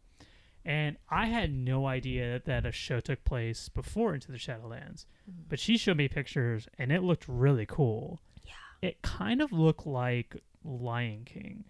And 0.65 0.97
I 1.09 1.27
had 1.27 1.53
no 1.53 1.87
idea 1.87 2.41
that 2.45 2.65
a 2.65 2.71
show 2.73 3.01
took 3.01 3.25
place 3.25 3.69
before 3.69 4.15
Into 4.15 4.31
the 4.31 4.39
Shadowlands. 4.39 5.07
Mm. 5.29 5.49
But 5.49 5.59
she 5.59 5.77
showed 5.77 5.97
me 5.97 6.09
pictures 6.09 6.69
and 6.79 6.93
it 6.93 7.03
looked 7.03 7.27
really 7.27 7.67
cool. 7.67 8.21
Yeah. 8.45 8.53
It 8.89 9.03
kind 9.03 9.43
of 9.43 9.53
looked 9.53 9.87
like 9.87 10.37
Lion 10.65 11.25
King. 11.25 11.65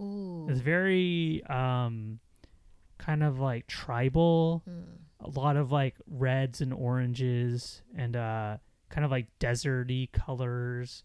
Ooh. 0.00 0.48
It's 0.50 0.60
very 0.60 1.42
um 1.48 2.18
kind 2.98 3.22
of 3.22 3.38
like 3.38 3.66
tribal, 3.68 4.62
Mm. 4.68 4.84
a 5.20 5.30
lot 5.30 5.56
of 5.56 5.70
like 5.70 5.94
reds 6.08 6.60
and 6.60 6.72
oranges 6.72 7.82
and 7.96 8.16
uh 8.16 8.56
kind 8.88 9.04
of 9.04 9.10
like 9.12 9.26
deserty 9.38 10.10
colors. 10.12 11.04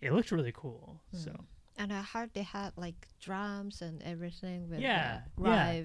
it 0.00 0.12
looked 0.12 0.32
really 0.32 0.52
cool. 0.52 1.00
So 1.12 1.30
Mm. 1.30 1.44
And 1.76 1.92
I 1.92 2.02
heard 2.02 2.30
they 2.34 2.42
had 2.44 2.72
like 2.76 3.08
drums 3.20 3.82
and 3.82 4.00
everything 4.04 4.68
with 4.70 4.78
Yeah, 4.80 5.22
yeah. 5.42 5.82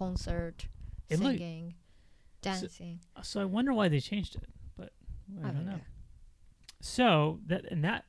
Concert, 0.00 0.66
It 1.10 1.20
looked- 1.20 1.38
singing, 1.38 1.74
dancing. 2.40 3.00
so 3.22 3.42
I 3.42 3.44
wonder 3.44 3.74
why 3.74 3.88
they 3.88 4.00
changed 4.00 4.34
it, 4.36 4.48
but 4.76 4.92
I, 5.44 5.50
don't 5.50 5.66
know. 5.66 5.80
So 6.80 7.40
that 7.46 7.66
and 7.70 7.84
that 7.84 8.06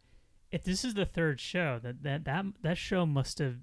if 0.51 0.63
this 0.63 0.85
is 0.85 0.93
the 0.93 1.05
third 1.05 1.41
show 1.41 1.79
that 1.83 2.01
that 2.03 2.23
that 2.23 2.45
that 2.61 2.77
show 2.77 3.05
must 3.05 3.39
have 3.39 3.57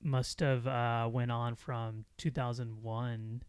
must 0.00 0.40
have 0.40 0.66
uh 0.66 1.08
went 1.12 1.30
on 1.30 1.54
from 1.54 2.04
2001 2.18 3.42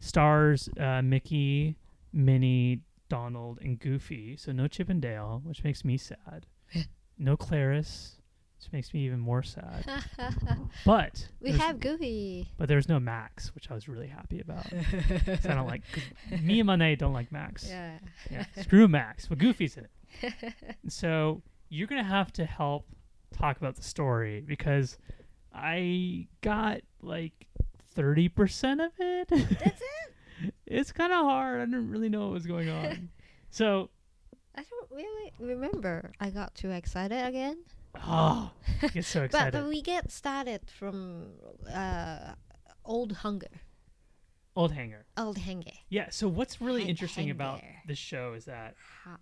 stars 0.00 0.68
uh, 0.78 1.00
Mickey, 1.00 1.76
Minnie, 2.12 2.80
Donald, 3.08 3.58
and 3.62 3.80
Goofy. 3.80 4.36
So 4.36 4.52
no 4.52 4.68
Chip 4.68 4.90
and 4.90 5.00
Dale, 5.00 5.40
which 5.44 5.64
makes 5.64 5.84
me 5.84 5.96
sad. 5.96 6.44
no 7.18 7.38
Clarice, 7.38 8.18
which 8.58 8.70
makes 8.72 8.92
me 8.92 9.06
even 9.06 9.18
more 9.18 9.42
sad. 9.42 9.86
But 10.84 11.26
we 11.40 11.52
have 11.52 11.80
Goofy. 11.80 12.48
but 12.58 12.68
there's 12.68 12.88
no 12.88 13.00
Max, 13.00 13.54
which 13.54 13.70
I 13.70 13.74
was 13.74 13.88
really 13.88 14.08
happy 14.08 14.40
about. 14.40 14.66
I 14.74 15.54
don't 15.54 15.66
like 15.66 15.82
me 16.42 16.60
and 16.60 16.68
Manae 16.68 16.98
don't 16.98 17.12
like 17.14 17.32
Max. 17.32 17.66
Yeah. 17.68 17.98
Yeah, 18.30 18.44
screw 18.60 18.88
Max, 18.88 19.26
but 19.26 19.38
Goofy's 19.38 19.76
in 19.78 19.86
it. 20.22 20.54
so 20.88 21.40
you're 21.70 21.86
gonna 21.86 22.04
have 22.04 22.30
to 22.34 22.44
help 22.44 22.86
talk 23.32 23.56
about 23.56 23.76
the 23.76 23.82
story 23.82 24.40
because 24.46 24.98
I 25.54 26.28
got 26.40 26.80
like 27.02 27.32
thirty 27.94 28.28
percent 28.28 28.80
of 28.80 28.92
it. 28.98 29.28
That's 29.28 29.80
it. 30.42 30.54
it's 30.66 30.92
kind 30.92 31.12
of 31.12 31.24
hard. 31.24 31.60
I 31.60 31.64
didn't 31.66 31.90
really 31.90 32.08
know 32.08 32.22
what 32.22 32.32
was 32.32 32.46
going 32.46 32.68
on. 32.68 33.10
so, 33.50 33.90
I 34.56 34.62
don't 34.62 34.90
really 34.90 35.32
remember. 35.38 36.12
I 36.20 36.30
got 36.30 36.54
too 36.54 36.70
excited 36.70 37.24
again. 37.26 37.58
oh, 38.06 38.50
I 38.82 38.86
get 38.88 39.04
so 39.04 39.22
excited. 39.24 39.52
but 39.52 39.68
we 39.68 39.82
get 39.82 40.10
started 40.10 40.62
from 40.70 41.32
uh, 41.72 42.32
Old 42.84 43.12
Hunger. 43.12 43.48
Old 44.54 44.72
hanger. 44.72 45.06
Old 45.16 45.38
Hunger. 45.38 45.70
Yeah. 45.88 46.08
So 46.10 46.28
what's 46.28 46.60
really 46.60 46.82
Hang- 46.82 46.90
interesting 46.90 47.24
hang 47.28 47.30
about 47.30 47.62
this 47.86 47.96
show 47.98 48.34
is 48.34 48.44
that 48.44 48.74
Ha- 49.04 49.16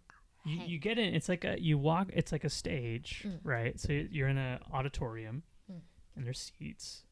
you, 0.45 0.59
you 0.67 0.79
get 0.79 0.99
in 0.99 1.15
it's 1.15 1.29
like 1.29 1.45
a 1.45 1.61
you 1.61 1.77
walk 1.79 2.09
it's 2.13 2.33
like 2.33 2.45
a 2.45 2.51
stage 2.51 3.25
Mm. 3.27 3.39
right? 3.45 3.79
So 3.81 3.93
you're 3.93 4.29
in 4.29 4.39
an 4.39 4.59
auditorium 4.73 5.43
Mm. 5.71 5.81
and 6.17 6.27
there's 6.27 6.53
seats. 6.59 7.05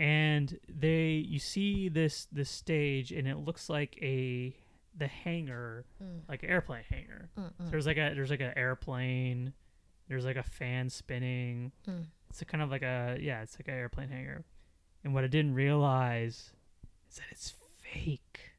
And 0.00 0.58
they 0.68 1.10
you 1.26 1.38
see 1.38 1.88
this 1.88 2.26
this 2.32 2.50
stage 2.50 3.12
and 3.12 3.28
it 3.28 3.36
looks 3.38 3.68
like 3.68 3.96
a 4.02 4.54
the 4.96 5.06
hangar 5.08 5.84
Mm, 6.02 6.20
like 6.28 6.42
an 6.42 6.50
airplane 6.50 6.84
hangar. 6.88 7.28
So 7.36 7.42
there's 7.70 7.86
like 7.86 7.96
a 7.96 8.12
there's 8.14 8.30
like 8.30 8.40
an 8.40 8.52
airplane 8.56 9.52
there's 10.08 10.24
like 10.24 10.36
a 10.36 10.42
fan 10.42 10.90
spinning. 10.90 11.72
Mm. 11.88 12.06
it's 12.30 12.42
a 12.42 12.44
kind 12.44 12.62
of 12.62 12.70
like 12.70 12.82
a 12.82 13.16
yeah 13.20 13.42
it's 13.42 13.56
like 13.58 13.68
an 13.68 13.74
airplane 13.74 14.08
hangar. 14.08 14.44
And 15.04 15.12
what 15.14 15.22
i 15.24 15.26
didn't 15.28 15.54
realize 15.54 16.52
is 17.10 17.16
that 17.16 17.26
it's 17.30 17.52
fake. 17.78 18.52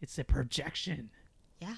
It's 0.00 0.18
a 0.18 0.24
projection. 0.24 1.10
Yeah. 1.60 1.74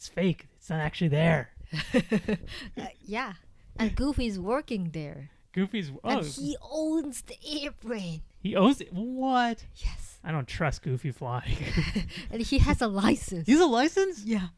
It's 0.00 0.08
fake 0.08 0.46
it's 0.56 0.70
not 0.70 0.80
actually 0.80 1.08
there 1.08 1.50
Uh, 1.94 2.86
yeah. 3.04 3.34
And 3.78 3.94
Goofy's 3.94 4.38
working 4.38 4.90
there. 4.92 5.30
Goofy's 5.52 5.92
oh 6.02 6.08
And 6.08 6.26
he 6.26 6.56
owns 6.62 7.22
the 7.22 7.36
airplane. 7.62 8.22
he 8.40 8.56
owns 8.56 8.80
it. 8.80 8.92
What? 8.92 9.66
Yes. 9.76 10.18
I 10.24 10.32
don't 10.32 10.48
trust 10.48 10.82
Goofy 10.82 11.12
flying. 11.12 11.56
And 12.32 12.40
he 12.42 12.58
has 12.58 12.80
a 12.80 12.88
license. 12.88 13.46
He's 13.46 13.60
a 13.60 13.66
license? 13.66 14.24
yeah. 14.24 14.48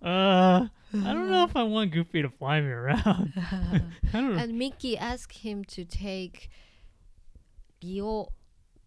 Uh, 0.00 0.68
I 0.94 1.12
don't 1.12 1.28
know 1.30 1.42
if 1.44 1.56
I 1.56 1.64
want 1.64 1.90
Goofy 1.90 2.22
to 2.22 2.30
fly 2.30 2.60
me 2.60 2.68
around. 2.68 3.32
I 3.36 3.80
don't 4.12 4.36
know. 4.36 4.42
and 4.42 4.56
Mickey 4.56 4.96
asked 4.96 5.38
him 5.38 5.64
to 5.64 5.84
take 5.84 6.48
Rio 7.82 8.28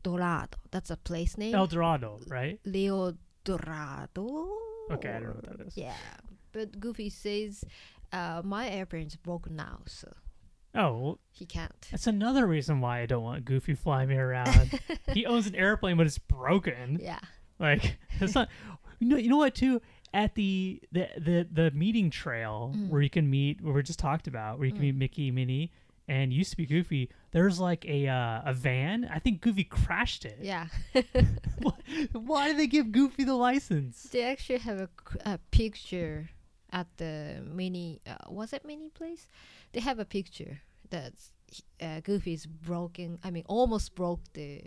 Dorado. 0.01 0.57
That's 0.71 0.89
a 0.91 0.97
place 0.97 1.37
name. 1.37 1.53
El 1.53 1.67
Dorado, 1.67 2.19
right? 2.27 2.59
Rio 2.65 3.13
Dorado. 3.43 4.49
Okay, 4.91 5.09
I 5.09 5.13
don't 5.13 5.23
know 5.23 5.29
what 5.41 5.57
that 5.57 5.67
is. 5.67 5.77
Yeah, 5.77 5.93
but 6.51 6.79
Goofy 6.79 7.09
says, 7.09 7.63
uh, 8.11 8.41
"My 8.43 8.69
airplane's 8.69 9.15
broken 9.15 9.55
now, 9.55 9.79
so 9.85 10.11
Oh, 10.75 10.97
well, 10.97 11.19
he 11.31 11.45
can't." 11.45 11.87
that's 11.91 12.07
another 12.07 12.45
reason 12.47 12.79
why 12.81 13.01
I 13.01 13.05
don't 13.05 13.23
want 13.23 13.45
Goofy 13.45 13.73
flying 13.75 14.09
me 14.09 14.15
around. 14.15 14.79
he 15.13 15.25
owns 15.25 15.47
an 15.47 15.55
airplane, 15.55 15.97
but 15.97 16.05
it's 16.07 16.17
broken. 16.19 16.99
Yeah. 17.01 17.19
Like 17.59 17.97
it's 18.19 18.35
not. 18.35 18.49
You 18.99 19.07
know, 19.09 19.17
you 19.17 19.29
know 19.29 19.37
what? 19.37 19.55
Too 19.55 19.81
at 20.13 20.33
the 20.35 20.81
the 20.91 21.07
the, 21.17 21.47
the 21.51 21.71
meeting 21.71 22.09
trail 22.09 22.73
Mm. 22.75 22.89
where 22.89 23.01
you 23.01 23.09
can 23.09 23.29
meet, 23.29 23.61
where 23.61 23.73
we 23.73 23.83
just 23.83 23.99
talked 23.99 24.27
about, 24.27 24.57
where 24.59 24.65
you 24.65 24.71
can 24.73 24.81
Mm. 24.81 24.85
meet 24.85 24.95
Mickey, 24.95 25.31
Minnie, 25.31 25.71
and 26.09 26.33
used 26.33 26.49
to 26.51 26.57
be 26.57 26.65
Goofy. 26.65 27.09
There's 27.31 27.59
like 27.59 27.85
a 27.85 28.07
uh, 28.07 28.41
a 28.45 28.53
van. 28.53 29.07
I 29.13 29.19
think 29.19 29.41
Goofy 29.41 29.63
crashed 29.63 30.25
it. 30.25 30.39
Yeah. 30.41 30.67
Why 32.11 32.47
did 32.47 32.57
they 32.57 32.67
give 32.67 32.91
Goofy 32.91 33.23
the 33.23 33.35
license? 33.35 34.03
they 34.11 34.23
actually 34.23 34.59
have 34.59 34.79
a, 34.81 34.89
a 35.25 35.37
picture 35.51 36.29
at 36.71 36.87
the 36.97 37.41
mini. 37.45 38.01
Uh, 38.05 38.15
was 38.27 38.51
it 38.51 38.65
mini 38.65 38.89
place? 38.89 39.27
They 39.71 39.79
have 39.81 39.99
a 39.99 40.05
picture 40.05 40.61
that 40.89 41.13
uh, 41.79 41.99
Goofy's 42.01 42.45
broken. 42.45 43.19
I 43.23 43.29
mean, 43.29 43.43
almost 43.47 43.93
broke 43.93 44.21
the 44.33 44.63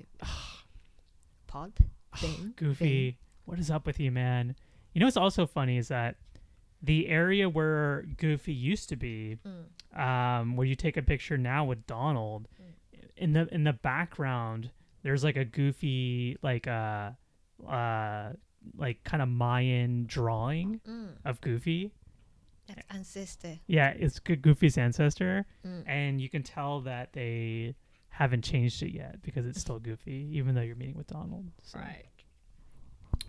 pod 1.49 1.73
thing. 2.17 2.55
Goofy, 2.57 3.19
what 3.45 3.59
is 3.59 3.71
up 3.71 3.85
with 3.85 3.99
you, 3.99 4.13
man? 4.13 4.55
You 4.95 5.01
know 5.01 5.07
what's 5.07 5.17
also 5.17 5.47
funny 5.47 5.77
is 5.77 5.89
that 5.89 6.17
the 6.83 7.09
area 7.09 7.49
where 7.49 8.03
Goofy 8.17 8.53
used 8.53 8.89
to 8.89 8.97
be, 8.97 9.39
Mm. 9.47 9.99
um, 10.01 10.57
where 10.57 10.67
you 10.67 10.75
take 10.75 10.97
a 10.97 11.03
picture 11.03 11.39
now 11.39 11.65
with 11.65 11.87
Donald, 11.87 12.49
in 13.17 13.33
the 13.35 13.47
in 13.55 13.65
the 13.65 13.73
background, 13.73 14.71
there's 15.03 15.23
like 15.23 15.37
a 15.37 15.45
Goofy 15.45 16.37
like 16.43 16.67
uh 16.67 17.13
uh 17.69 18.33
like 18.77 19.03
kind 19.05 19.23
of 19.23 19.29
Mayan 19.29 20.07
drawing 20.07 20.81
Mm. 20.87 21.17
of 21.25 21.41
Goofy, 21.41 21.93
That's 22.67 22.83
ancestor. 22.91 23.59
Yeah, 23.67 23.91
it's 23.91 24.19
Goofy's 24.19 24.77
ancestor, 24.79 25.47
Mm. 25.65 25.85
and 25.87 26.21
you 26.21 26.29
can 26.29 26.43
tell 26.43 26.81
that 26.83 27.13
they 27.13 27.75
haven't 28.09 28.43
changed 28.43 28.83
it 28.83 28.93
yet 28.93 29.23
because 29.23 29.47
it's 29.47 29.61
still 29.61 29.79
Goofy, 29.79 30.29
even 30.33 30.55
though 30.55 30.61
you're 30.63 30.77
meeting 30.77 30.97
with 30.97 31.07
Donald. 31.09 31.51
So. 31.63 31.81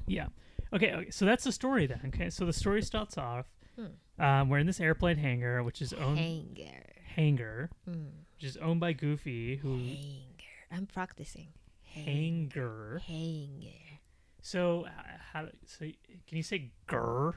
Yeah. 0.07 0.27
Okay, 0.73 0.91
okay. 0.93 1.09
So 1.11 1.25
that's 1.25 1.43
the 1.43 1.51
story 1.51 1.85
then. 1.87 2.01
Okay. 2.07 2.29
So 2.29 2.45
the 2.45 2.53
story 2.53 2.81
starts 2.81 3.17
off. 3.17 3.45
Hmm. 3.77 4.23
Um, 4.23 4.49
we're 4.49 4.59
in 4.59 4.67
this 4.67 4.79
airplane 4.79 5.17
hangar, 5.17 5.63
which 5.63 5.81
is 5.81 5.93
owned 5.93 6.17
Hanger. 6.19 6.83
hangar, 7.15 7.69
Mm. 7.89 8.11
which 8.35 8.43
is 8.43 8.57
owned 8.57 8.79
by 8.79 8.93
Goofy, 8.93 9.57
who 9.57 9.77
Hanger. 9.77 10.67
I'm 10.71 10.85
practicing. 10.85 11.47
hangar. 11.83 13.01
Hanger. 13.05 13.99
So 14.41 14.85
uh, 14.85 14.89
how? 15.31 15.47
So 15.65 15.85
can 16.27 16.37
you 16.37 16.43
say 16.43 16.71
grr? 16.87 17.33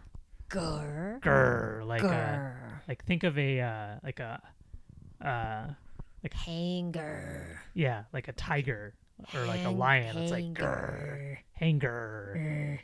Grr. 0.50 1.20
Grr, 1.20 1.86
like 1.86 2.02
a, 2.02 2.80
like 2.88 3.04
think 3.04 3.24
of 3.24 3.36
a 3.38 3.60
uh, 3.60 3.94
like 4.04 4.20
a 4.20 4.40
uh 5.24 5.74
Hanger. 6.34 7.60
yeah 7.74 8.04
like 8.12 8.28
a 8.28 8.32
tiger 8.32 8.94
or 9.34 9.46
like 9.46 9.64
a 9.64 9.70
lion. 9.70 10.16
It's 10.18 10.30
like 10.32 10.52
grr, 10.54 11.36
Hanger. 11.52 12.80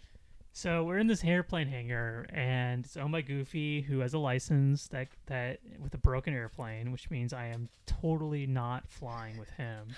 So 0.54 0.84
we're 0.84 0.98
in 0.98 1.06
this 1.06 1.24
airplane 1.24 1.66
hangar, 1.68 2.26
and 2.30 2.84
it's 2.84 2.96
owned 2.98 3.12
by 3.12 3.22
Goofy, 3.22 3.80
who 3.80 4.00
has 4.00 4.12
a 4.12 4.18
license 4.18 4.86
that 4.88 5.08
that 5.26 5.60
with 5.80 5.94
a 5.94 5.98
broken 5.98 6.34
airplane, 6.34 6.92
which 6.92 7.10
means 7.10 7.32
I 7.32 7.46
am 7.46 7.68
totally 7.86 8.46
not 8.46 8.86
flying 8.88 9.38
with 9.38 9.48
him. 9.50 9.88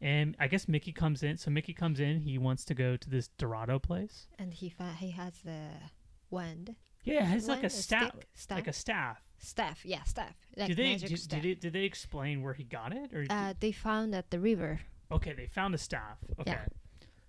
And 0.00 0.34
I 0.40 0.48
guess 0.48 0.66
Mickey 0.66 0.92
comes 0.92 1.22
in. 1.22 1.36
So 1.36 1.50
Mickey 1.50 1.74
comes 1.74 2.00
in. 2.00 2.20
He 2.20 2.38
wants 2.38 2.64
to 2.66 2.74
go 2.74 2.96
to 2.96 3.10
this 3.10 3.28
Dorado 3.36 3.78
place. 3.78 4.28
And 4.38 4.54
he 4.54 4.70
fa- 4.70 4.96
he 4.98 5.10
has 5.10 5.34
the 5.44 5.66
wand. 6.30 6.74
Yeah, 7.04 7.22
it 7.22 7.26
has 7.26 7.48
like 7.48 7.64
a 7.64 7.68
staff, 7.70 8.12
staff. 8.34 8.56
like 8.56 8.68
a 8.68 8.72
staff. 8.72 9.18
staff. 9.38 9.84
Yeah, 9.84 10.02
staff. 10.04 10.34
Like 10.56 10.68
did 10.68 10.78
they 10.78 10.96
did, 10.96 11.18
staff. 11.18 11.42
did, 11.42 11.50
it, 11.50 11.60
did 11.60 11.72
they 11.74 11.84
explain 11.84 12.40
where 12.42 12.54
he 12.54 12.64
got 12.64 12.94
it? 12.94 13.12
Or 13.12 13.26
uh, 13.28 13.52
they 13.60 13.72
found 13.72 14.14
at 14.14 14.30
the 14.30 14.40
river. 14.40 14.80
okay, 15.12 15.34
they 15.34 15.46
found 15.46 15.74
a 15.74 15.78
staff. 15.78 16.16
Okay, 16.40 16.52
Yeah. 16.52 16.64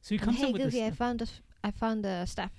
so 0.01 0.09
he 0.09 0.15
And 0.15 0.23
comes 0.25 0.37
hey, 0.37 0.47
in 0.47 0.53
with 0.53 0.61
Goofy, 0.61 0.85
I 0.85 0.91
found 0.91 1.21
f- 1.23 1.41
I 1.63 1.71
found 1.71 2.03
the 2.03 2.25
staff. 2.25 2.51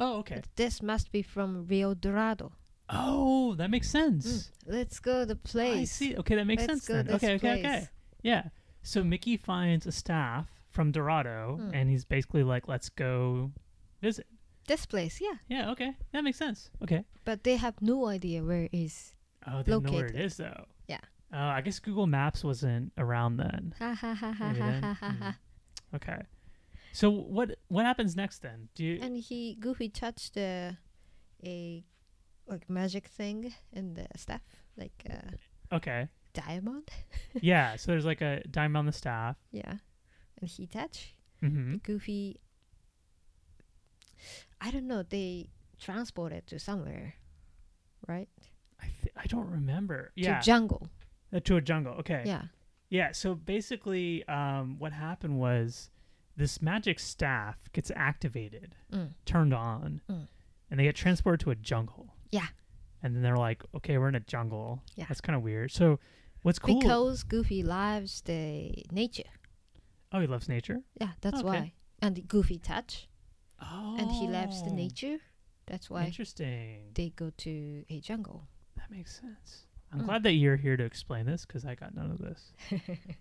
Oh, 0.00 0.18
okay. 0.18 0.42
This 0.56 0.82
must 0.82 1.12
be 1.12 1.22
from 1.22 1.66
Rio 1.66 1.94
Dorado. 1.94 2.52
Oh, 2.88 3.54
that 3.56 3.70
makes 3.70 3.90
sense. 3.90 4.26
Mm, 4.66 4.72
Let's 4.74 5.00
go 5.00 5.20
to 5.20 5.26
the 5.26 5.36
place. 5.36 5.76
I 5.80 5.84
see. 5.84 6.16
Okay, 6.16 6.36
that 6.36 6.46
makes 6.46 6.62
Let's 6.66 6.84
sense 6.84 7.06
then. 7.06 7.14
Okay, 7.14 7.34
okay, 7.34 7.58
okay. 7.60 7.88
Yeah. 8.22 8.48
So 8.82 9.02
Mickey 9.02 9.36
finds 9.36 9.86
a 9.86 9.92
staff 9.92 10.46
from 10.70 10.92
Dorado, 10.92 11.58
Mm. 11.60 11.70
and 11.74 11.90
he's 11.90 12.04
basically 12.04 12.44
like, 12.44 12.68
"Let's 12.68 12.88
go 12.90 13.50
visit." 14.02 14.26
This 14.68 14.86
place, 14.86 15.20
yeah. 15.20 15.38
Yeah. 15.48 15.70
Okay, 15.72 15.96
that 16.12 16.22
makes 16.22 16.38
sense. 16.38 16.70
Okay. 16.82 17.04
But 17.24 17.42
they 17.44 17.56
have 17.56 17.80
no 17.80 18.06
idea 18.06 18.42
where 18.44 18.68
is. 18.72 19.14
Oh, 19.46 19.62
they 19.62 19.72
know 19.78 19.90
where 19.92 20.06
it 20.06 20.16
is 20.16 20.36
though. 20.36 20.66
Yeah. 20.88 21.00
Oh, 21.32 21.38
I 21.38 21.60
guess 21.62 21.78
Google 21.80 22.06
Maps 22.06 22.44
wasn't 22.44 22.92
around 22.98 23.36
then. 23.38 23.74
Ha 23.78 23.94
ha 23.94 24.14
ha 24.14 24.32
ha 24.32 24.52
ha 24.52 24.72
ha 24.80 24.94
ha 24.94 25.06
Mm. 25.10 25.22
ha. 25.22 25.38
Okay. 25.94 26.22
So 26.96 27.10
what 27.10 27.58
what 27.68 27.84
happens 27.84 28.16
next 28.16 28.38
then? 28.40 28.68
Do 28.74 28.82
you? 28.82 28.98
And 29.02 29.18
he 29.18 29.54
Goofy 29.60 29.90
touched 29.90 30.32
the 30.32 30.78
a 31.44 31.84
like 32.46 32.70
magic 32.70 33.08
thing 33.08 33.52
in 33.70 33.92
the 33.92 34.06
staff, 34.16 34.40
like 34.78 35.04
a 35.04 35.74
Okay. 35.74 36.08
diamond. 36.32 36.88
yeah. 37.42 37.76
So 37.76 37.90
there's 37.92 38.06
like 38.06 38.22
a 38.22 38.42
diamond 38.50 38.78
on 38.78 38.86
the 38.86 38.92
staff. 38.92 39.36
Yeah. 39.52 39.74
And 40.40 40.48
he 40.48 40.66
touched 40.66 41.12
Mm-hmm. 41.42 41.76
Goofy. 41.82 42.40
I 44.58 44.70
don't 44.70 44.86
know. 44.86 45.02
They 45.02 45.50
transported 45.78 46.46
to 46.46 46.58
somewhere, 46.58 47.16
right? 48.08 48.30
I 48.80 48.86
th- 49.02 49.12
I 49.16 49.26
don't 49.26 49.50
remember. 49.50 50.12
Yeah. 50.16 50.38
To 50.38 50.46
jungle. 50.46 50.88
Uh, 51.30 51.40
to 51.40 51.56
a 51.56 51.60
jungle. 51.60 51.92
Okay. 52.00 52.22
Yeah. 52.24 52.44
Yeah, 52.88 53.12
so 53.12 53.34
basically, 53.34 54.26
um, 54.28 54.76
what 54.78 54.92
happened 54.92 55.38
was 55.38 55.90
this 56.36 56.60
magic 56.60 56.98
staff 57.00 57.70
gets 57.72 57.90
activated, 57.94 58.74
Mm. 58.92 59.14
turned 59.24 59.54
on, 59.54 60.00
Mm. 60.08 60.28
and 60.70 60.78
they 60.80 60.84
get 60.84 60.96
transported 60.96 61.40
to 61.40 61.50
a 61.50 61.54
jungle. 61.54 62.14
Yeah. 62.30 62.48
And 63.02 63.14
then 63.14 63.22
they're 63.22 63.36
like, 63.36 63.62
okay, 63.74 63.98
we're 63.98 64.08
in 64.08 64.14
a 64.14 64.20
jungle. 64.20 64.82
Yeah. 64.94 65.06
That's 65.08 65.20
kind 65.20 65.36
of 65.36 65.42
weird. 65.42 65.70
So, 65.70 65.98
what's 66.42 66.58
cool? 66.58 66.78
Because 66.80 67.22
Goofy 67.22 67.62
loves 67.62 68.20
the 68.22 68.84
nature. 68.90 69.30
oh, 70.12 70.20
he 70.20 70.26
loves 70.26 70.48
nature. 70.48 70.82
Yeah, 71.00 71.12
that's 71.20 71.38
Okay. 71.40 71.46
why. 71.46 71.72
And 72.00 72.14
the 72.16 72.22
Goofy 72.22 72.58
touch, 72.58 73.08
Oh. 73.60 73.96
and 73.98 74.10
he 74.10 74.26
loves 74.28 74.62
the 74.62 74.70
nature. 74.72 75.18
That's 75.66 75.90
why 75.90 76.04
Interesting. 76.06 76.92
they 76.94 77.10
go 77.10 77.30
to 77.30 77.84
a 77.88 78.00
jungle. 78.00 78.48
That 78.76 78.90
makes 78.90 79.20
sense. 79.20 79.66
I'm 79.92 80.00
Mm. 80.02 80.04
glad 80.06 80.22
that 80.24 80.32
you're 80.32 80.56
here 80.56 80.76
to 80.76 80.84
explain 80.84 81.26
this 81.26 81.44
because 81.46 81.64
I 81.64 81.74
got 81.74 81.94
none 81.94 82.10
of 82.10 82.18
this. 82.18 82.52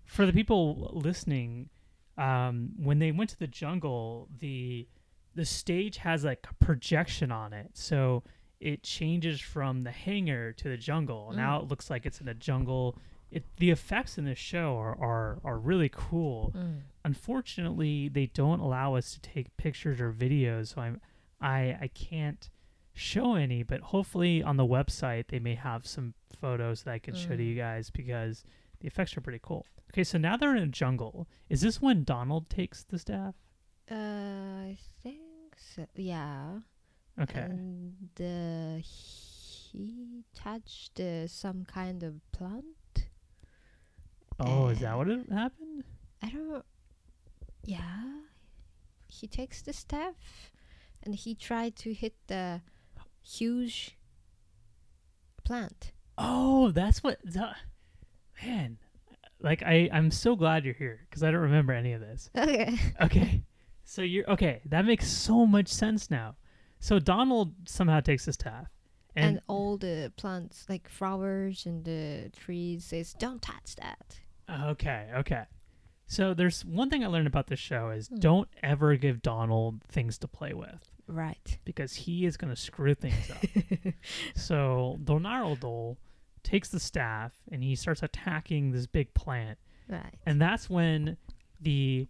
For 0.06 0.26
the 0.26 0.34
people 0.34 0.92
listening, 0.94 1.70
um, 2.18 2.70
when 2.78 3.00
they 3.00 3.12
went 3.12 3.30
to 3.32 3.40
the 3.40 3.48
jungle, 3.48 4.28
the 4.40 4.88
the 5.36 5.46
stage 5.46 5.98
has 5.98 6.24
like 6.24 6.48
a 6.50 6.54
projection 6.64 7.32
on 7.32 7.52
it, 7.54 7.72
so 7.74 8.24
it 8.62 8.84
changes 8.84 9.42
from 9.42 9.84
the 9.84 9.92
hangar 9.92 10.54
to 10.54 10.70
the 10.70 10.78
jungle. 10.78 11.30
Mm. 11.34 11.36
Now 11.38 11.60
it 11.62 11.68
looks 11.68 11.90
like 11.90 12.06
it's 12.06 12.22
in 12.22 12.28
a 12.28 12.34
jungle. 12.34 12.98
It 13.32 13.44
the 13.58 13.70
effects 13.72 14.18
in 14.18 14.24
this 14.26 14.38
show 14.38 14.78
are 14.78 14.98
are, 14.98 15.40
are 15.44 15.58
really 15.60 15.90
cool. 15.94 16.54
Mm. 16.56 16.82
Unfortunately, 17.04 18.08
they 18.08 18.28
don't 18.28 18.60
allow 18.60 18.96
us 18.96 19.14
to 19.14 19.20
take 19.20 19.56
pictures 19.58 20.00
or 20.00 20.12
videos, 20.14 20.74
so 20.74 20.82
I'm 20.82 21.02
I 21.42 21.78
I 21.82 21.90
can't 21.94 22.50
show 22.94 23.36
any. 23.36 23.62
But 23.64 23.82
hopefully 23.82 24.42
on 24.42 24.56
the 24.58 24.66
website 24.66 25.28
they 25.28 25.40
may 25.40 25.56
have 25.56 25.86
some 25.86 26.14
photos 26.40 26.84
that 26.84 26.92
I 26.94 27.00
can 27.00 27.14
show 27.16 27.30
to 27.30 27.38
Mm. 27.38 27.48
you 27.48 27.56
guys 27.56 27.90
because 27.90 28.44
the 28.86 28.92
effects 28.92 29.18
are 29.18 29.22
pretty 29.22 29.40
cool. 29.42 29.66
Okay, 29.92 30.04
so 30.04 30.20
now 30.20 30.38
they're 30.38 30.56
in 30.56 30.62
a 30.62 30.68
jungle. 30.68 31.28
Is 31.50 31.62
this 31.62 31.82
when 31.82 32.04
Donald 32.04 32.52
takes 32.52 32.84
the 32.84 33.00
staff? 33.00 33.34
Uh, 33.90 33.96
I 33.96 34.78
think 35.02 35.56
so. 35.56 35.88
Yeah. 35.96 36.60
Okay. 37.20 37.40
And 37.40 37.96
uh, 38.20 38.84
he 38.84 40.24
touched 40.36 41.00
uh, 41.00 41.28
some 41.28 41.66
kind 41.66 42.04
of 42.04 42.22
plant. 42.32 43.08
oh, 44.40 44.68
is 44.68 44.82
that 44.82 44.96
what 44.96 45.10
it 45.10 45.32
happened? 45.32 45.84
I 46.22 46.30
don't. 46.30 46.64
Yeah. 47.64 48.20
He 49.08 49.26
takes 49.26 49.64
the 49.64 49.74
staff, 49.74 50.52
and 51.02 51.16
he 51.16 51.34
tried 51.34 51.76
to 51.78 51.92
hit 51.92 52.14
the 52.28 52.62
huge 53.24 53.98
plant. 55.44 55.92
Oh, 56.20 56.70
that's 56.70 57.02
what. 57.02 57.18
The, 57.24 57.56
man, 58.44 58.78
like 59.42 59.62
I 59.64 59.90
I'm 59.94 60.12
so 60.12 60.36
glad 60.36 60.66
you're 60.66 60.74
here 60.74 61.06
because 61.10 61.24
I 61.24 61.32
don't 61.32 61.42
remember 61.42 61.74
any 61.74 61.94
of 61.94 62.02
this. 62.02 62.30
Okay. 62.38 62.78
Okay. 63.02 63.44
So 63.84 64.02
you're 64.02 64.30
okay. 64.32 64.62
That 64.66 64.86
makes 64.86 65.08
so 65.08 65.46
much 65.46 65.68
sense 65.68 66.10
now. 66.10 66.36
So 66.80 66.98
Donald 67.00 67.54
somehow 67.68 68.00
takes 68.00 68.26
the 68.26 68.34
staff, 68.34 68.68
And, 69.16 69.26
and, 69.26 69.40
all 69.48 69.78
the 69.78 70.12
plants, 70.18 70.66
like 70.68 70.90
flowers 70.90 71.66
and 71.66 71.86
the 71.86 72.32
trees, 72.36 72.86
says, 72.86 73.14
"Don't 73.14 73.42
touch 73.42 73.76
that." 73.76 74.20
okay, 74.72 75.10
okay. 75.16 75.44
So 76.08 76.34
there's 76.36 76.64
one 76.66 76.90
thing 76.90 77.04
I 77.04 77.08
learned 77.08 77.28
about 77.28 77.48
this 77.48 77.60
show 77.60 77.90
is 77.90 78.08
Hmm. 78.08 78.18
don't 78.18 78.50
ever 78.64 78.96
give 78.96 79.22
Donald 79.22 79.84
things 79.88 80.18
to 80.20 80.28
play 80.28 80.54
with 80.54 80.92
Right. 81.08 81.58
because 81.66 81.96
he 81.96 82.26
is 82.26 82.38
gonna 82.38 82.56
screw 82.56 82.94
things 82.96 83.30
up. 83.32 83.44
so 84.36 84.98
Donaldo 85.04 85.98
takes 86.46 86.70
the 86.70 86.80
staff 86.80 87.34
and 87.52 87.62
he 87.62 87.76
starts 87.76 88.02
attacking 88.04 88.72
this 88.72 88.88
big 88.88 89.14
plant, 89.14 89.58
right. 89.90 90.16
and 90.26 90.42
that's 90.42 90.70
when 90.70 91.18
the 91.60 92.08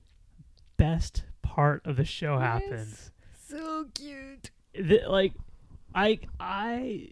best 0.77 1.23
part 1.41 1.81
of 1.85 1.95
the 1.95 2.05
show 2.05 2.37
happens. 2.37 3.11
So 3.47 3.85
cute. 3.93 4.51
the, 4.73 5.01
like 5.07 5.33
i 5.93 6.19
i 6.39 7.07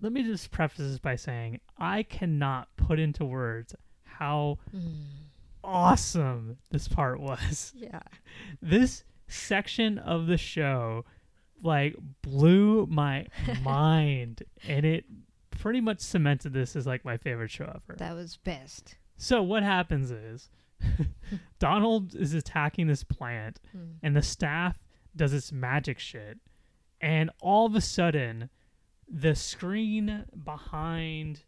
let 0.00 0.12
me 0.12 0.22
just 0.22 0.50
preface 0.50 0.78
this 0.78 0.98
by 0.98 1.16
saying 1.16 1.60
i 1.78 2.02
cannot 2.04 2.68
put 2.76 2.98
into 3.00 3.24
words 3.24 3.74
how 4.04 4.58
mm. 4.74 5.02
awesome 5.64 6.56
this 6.70 6.86
part 6.88 7.20
was 7.20 7.72
Yeah. 7.76 8.02
this 8.62 9.02
section 9.26 9.98
of 9.98 10.26
the 10.26 10.38
show 10.38 11.04
like 11.62 11.96
blew 12.22 12.86
my 12.86 13.26
mind 13.62 14.44
and 14.66 14.86
it 14.86 15.04
pretty 15.58 15.80
much 15.80 16.00
cemented 16.00 16.52
this 16.52 16.74
as 16.76 16.86
like 16.86 17.04
my 17.04 17.16
favorite 17.16 17.50
show 17.50 17.64
ever 17.64 17.96
That 17.98 18.14
was 18.14 18.36
best. 18.38 18.96
so 19.16 19.42
what 19.42 19.62
happens 19.62 20.10
is 20.10 20.48
donald 21.58 22.14
is 22.14 22.34
attacking 22.34 22.86
this 22.86 23.04
plant 23.04 23.60
Mm. 23.76 23.94
and 24.02 24.16
the 24.16 24.22
staff 24.22 24.78
does 25.16 25.32
its 25.32 25.50
magic 25.52 25.98
shit 25.98 26.38
and 27.00 27.30
all 27.40 27.66
of 27.66 27.74
a 27.74 27.80
sudden 27.80 28.50
the 29.08 29.34
screen 29.34 30.24
behind 30.44 31.42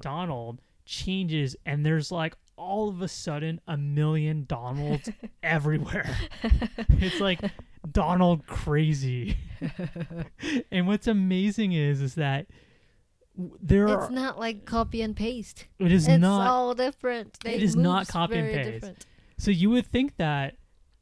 donald 0.00 0.60
changes 0.84 1.56
and 1.66 1.84
there's 1.84 2.10
like 2.10 2.34
all 2.56 2.88
of 2.88 3.00
a 3.02 3.08
sudden 3.08 3.60
a 3.66 3.76
million 3.76 4.44
donalds 4.48 5.10
everywhere 5.42 6.16
it's 6.88 7.20
like 7.20 7.40
donald 7.92 8.46
crazy 8.46 9.36
and 10.70 10.86
what's 10.86 11.06
amazing 11.06 11.72
is 11.72 12.00
is 12.00 12.14
that 12.14 12.46
there 13.60 13.86
it's 13.86 13.94
are. 14.06 14.10
not 14.10 14.38
like 14.38 14.64
copy 14.64 15.02
and 15.02 15.14
paste. 15.16 15.66
It 15.78 15.92
is 15.92 16.06
it's 16.08 16.20
not. 16.20 16.46
all 16.46 16.74
different. 16.74 17.38
They 17.44 17.54
It 17.54 17.62
is 17.62 17.76
not 17.76 18.08
copy 18.08 18.38
and 18.38 18.52
paste. 18.52 18.70
different. 18.72 19.06
So 19.38 19.50
you 19.50 19.70
would 19.70 19.86
think 19.86 20.16
that 20.16 20.56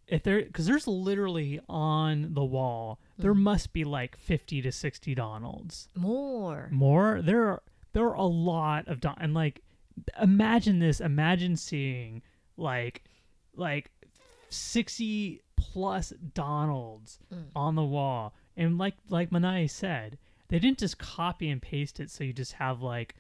if 0.06 0.22
there, 0.22 0.42
because 0.42 0.66
there's 0.66 0.86
literally 0.86 1.60
on 1.68 2.32
the 2.34 2.44
wall, 2.44 2.98
there 3.18 3.34
Mm. 3.34 3.40
must 3.40 3.72
be 3.72 3.84
like 3.84 4.16
50 4.16 4.62
to 4.62 4.72
60 4.72 5.14
Donalds. 5.14 5.88
More. 5.94 6.68
More. 6.70 7.20
There 7.22 7.46
are 7.48 7.62
there 7.92 8.06
are 8.08 8.14
a 8.14 8.24
lot 8.26 8.86
of 8.88 9.00
Don, 9.00 9.16
and 9.18 9.34
like 9.34 9.62
imagine 10.20 10.78
this. 10.78 11.00
Imagine 11.00 11.56
seeing 11.56 12.22
like 12.56 13.04
like 13.54 13.90
60 14.50 15.42
plus 15.56 16.10
Donalds 16.34 17.18
Mm. 17.32 17.46
on 17.54 17.74
the 17.74 17.84
wall, 17.84 18.34
and 18.56 18.78
like 18.78 18.94
like 19.08 19.30
Manae 19.30 19.68
said, 19.68 20.18
they 20.48 20.58
didn't 20.58 20.78
just 20.78 20.98
copy 20.98 21.48
and 21.50 21.60
paste 21.60 22.00
it, 22.00 22.10
so 22.10 22.24
you 22.24 22.32
just 22.32 22.54
have 22.54 22.80
like 22.82 23.14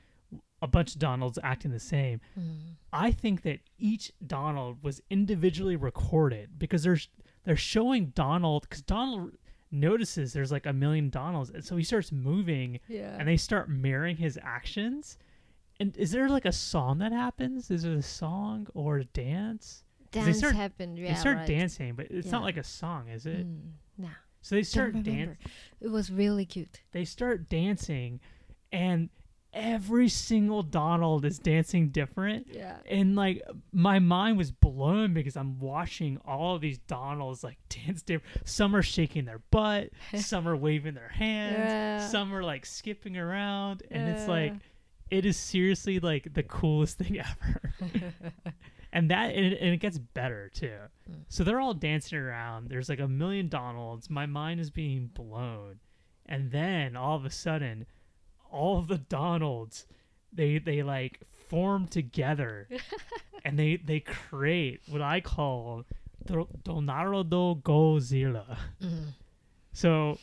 a 0.60 0.66
bunch 0.66 0.94
of 0.94 0.98
Donalds 0.98 1.38
acting 1.42 1.70
the 1.70 1.78
same. 1.80 2.20
Mm. 2.38 2.58
I 2.92 3.10
think 3.12 3.42
that 3.42 3.60
each 3.78 4.12
Donald 4.26 4.82
was 4.82 5.00
individually 5.10 5.76
recorded 5.76 6.58
because 6.58 6.82
there's 6.82 7.08
they're 7.44 7.56
showing 7.56 8.06
Donald 8.14 8.62
because 8.62 8.82
Donald 8.82 9.32
notices 9.70 10.32
there's 10.32 10.50
like 10.52 10.66
a 10.66 10.72
million 10.72 11.10
Donalds, 11.10 11.50
and 11.50 11.64
so 11.64 11.76
he 11.76 11.84
starts 11.84 12.10
moving, 12.10 12.80
Yeah. 12.88 13.16
and 13.18 13.28
they 13.28 13.36
start 13.36 13.68
mirroring 13.70 14.16
his 14.16 14.38
actions. 14.42 15.18
And 15.80 15.96
is 15.96 16.10
there 16.10 16.28
like 16.28 16.44
a 16.44 16.52
song 16.52 16.98
that 16.98 17.12
happens? 17.12 17.70
Is 17.70 17.84
it 17.84 17.92
a 17.92 18.02
song 18.02 18.66
or 18.74 18.98
a 18.98 19.04
dance? 19.04 19.84
Dance 20.10 20.38
start- 20.38 20.56
happened. 20.56 20.98
Yeah. 20.98 21.12
they 21.12 21.20
start 21.20 21.36
right. 21.36 21.46
dancing, 21.46 21.94
but 21.94 22.06
it's 22.10 22.32
not 22.32 22.42
like 22.42 22.56
a 22.56 22.64
song, 22.64 23.08
is 23.08 23.26
it? 23.26 23.46
Mm. 23.46 23.72
Nah. 23.98 24.08
So 24.40 24.54
they 24.54 24.62
start 24.62 24.94
dancing. 25.02 25.36
It 25.80 25.88
was 25.88 26.10
really 26.10 26.44
cute. 26.46 26.80
They 26.92 27.04
start 27.04 27.48
dancing, 27.48 28.20
and 28.72 29.10
every 29.52 30.08
single 30.08 30.62
Donald 30.62 31.24
is 31.24 31.38
dancing 31.38 31.88
different. 31.88 32.46
Yeah. 32.52 32.76
and 32.88 33.16
like 33.16 33.42
my 33.72 33.98
mind 33.98 34.36
was 34.36 34.50
blown 34.52 35.14
because 35.14 35.36
I'm 35.36 35.58
watching 35.58 36.18
all 36.26 36.58
these 36.58 36.78
Donalds 36.78 37.42
like 37.42 37.58
dance 37.68 38.02
different. 38.02 38.46
Some 38.48 38.76
are 38.76 38.82
shaking 38.82 39.24
their 39.24 39.40
butt, 39.50 39.90
some 40.16 40.46
are 40.46 40.56
waving 40.56 40.94
their 40.94 41.08
hands, 41.08 41.56
Yeah. 41.58 42.06
some 42.08 42.32
are 42.34 42.42
like 42.44 42.66
skipping 42.66 43.16
around, 43.16 43.82
and 43.90 44.08
it's 44.08 44.28
like 44.28 44.54
it 45.10 45.24
is 45.24 45.36
seriously 45.38 45.98
like 46.00 46.34
the 46.34 46.42
coolest 46.42 46.98
thing 46.98 47.18
ever. 47.20 47.72
And 48.92 49.10
that 49.10 49.34
and 49.34 49.46
it, 49.46 49.60
and 49.60 49.70
it 49.70 49.78
gets 49.78 49.98
better 49.98 50.50
too. 50.52 50.76
Mm. 51.10 51.24
So 51.28 51.44
they're 51.44 51.60
all 51.60 51.74
dancing 51.74 52.18
around. 52.18 52.68
There's 52.68 52.88
like 52.88 53.00
a 53.00 53.08
million 53.08 53.48
Donalds. 53.48 54.08
My 54.08 54.26
mind 54.26 54.60
is 54.60 54.70
being 54.70 55.10
blown, 55.12 55.80
and 56.26 56.50
then 56.50 56.96
all 56.96 57.16
of 57.16 57.24
a 57.24 57.30
sudden, 57.30 57.86
all 58.50 58.78
of 58.78 58.88
the 58.88 58.98
Donalds, 58.98 59.86
they 60.32 60.58
they 60.58 60.82
like 60.82 61.20
form 61.48 61.86
together, 61.86 62.68
and 63.44 63.58
they 63.58 63.76
they 63.76 64.00
create 64.00 64.80
what 64.88 65.02
I 65.02 65.20
call 65.20 65.84
the 66.24 66.46
Donardo 66.64 67.60
Godzilla. 67.62 68.58
Mm. 68.82 69.14
So 69.72 70.18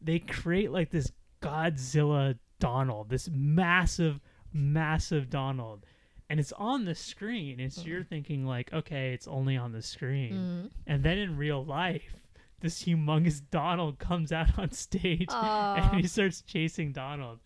they 0.00 0.18
create 0.18 0.70
like 0.70 0.90
this 0.90 1.12
Godzilla 1.42 2.38
Donald, 2.58 3.10
this 3.10 3.28
massive, 3.32 4.20
massive 4.52 5.30
Donald. 5.30 5.84
And 6.28 6.40
it's 6.40 6.52
on 6.52 6.84
the 6.84 6.94
screen. 6.94 7.60
And 7.60 7.72
so 7.72 7.82
you're 7.82 8.00
mm. 8.00 8.08
thinking 8.08 8.44
like, 8.44 8.72
okay, 8.72 9.12
it's 9.12 9.28
only 9.28 9.56
on 9.56 9.72
the 9.72 9.82
screen. 9.82 10.32
Mm. 10.32 10.70
And 10.86 11.04
then 11.04 11.18
in 11.18 11.36
real 11.36 11.64
life, 11.64 12.16
this 12.60 12.82
humongous 12.82 13.42
Donald 13.50 13.98
comes 13.98 14.32
out 14.32 14.58
on 14.58 14.72
stage 14.72 15.28
and 15.32 16.00
he 16.00 16.06
starts 16.06 16.42
chasing 16.42 16.92
Donald. 16.92 17.38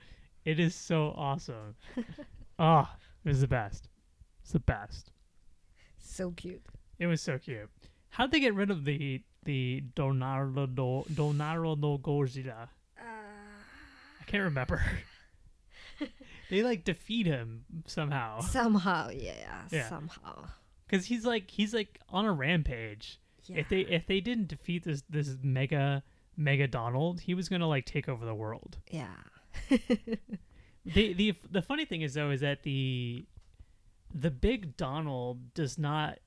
It 0.44 0.58
is 0.58 0.74
so 0.74 1.14
awesome. 1.16 1.74
oh, 2.58 2.88
it 3.24 3.28
was 3.28 3.40
the 3.40 3.48
best. 3.48 3.88
It's 4.42 4.52
the 4.52 4.60
best. 4.60 5.10
so 5.98 6.30
cute. 6.30 6.62
It 6.98 7.06
was 7.06 7.20
so 7.20 7.38
cute. 7.38 7.68
How'd 8.10 8.30
they 8.30 8.40
get 8.40 8.54
rid 8.54 8.70
of 8.70 8.84
the 8.84 9.22
the 9.44 9.82
Donardo 9.94 11.06
Donardo 11.08 12.00
Godzilla? 12.00 12.68
Uh. 12.98 13.02
I 14.20 14.24
can't 14.26 14.44
remember. 14.44 14.82
they 16.50 16.62
like 16.62 16.84
defeat 16.84 17.26
him 17.26 17.64
somehow 17.86 18.40
Somehow, 18.58 19.08
yeah, 19.10 19.62
Yeah. 19.70 19.88
Somehow. 19.88 20.44
because 20.86 21.06
he's 21.06 21.24
like 21.24 21.50
he's 21.50 21.72
like 21.72 21.98
on 22.08 22.26
a 22.26 22.32
rampage. 22.32 23.18
Yeah. 23.46 23.58
If 23.60 23.68
they 23.68 23.80
if 23.80 24.06
they 24.06 24.20
didn't 24.20 24.48
defeat 24.48 24.84
this 24.84 25.02
this 25.08 25.36
mega 25.42 26.02
mega 26.36 26.66
Donald, 26.68 27.20
he 27.20 27.34
was 27.34 27.48
gonna 27.48 27.66
like 27.68 27.86
take 27.86 28.08
over 28.08 28.24
the 28.26 28.34
world. 28.34 28.78
yeah. 28.90 29.08
the 30.84 31.12
the 31.12 31.34
the 31.50 31.62
funny 31.62 31.84
thing 31.84 32.02
is 32.02 32.14
though 32.14 32.30
is 32.30 32.40
that 32.40 32.62
the 32.62 33.26
the 34.14 34.30
big 34.30 34.76
Donald 34.76 35.54
does 35.54 35.78
not. 35.78 36.18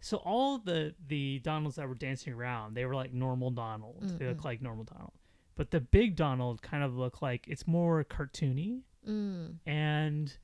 So 0.00 0.18
all 0.18 0.58
the 0.58 0.94
the 1.06 1.38
Donalds 1.38 1.76
that 1.76 1.88
were 1.88 1.94
dancing 1.94 2.32
around, 2.34 2.74
they 2.74 2.84
were 2.84 2.94
like 2.94 3.12
normal 3.12 3.50
Donalds. 3.50 4.16
They 4.16 4.26
look 4.26 4.44
like 4.44 4.60
normal 4.60 4.84
Donald, 4.84 5.12
but 5.54 5.70
the 5.70 5.80
big 5.80 6.16
Donald 6.16 6.60
kind 6.62 6.82
of 6.84 6.94
look 6.96 7.22
like 7.22 7.46
it's 7.48 7.66
more 7.66 8.04
cartoony, 8.04 8.82
Mm. 9.08 9.56
and 9.66 10.36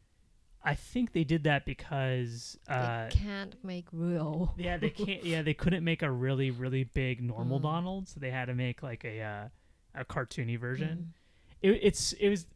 I 0.62 0.74
think 0.74 1.12
they 1.12 1.24
did 1.24 1.44
that 1.44 1.64
because 1.64 2.58
uh, 2.68 3.04
they 3.04 3.10
can't 3.10 3.54
make 3.64 3.86
real. 3.92 4.54
yeah 4.58 4.76
they 4.76 4.90
can't 5.04 5.24
yeah 5.24 5.42
they 5.42 5.54
couldn't 5.54 5.84
make 5.84 6.02
a 6.02 6.10
really 6.10 6.50
really 6.50 6.84
big 6.84 7.22
normal 7.22 7.58
Mm. 7.60 7.62
Donald, 7.62 8.08
so 8.08 8.20
they 8.20 8.30
had 8.30 8.46
to 8.46 8.54
make 8.54 8.82
like 8.82 9.04
a 9.04 9.20
uh, 9.22 9.48
a 9.94 10.04
cartoony 10.04 10.58
version 10.58 11.12
Mm. 11.62 11.70
it, 11.74 11.80
it's 11.82 12.12
it 12.14 12.28
was 12.28 12.46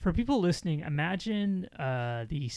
for 0.00 0.12
people 0.12 0.38
listening. 0.40 0.80
Imagine 0.80 1.64
uh, 1.78 2.26
the 2.28 2.50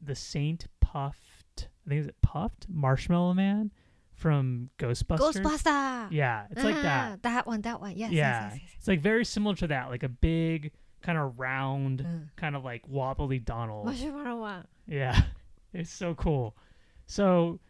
the 0.00 0.14
Stay 0.14 0.56
Puft. 0.84 1.66
I 1.84 1.88
think 1.88 2.00
is 2.00 2.06
it 2.06 2.14
Puft 2.24 2.68
Marshmallow 2.68 3.34
Man 3.34 3.72
from 4.14 4.70
Ghostbusters. 4.78 5.34
Ghostbuster. 5.42 6.12
Yeah, 6.12 6.46
it's 6.50 6.62
like 6.62 6.76
Ah, 6.76 6.82
that. 6.82 7.22
That 7.24 7.46
one. 7.46 7.60
That 7.62 7.80
one. 7.80 7.96
Yes. 7.96 8.12
yeah, 8.12 8.42
Yes. 8.44 8.52
Yes. 8.52 8.60
yes. 8.62 8.72
it's 8.78 8.88
like 8.88 9.00
very 9.00 9.24
similar 9.24 9.56
to 9.56 9.66
that, 9.66 9.90
like 9.90 10.04
a 10.04 10.08
big 10.08 10.70
kind 11.02 11.18
of 11.18 11.38
round, 11.38 12.00
Mm. 12.00 12.28
kind 12.36 12.56
of 12.56 12.64
like 12.64 12.82
wobbly 12.88 13.38
Donald. 13.38 13.86
Yeah, 14.86 15.20
it's 15.72 15.90
so 15.90 16.14
cool. 16.14 16.56
So 17.06 17.60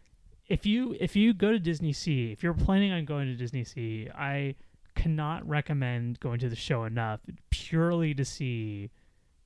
if 0.48 0.66
you 0.66 0.96
if 1.00 1.16
you 1.16 1.32
go 1.34 1.52
to 1.52 1.58
DisneySea, 1.60 2.32
if 2.32 2.42
you're 2.42 2.54
planning 2.54 2.92
on 2.92 3.04
going 3.04 3.36
to 3.36 3.42
DisneySea, 3.44 4.14
I 4.14 4.54
cannot 4.94 5.48
recommend 5.48 6.20
going 6.20 6.38
to 6.40 6.48
the 6.48 6.56
show 6.56 6.84
enough 6.84 7.20
purely 7.50 8.14
to 8.14 8.24
see 8.24 8.90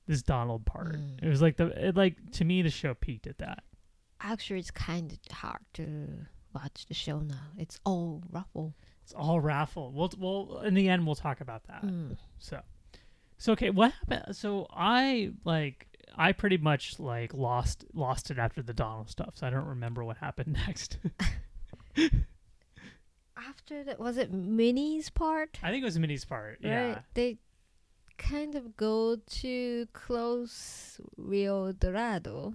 this 0.05 0.21
Donald 0.21 0.65
part. 0.65 0.95
Mm. 0.95 1.23
It 1.23 1.29
was 1.29 1.41
like 1.41 1.57
the 1.57 1.67
it 1.87 1.95
like 1.95 2.17
to 2.33 2.45
me 2.45 2.61
the 2.61 2.69
show 2.69 2.93
peaked 2.93 3.27
at 3.27 3.37
that. 3.39 3.63
Actually, 4.21 4.59
it's 4.59 4.71
kind 4.71 5.11
of 5.11 5.31
hard 5.37 5.61
to 5.75 6.07
watch 6.53 6.85
the 6.87 6.93
show 6.93 7.19
now. 7.19 7.51
It's 7.57 7.79
all 7.85 8.23
raffle. 8.31 8.73
It's 9.03 9.13
all 9.13 9.39
raffle. 9.39 9.91
We'll 9.93 10.11
we'll 10.17 10.59
in 10.61 10.73
the 10.73 10.89
end 10.89 11.05
we'll 11.05 11.15
talk 11.15 11.39
about 11.41 11.63
that. 11.67 11.83
Mm. 11.85 12.17
So 12.39 12.59
so 13.37 13.53
okay, 13.53 13.69
what 13.69 13.91
happened? 13.93 14.35
So 14.35 14.67
I 14.71 15.31
like 15.45 15.87
I 16.15 16.31
pretty 16.31 16.57
much 16.57 16.99
like 16.99 17.33
lost 17.33 17.85
lost 17.93 18.31
it 18.31 18.37
after 18.39 18.61
the 18.61 18.73
Donald 18.73 19.09
stuff. 19.09 19.33
So 19.35 19.47
I 19.47 19.49
don't 19.49 19.65
remember 19.65 20.03
what 20.03 20.17
happened 20.17 20.57
next. 20.67 20.97
After 23.37 23.83
that, 23.83 23.99
was 23.99 24.17
it 24.17 24.33
Minnie's 24.33 25.09
part? 25.09 25.59
I 25.61 25.69
think 25.69 25.83
it 25.83 25.85
was 25.85 25.99
Minnie's 25.99 26.25
part. 26.25 26.57
Yeah. 26.61 26.99
They 27.13 27.37
kind 28.17 28.55
of 28.55 28.75
go 28.75 29.17
to 29.17 29.87
close 29.93 30.99
Rio 31.17 31.71
Dorado. 31.71 32.53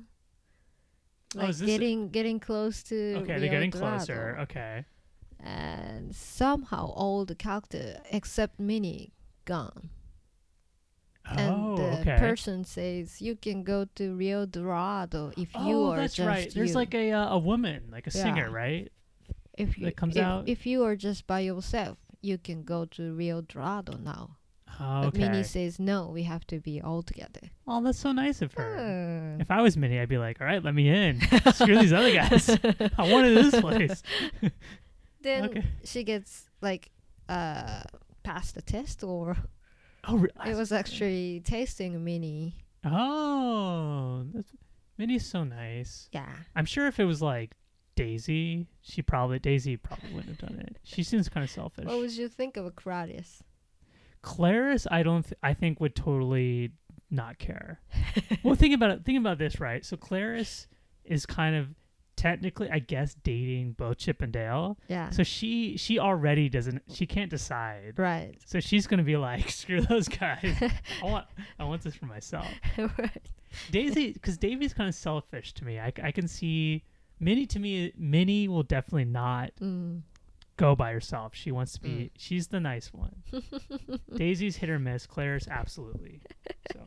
Oh, 1.34 1.38
Like 1.38 1.50
is 1.50 1.60
this- 1.60 1.66
getting 1.68 2.08
getting 2.10 2.40
close 2.40 2.82
to 2.84 2.94
Okay, 3.18 3.32
Rio 3.34 3.40
they're 3.40 3.48
getting 3.50 3.70
Dorado. 3.70 3.96
closer. 3.96 4.36
Okay. 4.40 4.84
And 5.38 6.14
somehow 6.14 6.86
all 6.86 7.24
the 7.24 7.34
character 7.36 8.00
except 8.10 8.58
Minnie 8.58 9.12
gone. 9.44 9.90
And 11.24 11.54
oh, 11.54 11.76
the 11.76 12.00
okay. 12.00 12.16
person 12.18 12.64
says 12.64 13.20
you 13.20 13.36
can 13.36 13.62
go 13.62 13.86
to 13.94 14.14
Rio 14.14 14.46
Dorado 14.46 15.32
if 15.36 15.54
you 15.54 15.78
oh, 15.78 15.90
are 15.92 15.96
that's 15.96 16.16
just 16.16 16.26
right. 16.26 16.52
There's 16.54 16.74
like 16.74 16.94
a 16.94 17.12
uh, 17.12 17.34
a 17.34 17.38
woman, 17.38 17.84
like 17.90 18.06
a 18.06 18.10
singer, 18.10 18.50
right? 18.50 18.90
if 19.56 19.78
you 19.78 19.86
that 19.86 19.96
comes 19.96 20.16
if, 20.16 20.22
out. 20.22 20.48
if 20.48 20.66
you 20.66 20.84
are 20.84 20.96
just 20.96 21.26
by 21.26 21.40
yourself, 21.40 21.98
you 22.20 22.38
can 22.38 22.62
go 22.62 22.84
to 22.86 23.12
Rio 23.14 23.40
Dorado 23.40 23.96
now. 23.96 24.36
Oh, 24.80 25.02
But 25.04 25.16
Minnie 25.16 25.42
says 25.42 25.78
no, 25.78 26.08
we 26.08 26.22
have 26.22 26.46
to 26.46 26.58
be 26.58 26.80
all 26.80 27.02
together. 27.02 27.50
Oh, 27.68 27.82
that's 27.82 27.98
so 27.98 28.12
nice 28.12 28.40
of 28.40 28.54
her. 28.54 29.34
Hmm. 29.34 29.40
If 29.40 29.50
I 29.50 29.60
was 29.60 29.76
Minnie, 29.76 30.00
I'd 30.00 30.08
be 30.08 30.18
like, 30.18 30.40
"All 30.40 30.46
right, 30.46 30.64
let 30.64 30.74
me 30.74 30.88
in. 30.88 31.20
Screw 31.52 31.78
these 31.78 31.92
other 31.92 32.12
guys. 32.12 32.48
I 32.50 33.12
wanted 33.12 33.36
this 33.36 33.60
place." 33.60 34.02
then 35.20 35.44
okay. 35.44 35.64
she 35.84 36.02
gets 36.04 36.50
like 36.60 36.90
uh 37.28 37.82
passed 38.22 38.54
the 38.54 38.62
test 38.62 39.04
or 39.04 39.36
Oh, 40.08 40.16
re- 40.16 40.30
it 40.46 40.56
was 40.56 40.72
actually 40.72 41.42
tasting 41.44 42.02
Minnie. 42.04 42.54
Oh, 42.84 44.24
that's, 44.34 44.50
Minnie's 44.98 45.24
so 45.26 45.44
nice. 45.44 46.08
Yeah. 46.12 46.28
I'm 46.56 46.64
sure 46.64 46.86
if 46.86 46.98
it 46.98 47.04
was 47.04 47.22
like 47.22 47.52
Daisy, 47.94 48.66
she 48.80 49.02
probably 49.02 49.38
Daisy 49.38 49.76
probably 49.76 50.12
wouldn't 50.12 50.40
have 50.40 50.48
done 50.48 50.58
it. 50.58 50.78
She 50.82 51.02
seems 51.02 51.28
kind 51.28 51.44
of 51.44 51.50
selfish. 51.50 51.86
What 51.86 51.98
would 51.98 52.12
you 52.12 52.28
think 52.28 52.56
of 52.56 52.66
a 52.66 52.70
Clarice? 52.70 53.42
Clarice, 54.22 54.86
I 54.90 55.02
don't. 55.02 55.22
Th- 55.22 55.38
I 55.42 55.54
think 55.54 55.80
would 55.80 55.94
totally 55.94 56.72
not 57.10 57.38
care. 57.38 57.80
well, 58.42 58.54
think 58.54 58.74
about 58.74 58.90
it. 58.90 59.04
Think 59.04 59.18
about 59.18 59.38
this, 59.38 59.60
right? 59.60 59.84
So 59.84 59.96
Clarice 59.96 60.66
is 61.04 61.26
kind 61.26 61.56
of 61.56 61.68
technically, 62.22 62.70
I 62.70 62.78
guess, 62.78 63.14
dating 63.24 63.72
both 63.72 63.98
Chip 63.98 64.22
and 64.22 64.32
Dale. 64.32 64.78
Yeah. 64.88 65.10
So 65.10 65.22
she 65.24 65.76
she 65.76 65.98
already 65.98 66.48
doesn't. 66.48 66.82
She 66.92 67.04
can't 67.06 67.30
decide. 67.30 67.94
right. 67.98 68.34
So 68.46 68.60
she's 68.60 68.86
gonna 68.86 69.02
be 69.02 69.16
like, 69.16 69.50
screw 69.60 69.80
those 69.80 70.08
guys. 70.08 70.54
I 71.02 71.04
want 71.04 71.26
I 71.58 71.64
want 71.64 71.82
this 71.82 71.94
for 71.96 72.06
myself. 72.06 72.46
right. 72.78 73.28
Daisy, 73.70 74.12
because 74.12 74.38
Daisy's 74.38 74.72
kind 74.72 74.88
of 74.88 74.94
selfish 74.94 75.52
to 75.54 75.64
me. 75.64 75.78
I, 75.80 75.92
I 76.02 76.12
can 76.12 76.26
see 76.28 76.84
Minnie 77.20 77.46
to 77.46 77.58
me. 77.58 77.92
Minnie 77.98 78.46
will 78.48 78.62
definitely 78.62 79.04
not 79.06 79.50
Mm. 79.60 80.02
go 80.56 80.74
by 80.76 80.92
herself. 80.92 81.34
She 81.34 81.50
wants 81.50 81.72
to 81.74 81.80
be. 81.80 81.88
Mm. 81.90 82.10
She's 82.16 82.46
the 82.46 82.60
nice 82.60 82.92
one. 82.94 83.14
Daisy's 84.16 84.56
hit 84.56 84.70
or 84.70 84.78
miss. 84.78 85.06
Claire's 85.06 85.48
absolutely. 85.48 86.20
So 86.72 86.80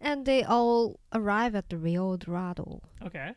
And 0.00 0.26
they 0.26 0.42
all 0.44 1.00
arrive 1.14 1.54
at 1.54 1.70
the 1.70 1.76
Rio 1.78 2.16
Dorado. 2.16 2.82
okay. 3.04 3.32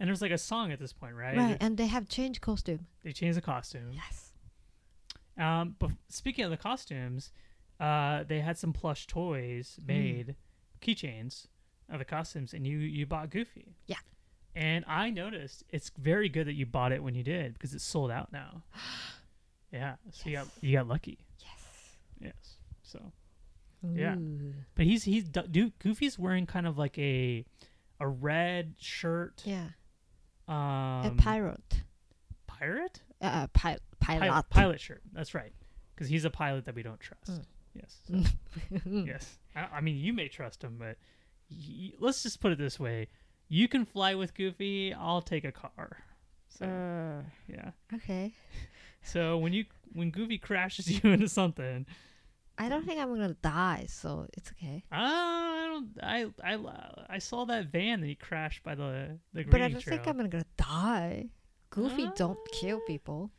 And 0.00 0.08
there's 0.08 0.22
like 0.22 0.30
a 0.30 0.38
song 0.38 0.70
at 0.72 0.78
this 0.78 0.92
point, 0.92 1.14
right? 1.14 1.36
Right. 1.36 1.56
And 1.60 1.76
they 1.76 1.86
have 1.88 2.08
changed 2.08 2.40
costume. 2.40 2.86
They 3.02 3.12
change 3.12 3.34
the 3.34 3.40
costume. 3.42 3.90
Yes. 3.92 4.32
Um, 5.36 5.76
but 5.78 5.90
speaking 6.08 6.44
of 6.44 6.50
the 6.50 6.56
costumes, 6.56 7.32
uh, 7.80 8.24
they 8.24 8.40
had 8.40 8.58
some 8.58 8.72
plush 8.72 9.06
toys 9.06 9.78
Mm. 9.82 9.86
made, 9.86 10.36
keychains 10.80 11.46
of 11.88 11.98
the 11.98 12.04
costumes, 12.04 12.52
and 12.54 12.66
you 12.66 12.78
you 12.78 13.06
bought 13.06 13.30
Goofy. 13.30 13.74
Yeah. 13.86 13.96
And 14.54 14.84
I 14.88 15.10
noticed 15.10 15.62
it's 15.70 15.90
very 15.96 16.28
good 16.28 16.46
that 16.48 16.54
you 16.54 16.66
bought 16.66 16.90
it 16.92 17.02
when 17.02 17.14
you 17.14 17.22
did 17.22 17.52
because 17.54 17.74
it's 17.74 17.84
sold 17.84 18.10
out 18.10 18.32
now. 18.32 18.62
yeah. 19.72 19.94
So 20.12 20.28
you 20.28 20.36
got 20.36 20.48
you 20.60 20.72
got 20.76 20.88
lucky. 20.88 21.18
Yes. 21.40 21.94
Yes. 22.20 22.56
So, 22.82 23.12
Yeah. 23.94 24.16
But 24.74 24.86
he's 24.86 25.04
he's 25.04 25.24
Goofy's 25.78 26.18
wearing 26.18 26.46
kind 26.46 26.66
of 26.66 26.76
like 26.78 26.98
a 26.98 27.44
a 28.00 28.08
red 28.08 28.74
shirt. 28.78 29.42
Yeah. 29.44 29.68
Um, 30.48 30.54
a 31.06 31.14
pirate. 31.18 31.82
pirate. 32.46 33.00
Uh, 33.20 33.46
pi- 33.48 33.78
pilot. 34.00 34.20
Pilot, 34.20 34.50
pilot 34.50 34.80
shirt. 34.80 35.02
That's 35.12 35.34
right. 35.34 35.52
Because 35.94 36.08
he's 36.08 36.24
a 36.24 36.30
pilot 36.30 36.64
that 36.66 36.74
we 36.74 36.82
don't 36.82 37.00
trust. 37.00 37.30
Mm. 37.30 37.44
Yes. 37.74 37.96
so- 38.84 38.90
yes. 38.90 39.38
I, 39.54 39.66
I 39.76 39.80
mean, 39.80 39.96
you 39.96 40.12
may 40.12 40.28
trust 40.28 40.62
him, 40.62 40.76
but 40.78 40.96
y- 41.50 41.92
let's 42.00 42.22
just 42.22 42.40
put 42.40 42.52
it 42.52 42.58
this 42.58 42.78
way: 42.80 43.08
you 43.48 43.68
can 43.68 43.84
fly 43.84 44.14
with 44.14 44.34
Goofy. 44.34 44.94
I'll 44.94 45.22
take 45.22 45.44
a 45.44 45.52
car. 45.52 45.98
So 46.48 46.64
Uh, 46.66 47.22
yeah. 47.48 47.70
okay. 47.94 48.32
So 49.02 49.38
when 49.38 49.52
you 49.52 49.64
when 49.92 50.10
Goofy 50.10 50.38
crashes 50.38 50.90
you 51.04 51.10
into 51.12 51.28
something, 51.28 51.86
I 52.60 52.68
don't 52.68 52.84
think 52.84 52.98
I'm 53.00 53.14
gonna 53.14 53.34
die, 53.42 53.86
so 53.88 54.26
it's 54.34 54.50
okay. 54.52 54.82
I 54.90 55.66
don't. 55.70 55.88
I 56.02 56.26
I 56.42 56.58
I 57.08 57.18
saw 57.18 57.44
that 57.46 57.66
van 57.66 58.00
that 58.00 58.06
he 58.08 58.14
crashed 58.16 58.62
by 58.64 58.74
the 58.74 59.18
the 59.32 59.44
But 59.44 59.60
I 59.62 59.68
don't 59.68 59.80
trail. 59.80 59.96
think 59.96 60.08
I'm 60.08 60.16
gonna 60.28 60.44
die. 60.56 61.26
Goofy 61.70 62.10
don't 62.16 62.38
kill 62.52 62.80
people. 62.86 63.30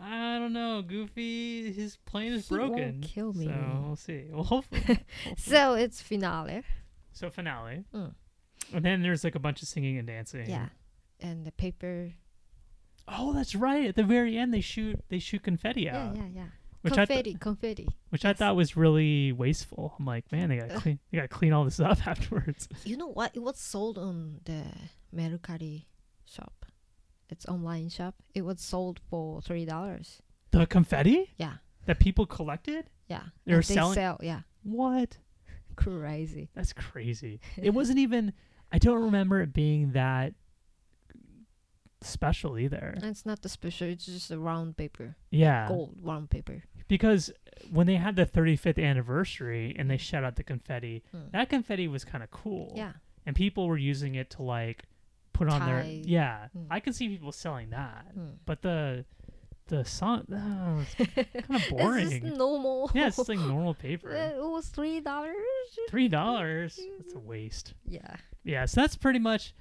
I 0.00 0.38
don't 0.38 0.52
know. 0.52 0.82
Goofy, 0.82 1.72
his 1.72 1.96
plane 2.06 2.32
is 2.32 2.48
He 2.48 2.56
won't 2.56 2.72
broken. 2.72 3.00
kill 3.02 3.32
me. 3.34 3.46
So 3.46 3.82
we'll 3.84 3.96
see. 3.96 4.24
Well, 4.32 4.44
hopefully. 4.54 4.80
hopefully. 4.80 5.04
So 5.36 5.74
it's 5.74 6.00
finale. 6.02 6.62
So 7.12 7.28
finale, 7.30 7.84
Mm. 7.94 8.14
and 8.72 8.84
then 8.84 9.02
there's 9.02 9.24
like 9.24 9.34
a 9.34 9.40
bunch 9.40 9.62
of 9.62 9.68
singing 9.68 9.98
and 9.98 10.06
dancing. 10.06 10.48
Yeah. 10.48 10.68
And 11.20 11.44
the 11.44 11.52
paper. 11.52 12.12
Oh, 13.06 13.32
that's 13.32 13.54
right. 13.54 13.86
At 13.88 13.96
the 13.96 14.04
very 14.04 14.38
end, 14.38 14.54
they 14.54 14.60
shoot 14.60 14.98
they 15.08 15.18
shoot 15.18 15.42
confetti 15.42 15.82
Yeah, 15.82 15.98
out, 16.08 16.16
Yeah, 16.16 16.22
yeah, 16.22 16.28
yeah. 16.34 16.46
Which 16.82 16.94
I 16.94 17.04
th- 17.04 17.08
confetti, 17.08 17.34
confetti. 17.34 17.88
which 18.10 18.24
I 18.24 18.32
thought 18.32 18.56
was 18.56 18.76
really 18.76 19.32
wasteful. 19.32 19.94
I'm 19.98 20.06
like, 20.06 20.30
man, 20.32 20.48
they 20.48 20.56
gotta 20.58 20.78
clean 20.80 20.98
they 21.10 21.16
gotta 21.18 21.28
clean 21.28 21.52
all 21.52 21.64
this 21.64 21.78
up 21.90 22.06
afterwards. 22.06 22.68
You 22.84 22.96
know 22.96 23.08
what? 23.08 23.34
It 23.34 23.40
was 23.42 23.58
sold 23.58 23.98
on 23.98 24.40
the 24.44 24.62
Mercari 25.14 25.84
shop. 26.24 26.64
It's 27.28 27.46
online 27.46 27.88
shop. 27.90 28.14
It 28.34 28.42
was 28.42 28.60
sold 28.60 29.00
for 29.08 29.40
three 29.42 29.64
dollars. 29.64 30.20
The 30.52 30.66
confetti 30.66 31.30
Yeah, 31.38 31.54
that 31.86 32.00
people 32.00 32.26
collected. 32.26 32.90
yeah. 33.08 33.22
They 33.44 33.54
were 33.54 33.62
selling- 33.62 33.94
Sell, 33.94 34.18
yeah, 34.22 34.40
What? 34.62 35.18
crazy. 35.76 36.50
That's 36.54 36.72
crazy. 36.72 37.40
it 37.56 37.70
wasn't 37.70 37.98
even. 37.98 38.32
I 38.72 38.78
don't 38.78 39.02
remember 39.02 39.40
it 39.42 39.52
being 39.52 39.92
that 39.92 40.34
special 42.02 42.58
either. 42.58 42.94
It's 43.02 43.26
not 43.26 43.42
the 43.42 43.48
special. 43.48 43.88
It's 43.88 44.06
just 44.06 44.30
a 44.30 44.38
round 44.38 44.76
paper, 44.76 45.16
Yeah, 45.30 45.68
gold 45.68 45.96
round 46.02 46.30
paper. 46.30 46.62
Because 46.90 47.30
when 47.70 47.86
they 47.86 47.96
had 47.96 48.16
the 48.16 48.26
35th 48.26 48.78
anniversary 48.82 49.74
and 49.78 49.90
they 49.90 49.96
shot 49.96 50.24
out 50.24 50.36
the 50.36 50.42
confetti, 50.42 51.02
Mm. 51.16 51.30
that 51.32 51.48
confetti 51.48 51.88
was 51.88 52.04
kind 52.04 52.22
of 52.22 52.30
cool. 52.30 52.72
Yeah, 52.76 52.92
and 53.24 53.34
people 53.34 53.66
were 53.66 53.78
using 53.78 54.14
it 54.16 54.28
to 54.30 54.42
like 54.42 54.82
put 55.32 55.48
on 55.48 55.64
their 55.64 55.82
yeah. 55.84 56.48
Mm. 56.54 56.66
I 56.70 56.80
can 56.80 56.92
see 56.92 57.08
people 57.08 57.32
selling 57.32 57.70
that, 57.70 58.14
Mm. 58.14 58.34
but 58.44 58.60
the 58.62 59.06
the 59.68 59.84
song 59.84 60.26
oh, 60.32 60.84
it's 60.84 60.94
kind 61.46 61.62
of 61.62 61.68
boring. 61.70 62.10
It's 62.10 62.24
just 62.26 62.36
normal. 62.36 62.90
yeah, 62.92 63.06
it's 63.06 63.16
just 63.16 63.28
like 63.28 63.38
normal 63.54 63.72
paper. 63.74 64.10
it 64.10 64.36
was 64.36 64.66
three 64.68 65.00
dollars. 65.00 65.34
Three 65.88 66.08
dollars. 66.08 66.78
That's 66.98 67.14
a 67.14 67.18
waste. 67.32 67.74
Yeah. 67.86 68.16
Yeah, 68.42 68.64
so 68.64 68.80
that's 68.80 68.96
pretty 68.96 69.18
much 69.20 69.54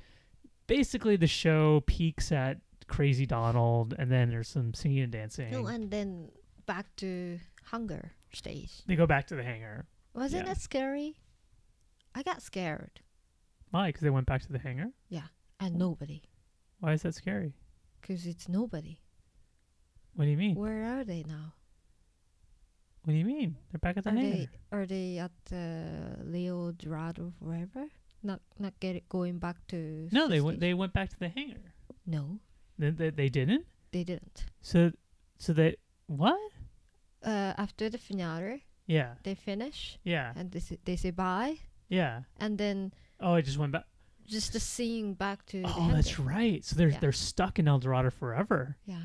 basically 0.68 1.16
the 1.16 1.28
show 1.28 1.82
peaks 1.86 2.32
at 2.32 2.58
Crazy 2.88 3.26
Donald, 3.26 3.94
and 4.00 4.10
then 4.12 4.30
there's 4.30 4.48
some 4.48 4.74
singing 4.74 5.02
and 5.04 5.12
dancing. 5.12 5.52
No, 5.52 5.68
and 5.68 5.92
then 5.92 6.30
back 6.70 6.88
to 6.98 7.40
hunger 7.74 8.04
stage. 8.32 8.74
they 8.88 8.96
go 8.96 9.08
back 9.08 9.26
to 9.28 9.36
the 9.36 9.44
hangar. 9.44 9.88
Wasn't 10.14 10.46
Yeah. 10.46 10.54
it 10.54 10.60
scary? 10.70 11.10
I 12.14 12.22
got 12.24 12.42
scared, 12.42 13.02
Why? 13.72 13.90
Because 13.90 14.02
they 14.06 14.10
went 14.18 14.28
back 14.32 14.42
to 14.48 14.52
the 14.52 14.60
hangar. 14.68 14.90
Yeah, 15.18 15.28
and 15.60 15.76
nobody, 15.76 16.22
Why 16.80 16.94
is 16.94 17.02
that 17.04 17.16
scary? 17.16 17.54
because 18.02 18.26
it's 18.32 18.48
nobody. 18.50 18.96
What 20.16 20.26
do 20.26 20.32
you 20.32 20.38
mean? 20.46 20.56
Where 20.56 20.84
are 20.94 21.04
they 21.04 21.24
now? 21.24 21.54
What 23.04 23.14
do 23.14 23.18
you 23.18 23.26
mean? 23.26 23.56
They're 23.72 23.80
back 23.80 23.98
at 23.98 24.04
the 24.04 24.12
Are 24.12 24.16
hangar. 24.16 24.36
they 24.38 24.50
are 24.78 24.86
they 24.86 25.18
at 25.20 25.32
the 25.46 26.18
Rio 26.24 26.72
Dorado 26.72 27.34
forever? 27.40 27.88
Not 28.22 28.42
not 28.60 28.74
get 28.80 29.08
going 29.10 29.40
back 29.40 29.58
to 29.68 30.10
no, 30.12 30.28
the 30.28 30.34
they 30.34 30.42
went. 30.42 30.60
They 30.60 30.74
went 30.74 30.94
back 30.94 31.10
to 31.10 31.20
the 31.20 31.30
hangar. 31.30 31.74
no 32.06 32.40
They, 32.78 32.90
they, 32.92 33.10
they 33.12 33.30
didn't. 33.30 33.66
they 33.92 34.04
didn't. 34.04 34.46
So 34.62 34.92
so 35.38 35.54
they 35.54 35.78
what? 36.08 36.38
Uh, 37.24 37.54
after 37.58 37.90
the 37.90 37.98
finale, 37.98 38.66
Yeah. 38.88 39.16
they 39.24 39.36
finish 39.36 39.98
Yeah. 40.04 40.34
and 40.36 40.52
they 40.52 40.60
say, 40.60 40.78
they 40.86 40.96
say 40.96 41.12
bye, 41.12 41.58
Yeah. 41.90 42.22
and 42.40 42.58
then 42.58 42.94
Oh, 43.20 43.36
it 43.36 43.44
just 43.44 43.58
went 43.58 43.74
back. 43.74 43.86
just 44.26 44.54
the 44.54 44.60
scene 44.60 45.14
back 45.16 45.46
to 45.48 45.64
Oh, 45.66 45.92
that's 45.92 46.18
right. 46.20 46.64
So 46.64 46.76
they're 46.76 46.90
Yeah. 46.90 47.00
they're 47.00 47.12
stuck 47.12 47.60
in 47.60 47.68
El 47.68 47.80
Dorado 47.80 48.10
forever. 48.10 48.78
Yeah, 48.86 49.02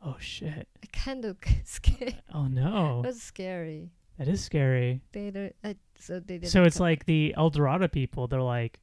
Oh 0.00 0.16
shit. 0.18 0.68
I 0.82 0.86
kind 0.92 1.24
of 1.24 1.36
scared. 1.64 2.22
Oh 2.32 2.46
no. 2.48 3.02
Was 3.04 3.20
scary. 3.22 3.90
That 4.18 4.28
is 4.28 4.42
scary. 4.42 5.02
They 5.12 5.30
don't. 5.30 5.54
Uh, 5.62 5.74
so 5.98 6.20
they 6.20 6.40
So 6.42 6.64
it's 6.64 6.80
like 6.80 7.04
the 7.04 7.34
El 7.36 7.50
Dorado 7.50 7.86
people. 7.88 8.26
They're 8.28 8.40
like, 8.42 8.80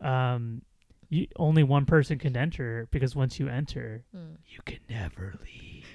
um, 0.00 0.62
you 1.08 1.26
only 1.36 1.62
one 1.62 1.84
person 1.86 2.18
can 2.18 2.36
enter 2.36 2.88
because 2.90 3.14
once 3.14 3.38
you 3.38 3.48
enter, 3.48 4.04
Mm. 4.16 4.38
you 4.48 4.60
can 4.64 4.78
never 4.88 5.34
leave. 5.44 5.86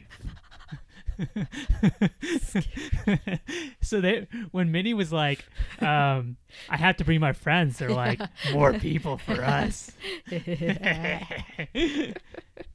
so 3.82 4.01
they 4.01 4.28
when 4.51 4.72
Minnie 4.72 4.93
was 4.93 5.11
like, 5.11 5.45
um, 5.80 6.38
I 6.70 6.78
have 6.78 6.97
to 6.97 7.05
bring 7.05 7.20
my 7.20 7.34
friends, 7.34 7.78
they're 7.78 7.89
like, 7.89 8.22
more 8.53 8.74
people 8.74 9.18
for 9.18 9.43
us. 9.43 9.91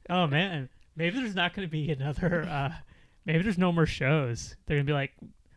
oh 0.09 0.27
man, 0.27 0.69
maybe 0.95 1.19
there's 1.19 1.35
not 1.35 1.53
going 1.53 1.67
to 1.67 1.71
be 1.71 1.91
another. 1.91 2.43
Uh, 2.43 2.71
maybe 3.25 3.43
there's 3.43 3.57
no 3.57 3.71
more 3.71 3.85
shows. 3.85 4.55
They're 4.65 4.77
gonna 4.77 4.85
be 4.85 4.93
like, 4.93 5.13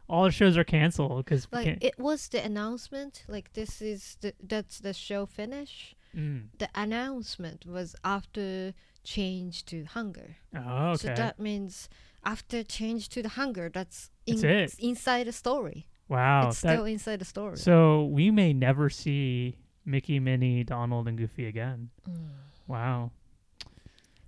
all 0.08 0.24
the 0.24 0.30
shows 0.30 0.56
are 0.56 0.64
canceled 0.64 1.24
because 1.24 1.48
like 1.52 1.78
it 1.80 1.98
was 1.98 2.28
the 2.28 2.44
announcement. 2.44 3.24
Like 3.28 3.52
this 3.54 3.82
is 3.82 4.16
the 4.20 4.34
that's 4.42 4.80
the 4.80 4.92
show 4.92 5.26
finish. 5.26 5.94
Mm. 6.16 6.48
The 6.58 6.68
announcement 6.74 7.66
was 7.66 7.94
after 8.04 8.74
change 9.04 9.64
to 9.66 9.84
hunger. 9.84 10.36
Oh, 10.54 10.90
okay. 10.90 11.08
So 11.08 11.14
that 11.14 11.38
means 11.38 11.88
after 12.26 12.62
change 12.62 13.08
to 13.10 13.22
the 13.22 13.30
hunger, 13.30 13.70
that's, 13.72 14.10
That's 14.26 14.42
it. 14.42 14.74
inside 14.78 15.26
the 15.28 15.32
story. 15.32 15.86
wow. 16.08 16.48
it's 16.48 16.60
that- 16.60 16.74
still 16.74 16.84
inside 16.84 17.20
the 17.20 17.24
story. 17.24 17.56
so 17.56 18.04
we 18.06 18.30
may 18.30 18.52
never 18.52 18.90
see 18.90 19.56
Mickey, 19.84 20.18
Minnie, 20.18 20.64
Donald, 20.64 21.06
and 21.08 21.16
Goofy 21.16 21.46
again. 21.46 21.90
Mm. 22.08 22.28
Wow. 22.66 23.12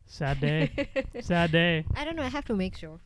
Sad 0.07 0.40
day. 0.40 0.88
Sad 1.20 1.51
day. 1.53 1.84
I 1.96 2.05
don't 2.05 2.16
know. 2.16 2.22
I 2.22 2.28
have 2.28 2.44
to 2.46 2.55
make 2.55 2.76
sure. 2.76 3.01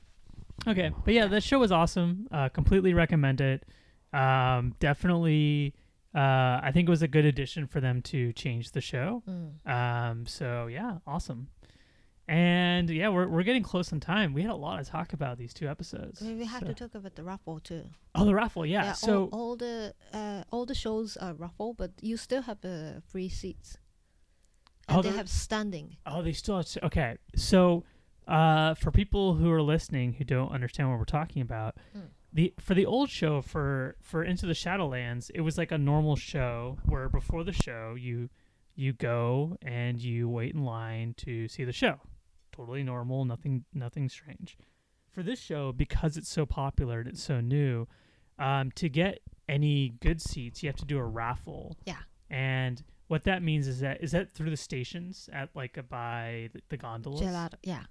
Okay, 0.68 0.92
but 1.04 1.14
yeah, 1.14 1.26
that 1.26 1.42
show 1.42 1.58
was 1.58 1.72
awesome. 1.72 2.28
Uh, 2.30 2.48
completely 2.50 2.94
recommend 2.94 3.40
it. 3.40 3.64
Um, 4.12 4.74
definitely, 4.78 5.74
uh, 6.14 6.60
I 6.62 6.70
think 6.72 6.86
it 6.88 6.90
was 6.90 7.02
a 7.02 7.08
good 7.08 7.24
addition 7.24 7.66
for 7.66 7.80
them 7.80 8.02
to 8.02 8.32
change 8.34 8.70
the 8.70 8.80
show. 8.80 9.22
Mm. 9.28 9.68
Um, 9.68 10.26
so 10.26 10.66
yeah, 10.68 10.98
awesome. 11.06 11.48
And 12.28 12.88
yeah, 12.88 13.08
we're 13.08 13.26
we're 13.28 13.42
getting 13.42 13.62
close 13.64 13.92
on 13.92 14.00
time. 14.00 14.32
We 14.32 14.42
had 14.42 14.52
a 14.52 14.54
lot 14.56 14.82
to 14.84 14.88
talk 14.90 15.12
about 15.12 15.38
these 15.38 15.52
two 15.52 15.68
episodes. 15.68 16.20
We 16.20 16.34
we 16.34 16.44
have 16.44 16.60
So- 16.60 16.66
to 16.68 16.74
talk 16.74 16.94
about 16.94 17.14
the 17.16 17.24
raffle 17.24 17.58
too. 17.60 17.84
Oh, 18.14 18.24
the 18.24 18.34
raffle, 18.34 18.64
yeah. 18.64 18.92
so 18.92 19.24
all, 19.32 19.40
all 19.50 19.56
the 19.56 19.94
uh, 20.12 20.44
all 20.52 20.64
the 20.64 20.74
shows 20.74 21.16
are 21.16 21.34
raffle, 21.34 21.74
but 21.74 21.90
you 22.00 22.16
still 22.16 22.42
have 22.42 22.64
uh, 22.64 23.00
free 23.08 23.28
seats. 23.28 23.76
Oh, 24.88 24.96
And 24.96 25.04
they 25.04 25.10
have 25.16 25.28
standing. 25.28 25.96
Oh, 26.06 26.22
they 26.22 26.32
still 26.32 26.56
have 26.58 26.66
okay. 26.84 27.16
So, 27.34 27.84
uh, 28.28 28.74
for 28.74 28.90
people 28.90 29.34
who 29.34 29.50
are 29.50 29.62
listening 29.62 30.12
who 30.14 30.24
don't 30.24 30.50
understand 30.52 30.90
what 30.90 30.98
we're 30.98 31.04
talking 31.04 31.42
about, 31.42 31.76
Mm. 31.96 32.08
the 32.32 32.54
for 32.60 32.74
the 32.74 32.86
old 32.86 33.10
show 33.10 33.42
for 33.42 33.96
for 34.00 34.22
Into 34.22 34.46
the 34.46 34.54
Shadowlands, 34.54 35.30
it 35.34 35.40
was 35.40 35.58
like 35.58 35.72
a 35.72 35.78
normal 35.78 36.14
show 36.16 36.78
where 36.84 37.08
before 37.08 37.42
the 37.44 37.52
show 37.52 37.94
you 37.98 38.28
you 38.74 38.92
go 38.92 39.56
and 39.60 40.00
you 40.00 40.28
wait 40.28 40.54
in 40.54 40.64
line 40.64 41.14
to 41.18 41.46
see 41.48 41.64
the 41.64 41.72
show. 41.72 41.98
Totally 42.52 42.82
normal, 42.82 43.24
nothing 43.24 43.64
nothing 43.72 44.08
strange. 44.08 44.56
For 45.10 45.22
this 45.22 45.40
show, 45.40 45.72
because 45.72 46.16
it's 46.16 46.30
so 46.30 46.46
popular 46.46 47.00
and 47.00 47.08
it's 47.08 47.22
so 47.22 47.40
new, 47.40 47.86
um, 48.38 48.70
to 48.76 48.88
get 48.88 49.20
any 49.48 49.90
good 50.00 50.22
seats, 50.22 50.62
you 50.62 50.68
have 50.68 50.76
to 50.76 50.84
do 50.84 50.98
a 50.98 51.04
raffle. 51.04 51.76
Yeah. 51.84 51.98
And 52.30 52.82
what 53.08 53.24
that 53.24 53.42
means 53.42 53.68
is 53.68 53.80
that 53.80 54.02
is 54.02 54.12
that 54.12 54.32
through 54.32 54.50
the 54.50 54.56
stations 54.56 55.28
at 55.32 55.50
like 55.54 55.76
uh, 55.76 55.82
by 55.82 56.48
the, 56.52 56.60
the 56.70 56.76
gondolas. 56.76 57.20
Gelato. 57.20 57.54
Yeah. 57.62 57.84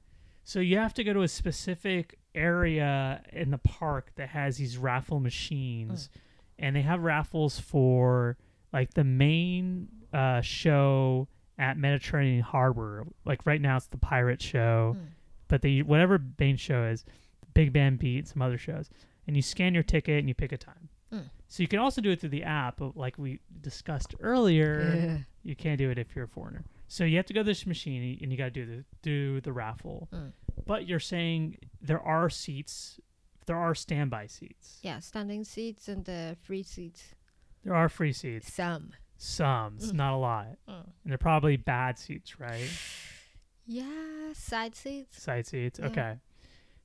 So 0.43 0.59
you 0.59 0.77
have 0.77 0.93
to 0.95 1.03
go 1.03 1.13
to 1.13 1.21
a 1.21 1.27
specific 1.27 2.17
area 2.33 3.21
in 3.31 3.51
the 3.51 3.59
park 3.59 4.11
that 4.15 4.29
has 4.29 4.57
these 4.57 4.77
raffle 4.77 5.19
machines, 5.19 6.09
and 6.57 6.75
they 6.75 6.81
have 6.81 7.03
raffles 7.03 7.59
for 7.59 8.37
like 8.73 8.95
the 8.95 9.03
main 9.03 9.87
uh, 10.11 10.41
show 10.41 11.27
at 11.61 11.77
Mediterranean 11.77 12.41
Harbor. 12.41 13.05
Like 13.23 13.45
right 13.45 13.61
now, 13.61 13.77
it's 13.77 13.85
the 13.87 13.97
pirate 13.97 14.41
show, 14.41 14.95
Mm. 14.97 15.05
but 15.47 15.61
they 15.61 15.81
whatever 15.81 16.19
main 16.39 16.57
show 16.57 16.83
is, 16.85 17.05
Big 17.53 17.71
Band 17.71 17.99
Beat, 17.99 18.27
some 18.27 18.41
other 18.41 18.57
shows, 18.57 18.89
and 19.27 19.35
you 19.35 19.41
scan 19.41 19.73
your 19.73 19.83
ticket 19.83 20.19
and 20.19 20.27
you 20.27 20.33
pick 20.33 20.51
a 20.51 20.57
time. 20.57 20.89
Mm. 21.13 21.29
So 21.47 21.61
you 21.63 21.67
can 21.67 21.79
also 21.79 22.01
do 22.01 22.09
it 22.11 22.19
through 22.19 22.29
the 22.29 22.43
app, 22.43 22.77
but 22.77 22.97
like 22.97 23.17
we 23.17 23.39
discussed 23.61 24.15
earlier, 24.21 24.93
Yeah. 24.95 25.17
you 25.43 25.55
can't 25.55 25.77
do 25.77 25.89
it 25.89 25.97
if 25.97 26.15
you're 26.15 26.25
a 26.25 26.27
foreigner. 26.27 26.63
So 26.87 27.03
you 27.03 27.17
have 27.17 27.25
to 27.27 27.33
go 27.33 27.41
to 27.41 27.45
this 27.45 27.65
machine 27.65 28.17
and 28.21 28.31
you 28.31 28.37
got 28.37 28.45
to 28.45 28.51
do 28.51 28.65
the 28.65 28.85
do 29.01 29.39
the 29.41 29.53
raffle. 29.53 30.09
Mm. 30.11 30.31
But 30.65 30.87
you're 30.87 30.99
saying 30.99 31.57
there 31.81 32.01
are 32.01 32.29
seats, 32.29 32.99
there 33.45 33.57
are 33.57 33.75
standby 33.75 34.27
seats. 34.27 34.79
Yeah, 34.81 34.99
standing 34.99 35.43
seats 35.43 35.87
and 35.87 36.05
the 36.05 36.37
free 36.41 36.63
seats. 36.63 37.13
There 37.63 37.75
are 37.75 37.89
free 37.89 38.13
seats. 38.13 38.51
Some. 38.51 38.93
Some, 39.23 39.75
it's 39.75 39.91
Mm. 39.91 39.95
not 39.97 40.13
a 40.13 40.17
lot, 40.17 40.47
Mm. 40.67 40.83
and 41.03 41.11
they're 41.11 41.17
probably 41.19 41.55
bad 41.55 41.99
seats, 41.99 42.39
right? 42.39 42.67
Yeah, 43.67 44.33
side 44.33 44.75
seats. 44.75 45.21
Side 45.21 45.45
seats. 45.45 45.79
Yeah. 45.79 45.85
Okay. 45.85 46.15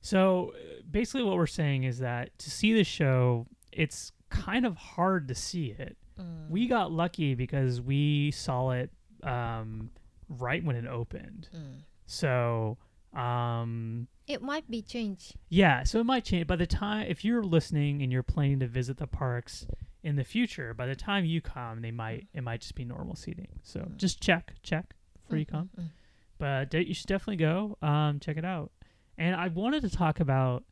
So 0.01 0.53
uh, 0.55 0.81
basically, 0.89 1.23
what 1.23 1.35
we're 1.35 1.47
saying 1.47 1.83
is 1.83 1.99
that 1.99 2.37
to 2.39 2.51
see 2.51 2.73
the 2.73 2.83
show, 2.83 3.47
it's 3.71 4.11
kind 4.29 4.65
of 4.65 4.77
hard 4.77 5.27
to 5.29 5.35
see 5.35 5.71
it. 5.71 5.97
Mm. 6.19 6.49
We 6.49 6.67
got 6.67 6.91
lucky 6.91 7.33
because 7.33 7.81
we 7.81 8.31
saw 8.31 8.71
it 8.71 8.91
um, 9.23 9.89
right 10.29 10.63
when 10.63 10.75
it 10.75 10.85
opened. 10.85 11.49
Mm. 11.53 11.81
So 12.05 12.77
um, 13.13 14.07
It 14.27 14.41
might 14.43 14.69
be 14.69 14.81
changed. 14.83 15.35
Yeah, 15.49 15.83
so 15.83 15.99
it 15.99 16.05
might 16.05 16.23
change 16.23 16.45
by 16.47 16.55
the 16.57 16.67
time 16.67 17.07
if 17.09 17.25
you're 17.25 17.43
listening 17.43 18.01
and 18.03 18.11
you're 18.11 18.23
planning 18.23 18.59
to 18.59 18.67
visit 18.67 18.97
the 18.97 19.07
parks 19.07 19.65
in 20.03 20.15
the 20.15 20.23
future. 20.23 20.73
By 20.73 20.85
the 20.85 20.95
time 20.95 21.25
you 21.25 21.41
come, 21.41 21.81
they 21.81 21.91
might 21.91 22.27
it 22.33 22.43
might 22.43 22.61
just 22.61 22.75
be 22.75 22.85
normal 22.85 23.15
seating. 23.15 23.47
So 23.63 23.81
Mm. 23.81 23.97
just 23.97 24.21
check 24.21 24.53
check 24.63 24.93
before 25.23 25.37
you 25.37 25.45
come. 25.45 25.69
mm, 25.77 25.83
mm. 25.83 25.89
But 26.37 26.69
de- 26.69 26.87
you 26.87 26.93
should 26.93 27.07
definitely 27.07 27.37
go 27.37 27.77
um, 27.81 28.19
check 28.19 28.37
it 28.37 28.45
out. 28.45 28.71
And 29.17 29.35
I 29.35 29.47
wanted 29.47 29.81
to 29.81 29.89
talk 29.89 30.19
about 30.19 30.63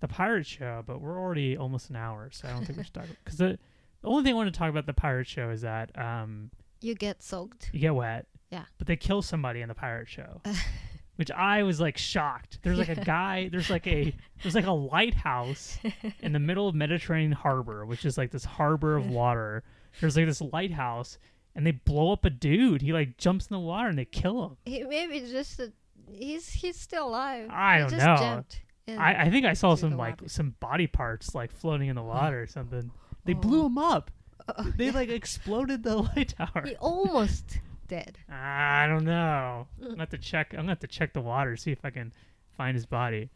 the 0.00 0.08
pirate 0.08 0.46
show, 0.46 0.82
but 0.84 1.00
we're 1.00 1.16
already 1.18 1.56
almost 1.56 1.88
an 1.90 1.94
hour, 1.96 2.28
so 2.32 2.48
I 2.48 2.50
don't 2.50 2.64
think 2.64 2.76
we 2.78 2.84
should 2.84 2.92
talk 2.94 3.06
because 3.24 3.38
the, 3.38 3.56
the 4.00 4.08
only 4.08 4.24
thing 4.24 4.32
I 4.32 4.36
want 4.36 4.52
to 4.52 4.58
talk 4.58 4.68
about 4.68 4.86
the 4.86 4.92
pirate 4.92 5.28
show 5.28 5.50
is 5.50 5.60
that 5.60 5.96
um, 5.96 6.50
You 6.80 6.96
get 6.96 7.22
soaked. 7.22 7.70
you 7.72 7.78
get 7.78 7.94
wet. 7.94 8.26
Yeah. 8.50 8.64
But 8.78 8.88
they 8.88 8.96
kill 8.96 9.22
somebody 9.22 9.60
in 9.60 9.68
the 9.68 9.74
pirate 9.76 10.08
show. 10.08 10.42
which 11.22 11.30
I 11.30 11.62
was 11.62 11.80
like 11.80 11.96
shocked. 11.98 12.58
There's 12.62 12.78
like 12.78 12.88
a 12.88 12.96
guy, 13.04 13.48
there's 13.48 13.70
like 13.70 13.86
a 13.86 14.12
there's 14.42 14.56
like 14.56 14.66
a 14.66 14.72
lighthouse 14.72 15.78
in 16.20 16.32
the 16.32 16.40
middle 16.40 16.66
of 16.66 16.74
Mediterranean 16.74 17.30
harbor, 17.30 17.86
which 17.86 18.04
is 18.04 18.18
like 18.18 18.32
this 18.32 18.44
harbor 18.44 18.96
of 18.96 19.08
water. 19.08 19.62
There's 20.00 20.16
like 20.16 20.26
this 20.26 20.40
lighthouse 20.40 21.18
and 21.54 21.64
they 21.64 21.70
blow 21.70 22.12
up 22.12 22.24
a 22.24 22.30
dude. 22.30 22.82
He 22.82 22.92
like 22.92 23.18
jumps 23.18 23.46
in 23.46 23.54
the 23.54 23.60
water 23.60 23.88
and 23.88 23.96
they 23.96 24.04
kill 24.04 24.44
him. 24.44 24.56
He 24.64 24.82
maybe 24.82 25.20
just 25.20 25.60
a, 25.60 25.72
he's 26.10 26.48
he's 26.48 26.74
still 26.76 27.06
alive. 27.06 27.48
I 27.52 27.78
don't 27.78 27.92
know. 27.92 28.44
I, 28.88 29.14
I 29.26 29.30
think 29.30 29.46
I 29.46 29.52
saw 29.52 29.76
some 29.76 29.96
like 29.96 30.22
water. 30.22 30.28
some 30.28 30.56
body 30.58 30.88
parts 30.88 31.36
like 31.36 31.52
floating 31.52 31.86
in 31.88 31.94
the 31.94 32.02
water 32.02 32.42
or 32.42 32.48
something. 32.48 32.90
They 33.26 33.34
oh. 33.34 33.38
blew 33.38 33.62
Oh. 33.62 33.66
him 33.66 33.78
up. 33.78 34.10
They 34.76 34.90
like 34.90 35.08
exploded 35.08 35.84
the 35.84 35.96
light 36.16 36.34
tower. 36.36 36.64
he 36.66 36.74
almost 36.80 37.60
dead. 37.88 38.18
I 38.30 38.86
don't 38.86 39.04
know. 39.04 39.66
I'm 39.80 39.88
gonna 39.88 40.00
have 40.00 40.10
to 40.10 40.18
check. 40.18 40.52
I'm 40.52 40.60
gonna 40.60 40.70
have 40.72 40.80
to 40.80 40.86
check 40.86 41.12
the 41.12 41.20
water 41.20 41.56
see 41.56 41.72
if 41.72 41.84
I 41.84 41.90
can 41.90 42.12
find 42.56 42.74
his 42.74 42.86
body. 42.86 43.30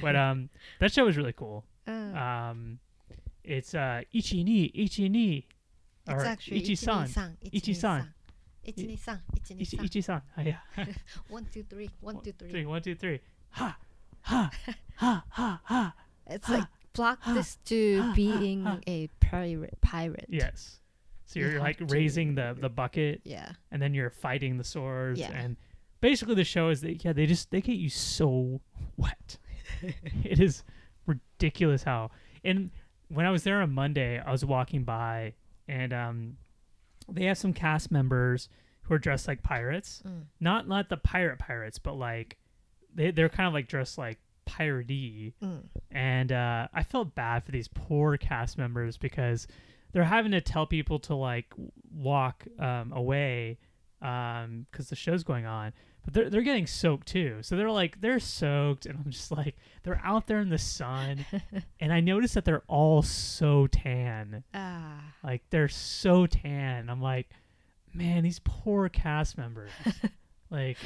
But 0.00 0.16
um, 0.16 0.48
that 0.80 0.92
show 0.92 1.04
was 1.04 1.16
really 1.16 1.32
cool. 1.32 1.64
Uh, 1.86 1.92
Um, 1.92 2.78
it's 3.44 3.74
uh 3.74 4.02
Ichi 4.12 4.44
ni 4.44 4.70
Ichi 4.74 5.08
ni, 5.08 5.46
it's 6.06 6.14
or 6.14 6.24
actually 6.24 6.58
Ichi-san. 6.58 7.04
Ichi-san. 7.04 7.36
Ichi-san. 7.42 8.14
Ichi-san. 8.64 9.20
Ichi 9.34 9.54
Ichi-san. 9.54 9.84
Ichi 9.84 10.00
san. 10.00 10.22
Oh, 10.38 10.42
yeah. 10.42 10.58
One, 11.28 11.46
two, 11.52 11.64
three. 11.68 11.90
One, 12.00 12.20
two, 12.22 12.32
three. 12.32 12.50
Three. 12.50 12.66
One 12.66 12.82
two 12.82 12.94
three. 12.94 13.20
Ha 13.50 13.76
ha 14.20 14.50
ha 14.96 15.24
ha 15.30 15.60
ha. 15.64 15.94
It's 16.28 16.48
like 16.48 16.64
block 16.92 17.18
this 17.26 17.56
to 17.66 18.12
being 18.14 18.66
a 18.86 19.08
pirate. 19.20 19.78
Pirate. 19.80 20.26
Yes. 20.28 20.78
So 21.32 21.40
You 21.40 21.46
you're 21.46 21.54
have 21.54 21.62
like 21.62 21.78
raising 21.88 22.34
the 22.34 22.56
the 22.58 22.68
bucket, 22.68 23.22
Yeah. 23.24 23.52
and 23.70 23.80
then 23.80 23.94
you're 23.94 24.10
fighting 24.10 24.58
the 24.58 24.64
swords, 24.64 25.18
Yeah. 25.20 25.30
and 25.32 25.56
basically 26.00 26.34
the 26.34 26.44
show 26.44 26.68
is 26.68 26.80
that 26.82 27.04
yeah 27.04 27.12
they 27.12 27.26
just 27.26 27.50
they 27.50 27.60
get 27.60 27.76
you 27.76 27.88
so 27.90 28.60
wet. 28.96 29.38
it 30.24 30.38
is 30.40 30.62
ridiculous 31.06 31.82
how 31.82 32.10
and 32.44 32.70
when 33.08 33.26
I 33.26 33.30
was 33.30 33.42
there 33.44 33.60
on 33.62 33.70
Monday, 33.72 34.18
I 34.18 34.30
was 34.30 34.44
walking 34.44 34.84
by 34.84 35.34
and 35.68 35.92
um 35.92 36.36
they 37.10 37.24
have 37.24 37.38
some 37.38 37.52
cast 37.52 37.90
members 37.90 38.48
who 38.82 38.94
are 38.94 38.98
dressed 38.98 39.28
like 39.28 39.42
pirates. 39.42 40.02
Mm. 40.06 40.22
Not 40.40 40.68
not 40.68 40.88
the 40.88 40.96
pirate 40.96 41.38
pirates, 41.38 41.78
but 41.78 41.94
like 41.94 42.36
they 42.94 43.10
they're 43.10 43.28
kind 43.28 43.46
of 43.46 43.52
like 43.54 43.68
dressed 43.68 43.98
like 43.98 44.18
piratey. 44.46 45.32
Mm. 45.42 45.62
And 45.90 46.32
uh 46.32 46.68
I 46.74 46.82
felt 46.82 47.14
bad 47.14 47.44
for 47.44 47.52
these 47.52 47.68
poor 47.68 48.16
cast 48.16 48.58
members 48.58 48.96
because 48.98 49.46
they're 49.92 50.04
having 50.04 50.32
to 50.32 50.40
tell 50.40 50.66
people 50.66 50.98
to 51.00 51.14
like 51.14 51.52
walk 51.94 52.44
um 52.58 52.92
away 52.92 53.58
um 54.00 54.66
cuz 54.72 54.88
the 54.88 54.96
show's 54.96 55.22
going 55.22 55.46
on 55.46 55.72
but 56.04 56.14
they're 56.14 56.28
they're 56.30 56.42
getting 56.42 56.66
soaked 56.66 57.06
too. 57.06 57.38
So 57.42 57.56
they're 57.56 57.70
like 57.70 58.00
they're 58.00 58.18
soaked, 58.18 58.86
and 58.86 58.98
I'm 58.98 59.12
just 59.12 59.30
like 59.30 59.54
they're 59.84 60.00
out 60.02 60.26
there 60.26 60.40
in 60.40 60.48
the 60.48 60.58
sun, 60.58 61.24
and 61.80 61.92
I 61.92 62.00
notice 62.00 62.34
that 62.34 62.44
they're 62.44 62.64
all 62.66 63.02
so 63.02 63.68
tan, 63.68 64.42
Ah. 64.52 65.00
like 65.22 65.42
they're 65.50 65.68
so 65.68 66.26
tan. 66.26 66.90
I'm 66.90 67.00
like, 67.00 67.30
man, 67.94 68.24
these 68.24 68.40
poor 68.42 68.88
cast 68.88 69.38
members, 69.38 69.70
like, 70.50 70.76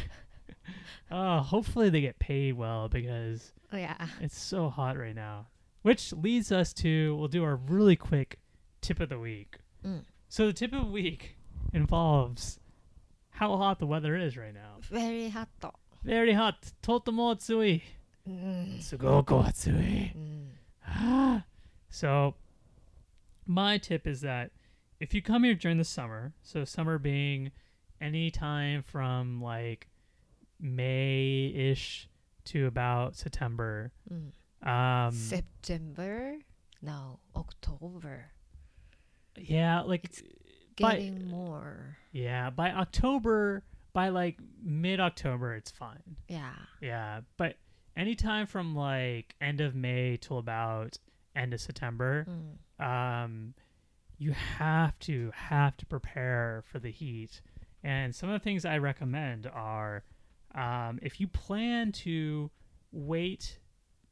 oh, 1.10 1.38
hopefully 1.40 1.88
they 1.88 2.02
get 2.02 2.18
paid 2.18 2.52
well 2.54 2.90
because 2.90 3.52
Oh 3.72 3.78
yeah. 3.78 4.08
it's 4.20 4.38
so 4.38 4.68
hot 4.68 4.98
right 4.98 5.14
now. 5.14 5.46
Which 5.80 6.12
leads 6.12 6.52
us 6.52 6.72
to 6.74 7.16
we'll 7.16 7.28
do 7.28 7.42
our 7.42 7.56
really 7.56 7.96
quick 7.96 8.38
tip 8.80 9.00
of 9.00 9.08
the 9.08 9.18
week. 9.18 9.58
Mm. 9.84 10.04
So 10.28 10.46
the 10.46 10.52
tip 10.52 10.72
of 10.72 10.86
the 10.86 10.90
week 10.90 11.36
involves 11.72 12.58
how 13.30 13.56
hot 13.56 13.78
the 13.78 13.86
weather 13.86 14.16
is 14.16 14.36
right 14.36 14.54
now. 14.54 14.78
Very 14.82 15.28
hot. 15.28 15.48
Very 16.02 16.32
hot. 16.32 16.72
Totemo 16.82 17.34
atsui. 17.34 17.82
Mm. 18.28 18.78
Sugoku 18.78 19.44
atsui. 19.44 20.12
Mm. 20.88 21.44
so 21.90 22.34
my 23.46 23.78
tip 23.78 24.06
is 24.06 24.20
that 24.22 24.50
if 25.00 25.12
you 25.14 25.20
come 25.20 25.44
here 25.44 25.54
during 25.54 25.78
the 25.78 25.84
summer, 25.84 26.32
so 26.42 26.64
summer 26.64 26.98
being 26.98 27.52
any 28.00 28.30
time 28.30 28.82
from 28.82 29.42
like 29.42 29.88
May 30.60 31.52
ish 31.54 32.08
to 32.46 32.66
about 32.66 33.16
September. 33.16 33.92
Mm. 34.10 34.32
Um 34.68 35.12
September? 35.12 36.36
No, 36.82 37.18
October. 37.34 38.26
Yeah, 39.38 39.82
like 39.82 40.04
It's 40.04 40.22
by 40.80 40.92
Getting 40.96 41.28
more. 41.28 41.96
yeah, 42.12 42.50
by 42.50 42.70
October, 42.70 43.64
by 43.92 44.10
like 44.10 44.38
mid 44.62 45.00
October 45.00 45.54
it's 45.54 45.70
fine. 45.70 46.16
Yeah. 46.28 46.52
Yeah, 46.82 47.20
but 47.38 47.56
anytime 47.96 48.46
from 48.46 48.74
like 48.74 49.34
end 49.40 49.60
of 49.60 49.74
May 49.74 50.18
till 50.18 50.38
about 50.38 50.98
end 51.34 51.54
of 51.54 51.60
September, 51.60 52.26
Mm. 52.28 52.84
um, 53.24 53.54
you 54.18 54.32
have 54.32 54.98
to 55.00 55.30
have 55.34 55.76
to 55.78 55.86
prepare 55.86 56.62
for 56.70 56.78
the 56.78 56.90
heat. 56.90 57.40
And 57.82 58.14
some 58.14 58.28
of 58.28 58.38
the 58.40 58.44
things 58.44 58.64
I 58.64 58.78
recommend 58.78 59.46
are 59.46 60.02
um, 60.54 60.98
if 61.02 61.20
you 61.20 61.26
plan 61.28 61.92
to 61.92 62.50
wait 62.92 63.58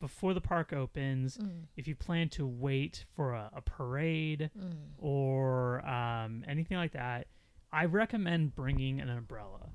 before 0.04 0.34
the 0.34 0.40
park 0.40 0.70
opens, 0.74 1.38
Mm, 1.38 1.62
if 1.78 1.88
you 1.88 1.94
plan 1.94 2.28
to 2.30 2.46
wait 2.46 3.06
for 3.16 3.32
a, 3.32 3.50
a 3.54 3.62
parade 3.62 4.50
mm. 4.58 4.72
or 4.98 5.80
um, 5.88 6.44
anything 6.46 6.76
like 6.76 6.92
that, 6.92 7.26
I 7.72 7.86
recommend 7.86 8.54
bringing 8.54 9.00
an 9.00 9.08
umbrella 9.08 9.70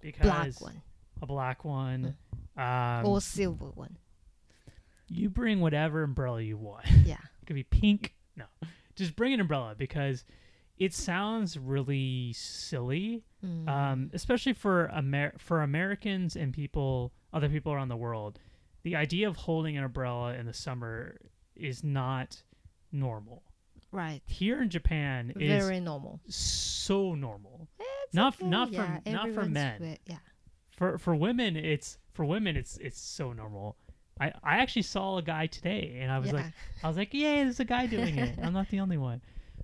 because 0.00 0.56
Black 0.56 0.60
one 0.60 0.82
a 1.22 1.26
black 1.26 1.64
one. 1.66 2.16
Um, 2.56 3.04
or 3.06 3.20
silver 3.20 3.66
one. 3.74 3.98
you 5.08 5.28
bring 5.28 5.60
whatever 5.60 6.02
umbrella 6.02 6.40
you 6.40 6.56
want. 6.56 6.86
Yeah. 7.04 7.16
It 7.42 7.46
could 7.46 7.56
be 7.56 7.62
pink. 7.64 8.14
No, 8.38 8.46
just 8.96 9.14
bring 9.16 9.34
an 9.34 9.40
umbrella 9.40 9.74
because 9.76 10.24
it 10.78 10.94
sounds 10.94 11.58
really 11.58 12.32
silly, 12.32 13.22
Mm. 13.44 13.68
um, 13.68 14.10
especially 14.14 14.54
for 14.54 14.90
Amer- 14.96 15.34
for 15.38 15.60
Americans 15.60 16.36
and 16.36 16.54
people, 16.54 17.12
other 17.34 17.50
people 17.50 17.70
around 17.74 17.88
the 17.90 17.98
world. 17.98 18.38
The 18.84 18.96
idea 18.96 19.28
of 19.28 19.36
holding 19.36 19.76
an 19.76 19.84
umbrella 19.84 20.34
in 20.34 20.46
the 20.46 20.52
summer 20.54 21.16
is 21.56 21.82
not 21.82 22.42
normal. 22.92 23.42
right. 23.90 24.22
Here 24.26 24.60
in 24.62 24.70
Japan, 24.70 25.32
is 25.38 25.48
Very 25.64 25.80
normal. 25.80 26.20
so 26.28 27.14
normal. 27.14 27.68
It's 27.78 28.14
Not- 28.14 28.34
okay, 28.36 28.46
not 28.48 28.68
for- 28.68 28.74
yeah, 29.06 29.12
not 29.12 29.30
for 29.32 29.44
men. 29.46 29.80
wear- 29.80 29.98
yeah. 30.06 30.18
For 30.76 30.98
for 30.98 31.14
women, 31.14 31.56
it's 31.56 31.98
for 32.12 32.24
women, 32.24 32.56
it's 32.56 32.76
it's 32.78 33.00
so 33.00 33.32
normal. 33.32 33.76
I, 34.20 34.32
I 34.42 34.56
actually 34.58 34.82
saw 34.82 35.16
a 35.18 35.22
guy 35.22 35.46
today, 35.46 35.98
and 36.00 36.10
I 36.10 36.18
was 36.18 36.28
yeah. 36.30 36.34
like, 36.36 36.52
I 36.84 36.88
was 36.88 36.96
like, 36.96 37.12
yay, 37.14 37.42
there's 37.44 37.58
a 37.60 37.64
guy 37.64 37.86
doing 37.86 38.16
it. 38.18 38.38
I'm 38.42 38.52
not 38.52 38.68
the 38.70 38.80
only 38.80 38.96
one. 38.98 39.22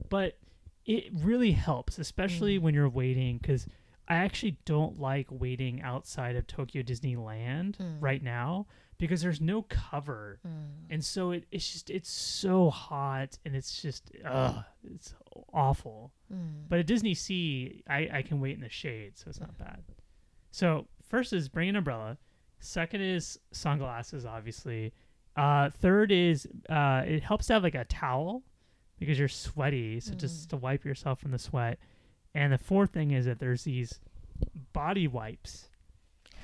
But 0.09 0.39
it 0.87 1.05
really 1.12 1.53
helps, 1.53 1.99
especially 1.99 2.59
Mm. 2.59 2.62
when 2.62 2.75
you're 2.75 2.89
waiting, 2.89 3.39
because 3.39 3.66
I 4.09 4.16
actually 4.16 4.57
don't 4.64 4.99
like 4.99 5.27
waiting 5.31 5.83
outside 5.83 6.35
of 6.37 6.47
Tokyo 6.49 6.83
Disneyland 6.83 7.77
Mm. 7.77 7.97
right 8.01 8.23
now 8.23 8.66
because 9.01 9.22
there's 9.22 9.40
no 9.40 9.62
cover. 9.62 10.38
Mm. 10.46 10.90
And 10.90 11.05
so 11.05 11.32
it, 11.32 11.44
it's 11.51 11.72
just, 11.72 11.90
it's 11.90 12.11
so 12.11 12.70
hot 12.70 13.38
and 13.44 13.57
it's 13.57 13.80
just, 13.82 14.12
ugh, 14.24 14.62
it's 14.84 15.14
awful. 15.53 16.12
Mm. 16.32 16.68
But 16.68 16.80
at 16.80 16.86
DisneySea, 16.86 17.82
I, 17.88 18.09
I 18.12 18.22
can 18.22 18.40
wait 18.40 18.55
in 18.55 18.61
the 18.61 18.68
shade, 18.68 19.18
so 19.18 19.24
it's 19.28 19.40
not 19.40 19.57
bad. 19.59 19.82
So 20.51 20.86
first 21.09 21.32
is 21.32 21.48
bring 21.48 21.70
an 21.70 21.76
umbrella. 21.76 22.18
Second 22.61 23.01
is 23.01 23.38
sunglasses, 23.53 24.26
obviously. 24.26 24.92
Uh, 25.34 25.70
third 25.70 26.12
is 26.12 26.46
uh, 26.68 27.03
it 27.07 27.22
helps 27.22 27.46
to 27.46 27.55
have 27.55 27.62
like 27.62 27.74
a 27.74 27.84
towel 27.84 28.42
because 28.98 29.18
you're 29.18 29.28
sweaty, 29.28 29.98
so 29.98 30.12
just 30.12 30.51
to 30.51 30.57
wipe 30.57 30.84
yourself 30.84 31.20
from 31.20 31.30
the 31.30 31.38
sweat. 31.38 31.78
And 32.34 32.53
the 32.53 32.59
fourth 32.59 32.90
thing 32.90 33.12
is 33.12 33.24
that 33.24 33.38
there's 33.38 33.64
these 33.64 33.98
body 34.74 35.09
wipes. 35.09 35.68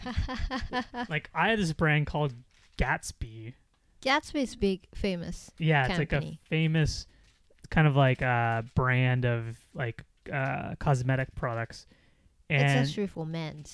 like 1.09 1.29
I 1.35 1.51
have 1.51 1.59
this 1.59 1.73
brand 1.73 2.07
called 2.07 2.33
Gatsby. 2.79 3.55
Gatsby's 4.03 4.55
big, 4.57 4.87
famous. 4.95 5.51
Yeah, 5.59 5.87
it's 5.89 5.99
like 5.99 6.13
a 6.13 6.39
famous 6.49 7.07
kind 7.71 7.89
of 7.89 7.97
like 7.97 8.23
uh 8.23 8.63
brand 8.75 9.25
of 9.25 9.57
like 9.75 10.05
uh 10.33 10.75
cosmetic 10.79 11.35
products. 11.35 11.87
And 12.49 12.63
it's 12.63 12.91
actually 12.91 13.09
for 13.09 13.27
men. 13.27 13.65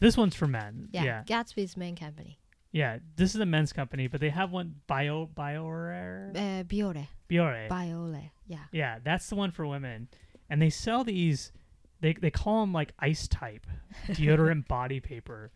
this 0.00 0.16
one's 0.16 0.34
for 0.34 0.46
men. 0.48 0.88
Yeah. 0.92 1.04
Yeah. 1.04 1.22
Gatsby's 1.24 1.76
main 1.76 1.94
company. 1.96 2.38
Yeah. 2.72 2.98
This 3.14 3.34
is 3.34 3.40
a 3.40 3.46
men's 3.46 3.72
company, 3.72 4.08
but 4.08 4.20
they 4.20 4.30
have 4.30 4.50
one 4.50 4.76
bio 4.88 5.28
biorare 5.36 6.30
Uh, 6.36 6.64
Biore. 6.64 7.06
Biore. 7.30 7.68
Biole. 7.68 8.30
Yeah. 8.48 8.64
yeah, 8.72 8.98
that's 9.02 9.28
the 9.28 9.34
one 9.36 9.50
for 9.50 9.66
women. 9.66 10.08
And 10.50 10.60
they 10.62 10.70
sell 10.70 11.04
these 11.04 11.52
they 12.00 12.14
they 12.14 12.30
call 12.30 12.60
them 12.62 12.72
like 12.72 12.92
ice 12.98 13.28
type 13.28 13.66
deodorant 14.08 14.66
body 14.68 15.00
paper. 15.00 15.52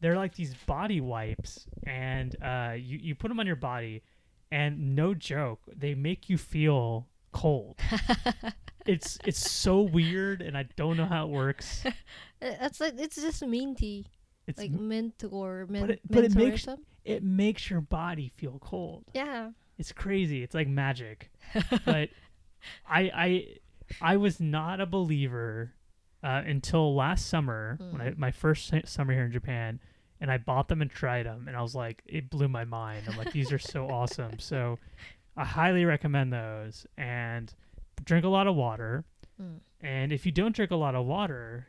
They're 0.00 0.16
like 0.16 0.34
these 0.34 0.54
body 0.66 1.00
wipes 1.00 1.66
and 1.86 2.34
uh 2.42 2.72
you 2.76 2.98
you 2.98 3.14
put 3.14 3.28
them 3.28 3.38
on 3.40 3.46
your 3.46 3.56
body 3.56 4.02
and 4.50 4.96
no 4.96 5.14
joke, 5.14 5.60
they 5.76 5.94
make 5.94 6.28
you 6.28 6.36
feel 6.38 7.06
cold. 7.32 7.78
it's 8.86 9.18
it's 9.24 9.50
so 9.50 9.80
weird 9.82 10.40
and 10.42 10.56
I 10.56 10.64
don't 10.76 10.96
know 10.96 11.04
how 11.06 11.26
it 11.26 11.30
works. 11.30 11.84
It's 12.42 12.80
like 12.80 12.94
it's 12.98 13.16
just 13.16 13.44
minty, 13.46 14.06
It's 14.46 14.58
like 14.58 14.70
mint 14.70 15.22
or 15.30 15.66
mint, 15.68 15.90
it- 15.90 16.00
but 16.08 16.24
it 16.24 16.34
mint 16.34 16.36
or 16.68 16.72
makes- 16.72 16.82
it 17.04 17.22
makes 17.22 17.68
your 17.68 17.82
body 17.82 18.28
feel 18.28 18.58
cold. 18.60 19.04
Yeah. 19.14 19.50
It's 19.78 19.92
crazy. 19.92 20.42
It's 20.42 20.54
like 20.54 20.66
magic. 20.68 21.30
but 21.84 22.08
I 22.88 23.00
I 23.14 23.46
I 24.00 24.16
was 24.16 24.40
not 24.40 24.80
a 24.80 24.86
believer 24.86 25.74
uh, 26.22 26.42
until 26.46 26.94
last 26.94 27.26
summer 27.28 27.78
when 27.90 28.00
I, 28.00 28.10
Mm. 28.10 28.18
my 28.18 28.30
first 28.30 28.72
summer 28.86 29.12
here 29.12 29.24
in 29.24 29.32
Japan, 29.32 29.80
and 30.20 30.30
I 30.30 30.36
bought 30.38 30.68
them 30.68 30.82
and 30.82 30.90
tried 30.90 31.24
them, 31.26 31.46
and 31.48 31.56
I 31.56 31.62
was 31.62 31.74
like, 31.74 32.02
it 32.06 32.28
blew 32.30 32.48
my 32.48 32.64
mind. 32.64 33.04
I'm 33.08 33.16
like, 33.16 33.32
these 33.32 33.52
are 33.52 33.58
so 33.58 33.88
awesome. 33.90 34.38
So 34.38 34.78
I 35.36 35.44
highly 35.44 35.84
recommend 35.84 36.32
those. 36.32 36.86
And 36.98 37.52
drink 38.04 38.24
a 38.24 38.28
lot 38.28 38.46
of 38.46 38.54
water. 38.56 39.04
Mm. 39.40 39.60
And 39.80 40.12
if 40.12 40.26
you 40.26 40.32
don't 40.32 40.54
drink 40.54 40.70
a 40.70 40.76
lot 40.76 40.94
of 40.94 41.06
water, 41.06 41.66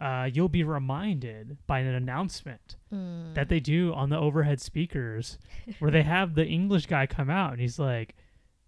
uh, 0.00 0.28
you'll 0.32 0.48
be 0.48 0.64
reminded 0.64 1.56
by 1.66 1.78
an 1.80 1.94
announcement 1.94 2.76
Mm. 2.92 3.34
that 3.34 3.48
they 3.48 3.58
do 3.60 3.92
on 3.94 4.10
the 4.10 4.18
overhead 4.18 4.60
speakers 4.60 5.38
where 5.78 5.90
they 5.90 6.02
have 6.02 6.34
the 6.34 6.46
English 6.46 6.86
guy 6.86 7.06
come 7.06 7.30
out 7.30 7.52
and 7.52 7.60
he's 7.60 7.78
like 7.78 8.14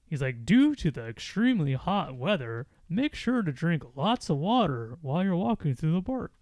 he's 0.06 0.22
like 0.22 0.44
due 0.44 0.74
to 0.76 0.90
the 0.90 1.06
extremely 1.06 1.74
hot 1.74 2.16
weather 2.16 2.66
make 2.88 3.14
sure 3.14 3.42
to 3.42 3.52
drink 3.52 3.82
lots 3.94 4.30
of 4.30 4.36
water 4.36 4.98
while 5.00 5.24
you're 5.24 5.36
walking 5.36 5.74
through 5.74 5.92
the 5.92 6.02
park. 6.02 6.32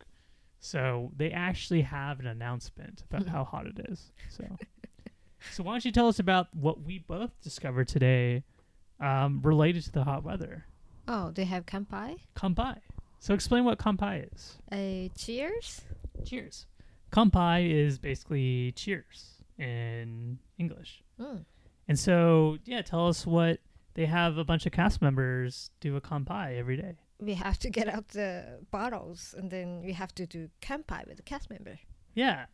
So 0.60 1.10
they 1.16 1.30
actually 1.30 1.82
have 1.82 2.20
an 2.20 2.26
announcement 2.26 3.02
about 3.10 3.26
how 3.26 3.44
hot 3.44 3.66
it 3.66 3.86
is 3.88 4.12
so. 4.28 4.44
So 5.50 5.64
why 5.64 5.72
don't 5.72 5.84
you 5.84 5.90
tell 5.90 6.06
us 6.06 6.20
about 6.20 6.54
what 6.54 6.82
we 6.82 7.00
both 7.00 7.30
discovered 7.42 7.88
today 7.88 8.44
um, 9.00 9.40
related 9.42 9.82
to 9.84 9.92
the 9.92 10.04
hot 10.04 10.22
weather? 10.22 10.66
Oh, 11.08 11.32
they 11.32 11.44
have 11.44 11.66
kampai. 11.66 12.18
kampai 12.36 12.78
so 13.22 13.34
explain 13.34 13.64
what 13.64 13.78
kampai 13.78 14.28
is. 14.34 14.58
A 14.72 15.08
cheers. 15.16 15.82
cheers. 16.24 16.66
Kampai 17.12 17.70
is 17.70 17.96
basically 17.96 18.72
cheers 18.72 19.44
in 19.56 20.40
english. 20.58 21.04
Mm. 21.20 21.44
And 21.88 21.98
so, 21.98 22.58
yeah, 22.64 22.82
tell 22.82 23.08
us 23.08 23.26
what 23.26 23.58
they 23.94 24.06
have 24.06 24.38
a 24.38 24.44
bunch 24.44 24.66
of 24.66 24.72
cast 24.72 25.02
members 25.02 25.70
do 25.80 25.96
a 25.96 26.00
kampai 26.00 26.56
every 26.58 26.76
day. 26.76 26.96
We 27.20 27.34
have 27.34 27.58
to 27.60 27.70
get 27.70 27.88
out 27.88 28.08
the 28.08 28.60
bottles, 28.70 29.34
and 29.36 29.50
then 29.50 29.82
we 29.84 29.92
have 29.92 30.14
to 30.16 30.26
do 30.26 30.48
kampai 30.60 31.06
with 31.06 31.16
the 31.18 31.22
cast 31.22 31.50
member. 31.50 31.78
Yeah. 32.14 32.46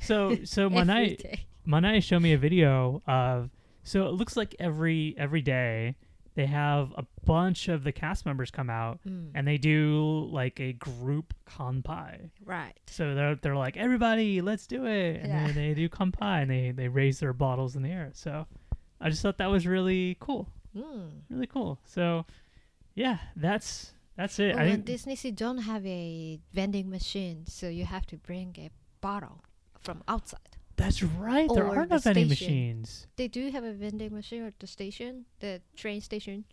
So 0.00 0.38
so 0.44 0.68
Manae. 0.70 1.40
Manae 1.66 2.02
showed 2.02 2.22
me 2.22 2.32
a 2.32 2.38
video 2.38 3.02
of 3.06 3.50
so 3.82 4.06
it 4.06 4.14
looks 4.14 4.36
like 4.36 4.54
every 4.58 5.14
every 5.18 5.42
day 5.42 5.96
they 6.34 6.46
have 6.46 6.92
a 6.96 7.04
bunch 7.26 7.68
of 7.68 7.82
the 7.84 7.92
cast 7.92 8.24
members 8.24 8.50
come 8.50 8.70
out 8.70 9.00
Mm. 9.06 9.32
and 9.34 9.46
they 9.46 9.58
do 9.58 10.28
like 10.32 10.58
a 10.60 10.72
group 10.74 11.34
kampai. 11.46 12.30
Right. 12.44 12.72
So 12.86 13.14
they're 13.14 13.34
they're 13.34 13.56
like 13.56 13.76
everybody, 13.76 14.40
let's 14.40 14.66
do 14.66 14.86
it, 14.86 15.16
and 15.22 15.28
Yeah. 15.28 15.46
then 15.46 15.54
they 15.54 15.74
do 15.74 15.88
kampai 15.88 16.42
and 16.42 16.50
they 16.50 16.70
they 16.70 16.88
raise 16.88 17.20
their 17.20 17.32
bottles 17.32 17.76
in 17.76 17.82
the 17.82 17.90
air. 17.90 18.10
So 18.14 18.46
I 19.00 19.08
just 19.10 19.22
thought 19.22 19.38
that 19.38 19.50
was 19.50 19.66
really 19.66 20.16
cool. 20.20 20.48
Mm. 20.76 21.10
really 21.30 21.46
cool. 21.46 21.80
So, 21.84 22.26
yeah, 22.94 23.18
that's 23.36 23.92
that's 24.16 24.38
it. 24.38 24.54
Well, 24.54 24.64
I 24.64 24.70
think 24.70 24.84
DisneySea 24.86 25.34
don't 25.34 25.58
have 25.58 25.84
a 25.86 26.38
vending 26.52 26.90
machine, 26.90 27.44
so 27.46 27.68
you 27.68 27.84
have 27.86 28.06
to 28.06 28.16
bring 28.16 28.54
a 28.58 28.70
bottle 29.00 29.42
from 29.78 30.02
outside. 30.06 30.56
that's 30.76 31.02
right. 31.02 31.48
There 31.52 31.66
are 31.66 31.86
no 31.86 31.96
the 31.96 31.98
vending 31.98 32.28
machines. 32.28 33.06
They 33.16 33.28
do 33.28 33.50
have 33.50 33.64
a 33.64 33.72
vending 33.72 34.12
machine 34.14 34.44
at 34.44 34.58
the 34.60 34.66
station, 34.66 35.24
the 35.40 35.60
train 35.76 36.00
station, 36.00 36.44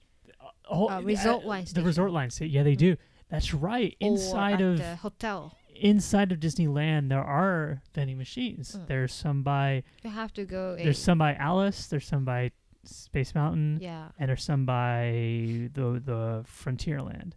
Oh, 0.69 0.89
Uh, 0.89 1.01
resort 1.01 1.45
line 1.45 1.63
The 1.63 1.69
station. 1.69 1.85
resort 1.85 2.11
line. 2.11 2.29
Yeah, 2.39 2.63
they 2.63 2.75
do. 2.75 2.95
That's 3.29 3.53
right. 3.53 3.95
Inside 3.99 4.61
of 4.61 4.77
the 4.77 4.95
hotel. 4.97 5.55
Inside 5.79 6.31
of 6.31 6.39
Disneyland, 6.39 7.09
there 7.09 7.23
are 7.23 7.81
vending 7.93 8.17
machines. 8.17 8.75
Mm. 8.75 8.87
There's 8.87 9.13
some 9.13 9.43
by 9.43 9.83
You 10.03 10.09
have 10.09 10.33
to 10.33 10.45
go. 10.45 10.75
There's 10.75 10.99
some 10.99 11.17
by 11.17 11.35
Alice. 11.35 11.87
There's 11.87 12.05
some 12.07 12.25
by 12.25 12.51
Space 12.83 13.35
Mountain. 13.35 13.79
yeah. 13.81 14.09
and 14.17 14.29
there's 14.29 14.43
some 14.43 14.65
by 14.65 15.69
the 15.73 16.01
the 16.03 16.45
Frontierland. 16.47 17.33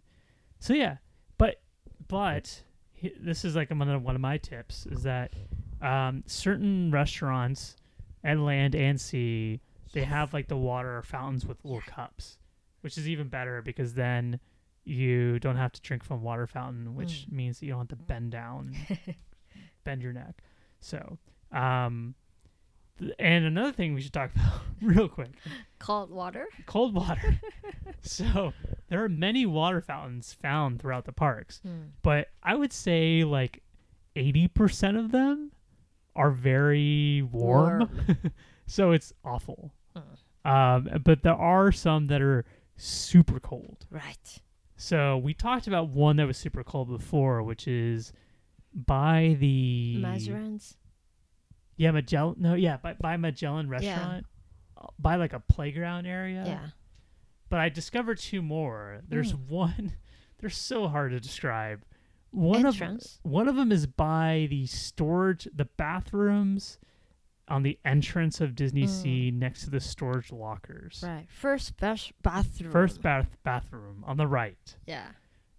So 0.59 0.73
yeah, 0.73 0.97
but 1.37 1.61
but 2.07 2.63
he- 2.93 3.13
this 3.19 3.43
is 3.45 3.55
like 3.55 3.69
one 3.69 3.87
of 3.89 4.03
one 4.03 4.15
of 4.15 4.21
my 4.21 4.37
tips 4.37 4.85
is 4.85 5.03
that 5.03 5.33
um, 5.81 6.23
certain 6.27 6.91
restaurants 6.91 7.75
at 8.23 8.37
land 8.37 8.75
and 8.75 9.01
sea 9.01 9.59
they 9.93 10.03
have 10.03 10.33
like 10.33 10.47
the 10.47 10.55
water 10.55 11.01
fountains 11.03 11.45
with 11.45 11.57
little 11.65 11.81
cups, 11.81 12.37
which 12.81 12.97
is 12.97 13.09
even 13.09 13.27
better 13.27 13.61
because 13.61 13.93
then 13.95 14.39
you 14.83 15.39
don't 15.39 15.57
have 15.57 15.71
to 15.73 15.81
drink 15.81 16.03
from 16.03 16.21
water 16.21 16.47
fountain, 16.47 16.95
which 16.95 17.27
means 17.29 17.59
that 17.59 17.65
you 17.65 17.71
don't 17.73 17.81
have 17.81 17.87
to 17.89 17.95
bend 17.95 18.31
down, 18.31 18.75
bend 19.83 20.01
your 20.01 20.13
neck. 20.13 20.41
So, 20.79 21.17
um, 21.51 22.15
th- 22.99 23.13
and 23.19 23.45
another 23.45 23.71
thing 23.71 23.93
we 23.93 24.01
should 24.01 24.13
talk 24.13 24.31
about 24.35 24.61
real 24.81 25.07
quick 25.07 25.31
Cold 25.79 26.09
water. 26.09 26.47
cold 26.65 26.93
water. 26.95 27.39
so 28.01 28.53
there 28.89 29.03
are 29.03 29.09
many 29.09 29.45
water 29.45 29.81
fountains 29.81 30.33
found 30.33 30.79
throughout 30.81 31.05
the 31.05 31.11
parks, 31.13 31.61
Mm. 31.65 31.89
but 32.01 32.29
I 32.41 32.55
would 32.55 32.73
say 32.73 33.23
like 33.23 33.61
80% 34.15 34.97
of 34.97 35.11
them 35.11 35.51
are 36.15 36.31
very 36.31 37.21
warm. 37.21 37.89
so 38.67 38.91
it's 38.91 39.13
awful. 39.23 39.71
Um, 40.43 40.89
but 41.03 41.21
there 41.21 41.35
are 41.35 41.71
some 41.71 42.07
that 42.07 42.21
are 42.21 42.43
super 42.75 43.39
cold. 43.39 43.85
Right. 43.91 44.39
So 44.81 45.17
we 45.19 45.35
talked 45.35 45.67
about 45.67 45.89
one 45.89 46.15
that 46.15 46.25
was 46.25 46.37
super 46.37 46.63
cold 46.63 46.89
before, 46.89 47.43
which 47.43 47.67
is 47.67 48.13
by 48.73 49.37
the 49.39 49.97
Mazarans. 49.99 50.75
Yeah, 51.77 51.91
Magellan. 51.91 52.37
No, 52.39 52.55
yeah, 52.55 52.77
by 52.77 52.93
by 52.93 53.15
Magellan 53.17 53.69
restaurant, 53.69 54.25
uh, 54.75 54.87
by 54.97 55.17
like 55.17 55.33
a 55.33 55.39
playground 55.39 56.07
area. 56.07 56.43
Yeah. 56.47 56.67
But 57.49 57.59
I 57.59 57.69
discovered 57.69 58.17
two 58.17 58.41
more. 58.41 59.01
There's 59.07 59.33
Mm. 59.33 59.49
one. 59.49 59.93
They're 60.39 60.49
so 60.49 60.87
hard 60.87 61.11
to 61.11 61.19
describe. 61.19 61.83
One 62.31 62.65
Entrance. 62.65 63.19
of 63.23 63.31
one 63.31 63.47
of 63.47 63.55
them 63.55 63.71
is 63.71 63.85
by 63.85 64.47
the 64.49 64.65
storage, 64.65 65.47
the 65.53 65.65
bathrooms 65.65 66.79
on 67.47 67.63
the 67.63 67.77
entrance 67.83 68.39
of 68.41 68.55
Disney 68.55 68.83
Mm. 68.83 68.89
Sea 68.89 69.31
next 69.31 69.63
to 69.65 69.69
the 69.69 69.79
storage 69.79 70.31
lockers. 70.31 71.03
Right. 71.05 71.27
First 71.29 71.77
bath- 71.77 72.11
bathroom. 72.21 72.71
First 72.71 73.01
bath 73.01 73.37
bathroom 73.43 74.03
on 74.07 74.17
the 74.17 74.27
right. 74.27 74.75
Yeah. 74.85 75.07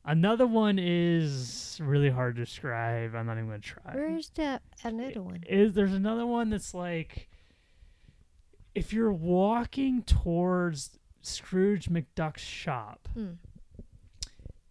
Another 0.05 0.47
one 0.47 0.79
is 0.81 1.79
really 1.83 2.11
hard 2.11 2.35
to 2.37 2.45
describe. 2.45 3.15
I'm 3.15 3.27
not 3.27 3.35
even 3.37 3.47
gonna 3.47 3.59
try. 3.61 3.95
Where's 3.95 4.31
the 4.31 4.61
another 4.83 5.23
one? 5.23 5.45
Is 5.49 5.75
there's 5.75 5.93
another 5.93 6.27
one 6.27 6.51
that's 6.51 6.75
like 6.75 7.29
if 8.75 8.93
you're 8.93 9.13
walking 9.13 10.03
towards 10.03 10.99
Scrooge 11.21 11.89
McDuck's 11.89 12.41
shop, 12.43 13.07
Hmm. 13.15 13.33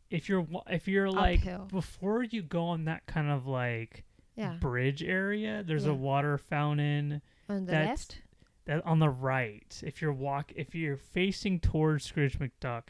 if 0.09 0.27
you're 0.27 0.41
wa- 0.41 0.63
if 0.69 0.87
you're 0.87 1.09
like 1.09 1.41
Uphill. 1.41 1.65
before 1.71 2.23
you 2.23 2.41
go 2.41 2.65
on 2.65 2.85
that 2.85 3.05
kind 3.05 3.29
of 3.29 3.45
like 3.47 4.03
Yeah. 4.35 4.53
bridge 4.53 5.03
area, 5.03 5.63
there's 5.63 5.85
Yeah. 5.85 5.91
a 5.91 5.95
water 5.95 6.37
fountain 6.37 7.21
On 7.49 7.65
the 7.65 7.71
left. 7.73 8.21
that 8.65 8.85
on 8.85 8.99
the 8.99 9.09
right. 9.09 9.81
If 9.85 10.01
you're 10.01 10.13
walk 10.13 10.51
if 10.55 10.73
you're 10.75 10.97
facing 10.97 11.59
towards 11.59 12.05
Scrooge 12.05 12.39
McDuck, 12.39 12.89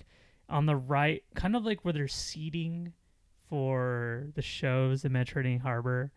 on 0.49 0.65
the 0.65 0.75
right, 0.75 1.23
kind 1.33 1.55
of 1.55 1.63
like 1.65 1.83
where 1.83 1.93
there's 1.93 2.13
seating 2.13 2.93
for 3.49 4.27
the 4.35 4.41
shows 4.41 5.03
in 5.05 5.11
Mediterranean 5.13 5.59
Harbor. 5.61 6.11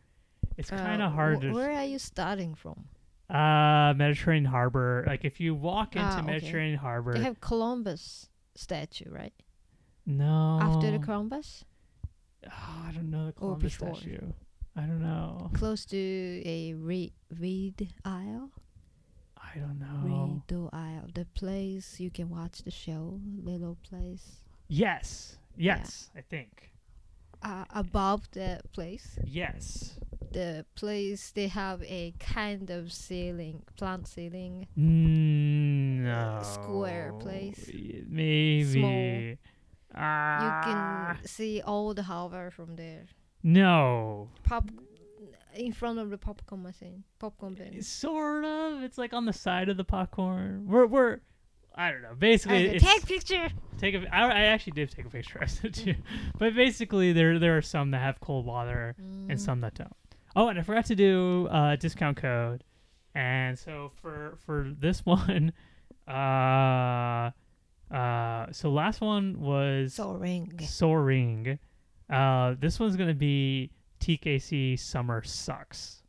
It's 0.56 0.70
kind 0.70 1.00
Uh, 1.02 1.06
of 1.06 1.12
hard 1.12 1.38
wh- 1.38 1.40
to 1.42 1.52
Where 1.52 1.72
are 1.72 1.84
you 1.84 1.98
starting 1.98 2.54
from? 2.54 2.88
Uh, 3.30 3.94
Mediterranean 3.96 4.44
Harbor. 4.44 5.04
Like 5.06 5.24
if 5.24 5.40
you 5.40 5.54
walk 5.54 5.96
into 5.96 6.06
Ah, 6.06 6.18
okay. 6.18 6.26
Mediterranean 6.26 6.78
Harbor, 6.78 7.14
They 7.14 7.22
have 7.24 7.40
Columbus 7.40 8.28
statue, 8.54 9.10
right? 9.10 9.32
no. 10.06 10.58
After 10.60 10.90
the 10.90 10.98
Columbus, 10.98 11.64
oh, 12.46 12.84
I 12.86 12.92
don't 12.92 13.10
know 13.10 13.26
the 13.26 13.32
Columbus 13.32 13.74
statue. 13.74 14.32
I 14.76 14.80
don't 14.82 15.00
know. 15.02 15.50
close 15.54 15.84
to 15.86 16.42
a 16.44 16.74
Lido, 16.74 17.12
Lido 17.38 17.86
Isle. 18.04 18.50
I 19.36 19.58
don't 19.58 19.78
know. 19.78 20.40
Lido 20.48 20.68
Isle, 20.72 21.08
the 21.14 21.26
place 21.26 22.00
you 22.00 22.10
can 22.10 22.28
watch 22.28 22.62
the 22.64 22.70
show, 22.72 23.20
little 23.42 23.76
place. 23.88 24.42
Yes, 24.68 25.38
yes, 25.56 26.10
I 26.16 26.22
think 26.22 26.72
Uh, 27.42 27.64
above 27.70 28.28
the 28.32 28.60
place, 28.72 29.18
yes. 29.24 29.98
the 30.32 30.64
place 30.74 31.30
they 31.30 31.46
have 31.48 31.82
a 31.84 32.12
kind 32.18 32.70
of 32.70 32.90
ceiling, 32.92 33.62
plant 33.76 34.08
ceiling. 34.08 34.66
No. 34.74 36.40
square 36.42 37.12
place. 37.20 37.70
Maybe. 38.08 39.38
You 39.94 39.98
Ah. 40.00 41.14
can 41.18 41.26
see 41.26 41.60
all 41.62 41.94
the 41.94 42.02
harbor 42.02 42.50
from 42.50 42.74
there. 42.76 43.06
No. 43.44 44.28
Pop 44.42 44.68
in 45.54 45.72
front 45.72 46.00
of 46.00 46.10
the 46.10 46.18
popcorn 46.18 46.62
machine, 46.64 47.04
popcorn 47.20 47.54
bin. 47.54 47.80
Sort 47.82 48.44
of. 48.44 48.82
It's 48.82 48.98
like 48.98 49.12
on 49.12 49.24
the 49.26 49.32
side 49.32 49.68
of 49.68 49.76
the 49.76 49.84
popcorn. 49.84 50.66
We're 50.66 50.86
we're. 50.86 51.20
I 51.76 51.90
don't 51.90 52.02
know. 52.02 52.14
Basically, 52.16 52.68
Okay, 52.68 52.76
it's, 52.76 52.84
take 52.84 53.02
a 53.02 53.06
picture. 53.06 53.48
take 53.78 53.94
a. 53.94 54.14
I, 54.14 54.28
I 54.28 54.40
actually 54.46 54.72
did 54.72 54.90
take 54.90 55.06
a 55.06 55.10
picture. 55.10 55.38
I 55.42 55.46
said 55.46 55.74
too. 55.74 55.94
But 56.38 56.54
basically, 56.56 57.12
there 57.12 57.38
there 57.38 57.56
are 57.56 57.62
some 57.62 57.90
that 57.92 57.98
have 58.00 58.18
cold 58.20 58.46
water 58.46 58.94
Mm. 59.00 59.30
and 59.30 59.40
some 59.40 59.60
that 59.60 59.74
don't. 59.74 59.92
Oh, 60.36 60.48
and 60.48 60.58
I 60.58 60.62
forgot 60.62 60.86
to 60.86 60.96
do 60.96 61.46
uh, 61.48 61.76
discount 61.76 62.16
code, 62.16 62.64
and 63.14 63.56
so 63.58 63.92
for 64.00 64.38
for 64.46 64.72
this 64.78 65.00
one, 65.06 65.52
uh, 66.08 67.30
uh, 67.92 68.46
so 68.52 68.70
last 68.70 69.00
one 69.00 69.40
was 69.40 69.94
Soarin'. 69.94 70.58
Soarin'. 70.60 71.58
Uh, 72.10 72.54
this 72.58 72.78
one's 72.78 72.96
gonna 72.96 73.14
be 73.14 73.70
TKC 74.00 74.78
summer 74.78 75.22
sucks. 75.22 76.02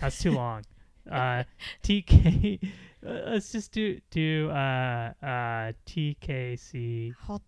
That's 0.00 0.18
too 0.20 0.32
long. 0.32 0.64
uh, 1.10 1.44
TK. 1.82 2.62
uh, 3.06 3.10
let's 3.26 3.52
just 3.52 3.72
do 3.72 4.00
do 4.10 4.50
uh 4.50 5.12
uh 5.22 5.72
TKC 5.86 7.14
Hot. 7.20 7.42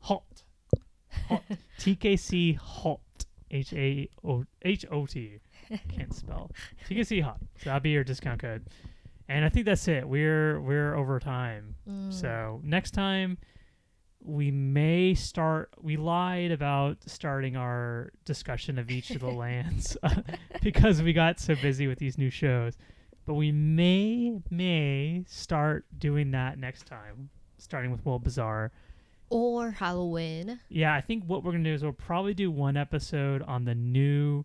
hot 0.00 0.42
hot 1.28 1.42
TKC 1.78 2.56
hot 2.56 3.00
H 3.50 3.72
A 3.72 4.08
O 4.24 4.44
H 4.62 4.84
O 4.90 5.06
T 5.06 5.38
can't 5.88 6.14
spell 6.14 6.50
TKC 6.88 7.22
hot. 7.22 7.38
So 7.58 7.66
that'll 7.66 7.80
be 7.80 7.90
your 7.90 8.04
discount 8.04 8.40
code. 8.40 8.66
And 9.28 9.44
I 9.44 9.48
think 9.48 9.64
that's 9.66 9.88
it. 9.88 10.06
We're 10.06 10.60
we're 10.60 10.94
over 10.94 11.18
time. 11.18 11.74
Mm. 11.88 12.12
So 12.12 12.60
next 12.62 12.90
time 12.92 13.38
we 14.26 14.50
may 14.50 15.12
start 15.14 15.68
we 15.82 15.96
lied 15.98 16.50
about 16.50 16.96
starting 17.06 17.56
our 17.56 18.10
discussion 18.24 18.78
of 18.78 18.90
each 18.90 19.10
of 19.10 19.20
the 19.20 19.30
lands 19.44 19.96
because 20.62 21.02
we 21.02 21.12
got 21.12 21.38
so 21.38 21.54
busy 21.56 21.86
with 21.86 21.98
these 21.98 22.16
new 22.18 22.30
shows. 22.30 22.76
But 23.26 23.34
we 23.34 23.52
may 23.52 24.40
may 24.50 25.24
start 25.28 25.84
doing 25.98 26.30
that 26.32 26.58
next 26.58 26.86
time, 26.86 27.28
starting 27.58 27.90
with 27.90 28.04
World 28.04 28.24
Bazaar. 28.24 28.72
Or 29.30 29.70
Halloween. 29.72 30.60
Yeah, 30.68 30.94
I 30.94 31.00
think 31.00 31.24
what 31.24 31.42
we're 31.44 31.52
gonna 31.52 31.64
do 31.64 31.72
is 31.74 31.82
we'll 31.82 31.92
probably 31.92 32.34
do 32.34 32.50
one 32.50 32.76
episode 32.76 33.42
on 33.42 33.64
the 33.64 33.74
new 33.74 34.44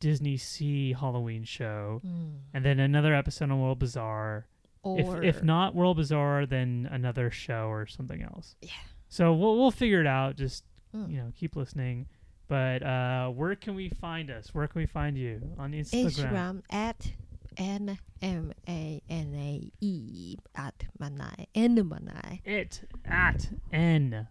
DisneySea 0.00 0.96
Halloween 0.96 1.44
show, 1.44 2.00
Mm. 2.04 2.38
and 2.54 2.64
then 2.64 2.80
another 2.80 3.14
episode 3.14 3.50
on 3.50 3.60
World 3.60 3.78
Bazaar. 3.78 4.46
If 4.84 5.06
Or 5.06 5.22
if 5.22 5.42
not 5.44 5.74
World 5.76 5.96
Bazaar, 5.96 6.44
then 6.46 6.88
another 6.90 7.30
show 7.30 7.68
or 7.68 7.86
something 7.86 8.20
else. 8.22 8.56
Yeah. 8.60 8.70
So 9.12 9.34
we'll 9.34 9.58
we'll 9.58 9.70
figure 9.70 10.00
it 10.00 10.06
out. 10.06 10.36
Just 10.36 10.64
Mm. 10.94 11.10
you 11.10 11.16
know, 11.18 11.32
keep 11.36 11.54
listening. 11.54 12.06
But 12.48 12.82
uh, 12.82 13.28
where 13.28 13.54
can 13.56 13.74
we 13.74 13.88
find 13.90 14.30
us? 14.30 14.54
Where 14.54 14.66
can 14.66 14.80
we 14.80 14.86
find 14.86 15.16
you 15.18 15.40
on 15.58 15.72
Instagram? 15.72 16.04
Instagram 16.06 16.62
at 16.70 17.12
N 17.58 17.98
M 18.22 18.52
A 18.66 19.02
N 19.10 19.34
A 19.34 19.70
E 19.80 20.36
at 20.54 20.84
Manae. 20.98 21.46
N 21.54 21.76
Manae. 21.76 22.40
It 22.46 22.82
at 23.04 23.48
n 23.70 24.28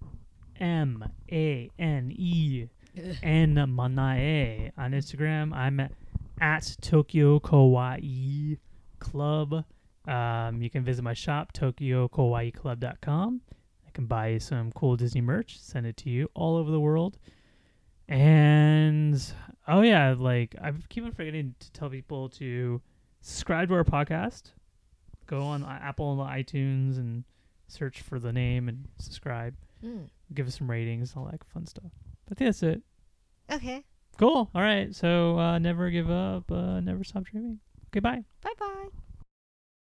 m 0.59 1.03
a 1.31 1.69
n 1.79 2.11
e 2.15 2.65
n 3.23 3.55
manae 3.55 4.71
on 4.77 4.91
Instagram. 4.93 5.53
I'm 5.53 5.79
at, 5.79 5.91
at 6.39 6.75
Tokyo 6.81 7.39
Kawaii 7.39 8.57
Club. 8.99 9.63
Um, 10.07 10.61
you 10.61 10.69
can 10.71 10.83
visit 10.83 11.03
my 11.03 11.13
shop, 11.13 11.53
TokyoKawaiiClub.com. 11.53 13.41
I 13.91 13.95
can 13.95 14.05
buy 14.05 14.27
you 14.29 14.39
some 14.39 14.71
cool 14.71 14.95
Disney 14.95 15.19
merch, 15.21 15.59
send 15.59 15.85
it 15.85 15.97
to 15.97 16.09
you 16.09 16.29
all 16.33 16.55
over 16.55 16.71
the 16.71 16.79
world. 16.79 17.17
And 18.07 19.21
oh 19.67 19.81
yeah, 19.81 20.15
like 20.17 20.55
I 20.61 20.71
keep 20.89 21.03
on 21.03 21.11
forgetting 21.11 21.55
to 21.59 21.71
tell 21.71 21.89
people 21.89 22.29
to 22.29 22.81
subscribe 23.19 23.67
to 23.67 23.75
our 23.75 23.83
podcast. 23.83 24.51
Go 25.27 25.41
on 25.41 25.63
Apple 25.65 26.21
and 26.21 26.29
iTunes 26.29 26.97
and 26.97 27.25
search 27.67 28.01
for 28.01 28.19
the 28.19 28.31
name 28.31 28.69
and 28.69 28.87
subscribe. 28.97 29.55
Mm. 29.83 30.07
Give 30.33 30.47
us 30.47 30.57
some 30.57 30.69
ratings, 30.69 31.13
all 31.15 31.25
that 31.25 31.43
fun 31.53 31.65
stuff. 31.65 31.91
I 32.31 32.35
think 32.35 32.47
that's 32.47 32.63
it. 32.63 32.81
Okay. 33.51 33.83
Cool. 34.17 34.49
All 34.55 34.61
right. 34.61 34.93
So 34.95 35.37
uh, 35.37 35.59
never 35.59 35.89
give 35.89 36.09
up. 36.09 36.49
Uh, 36.49 36.79
never 36.79 37.03
stop 37.03 37.25
dreaming. 37.25 37.59
Okay. 37.89 37.99
Bye. 37.99 38.23
Bye 38.41 38.53
bye. 38.57 38.87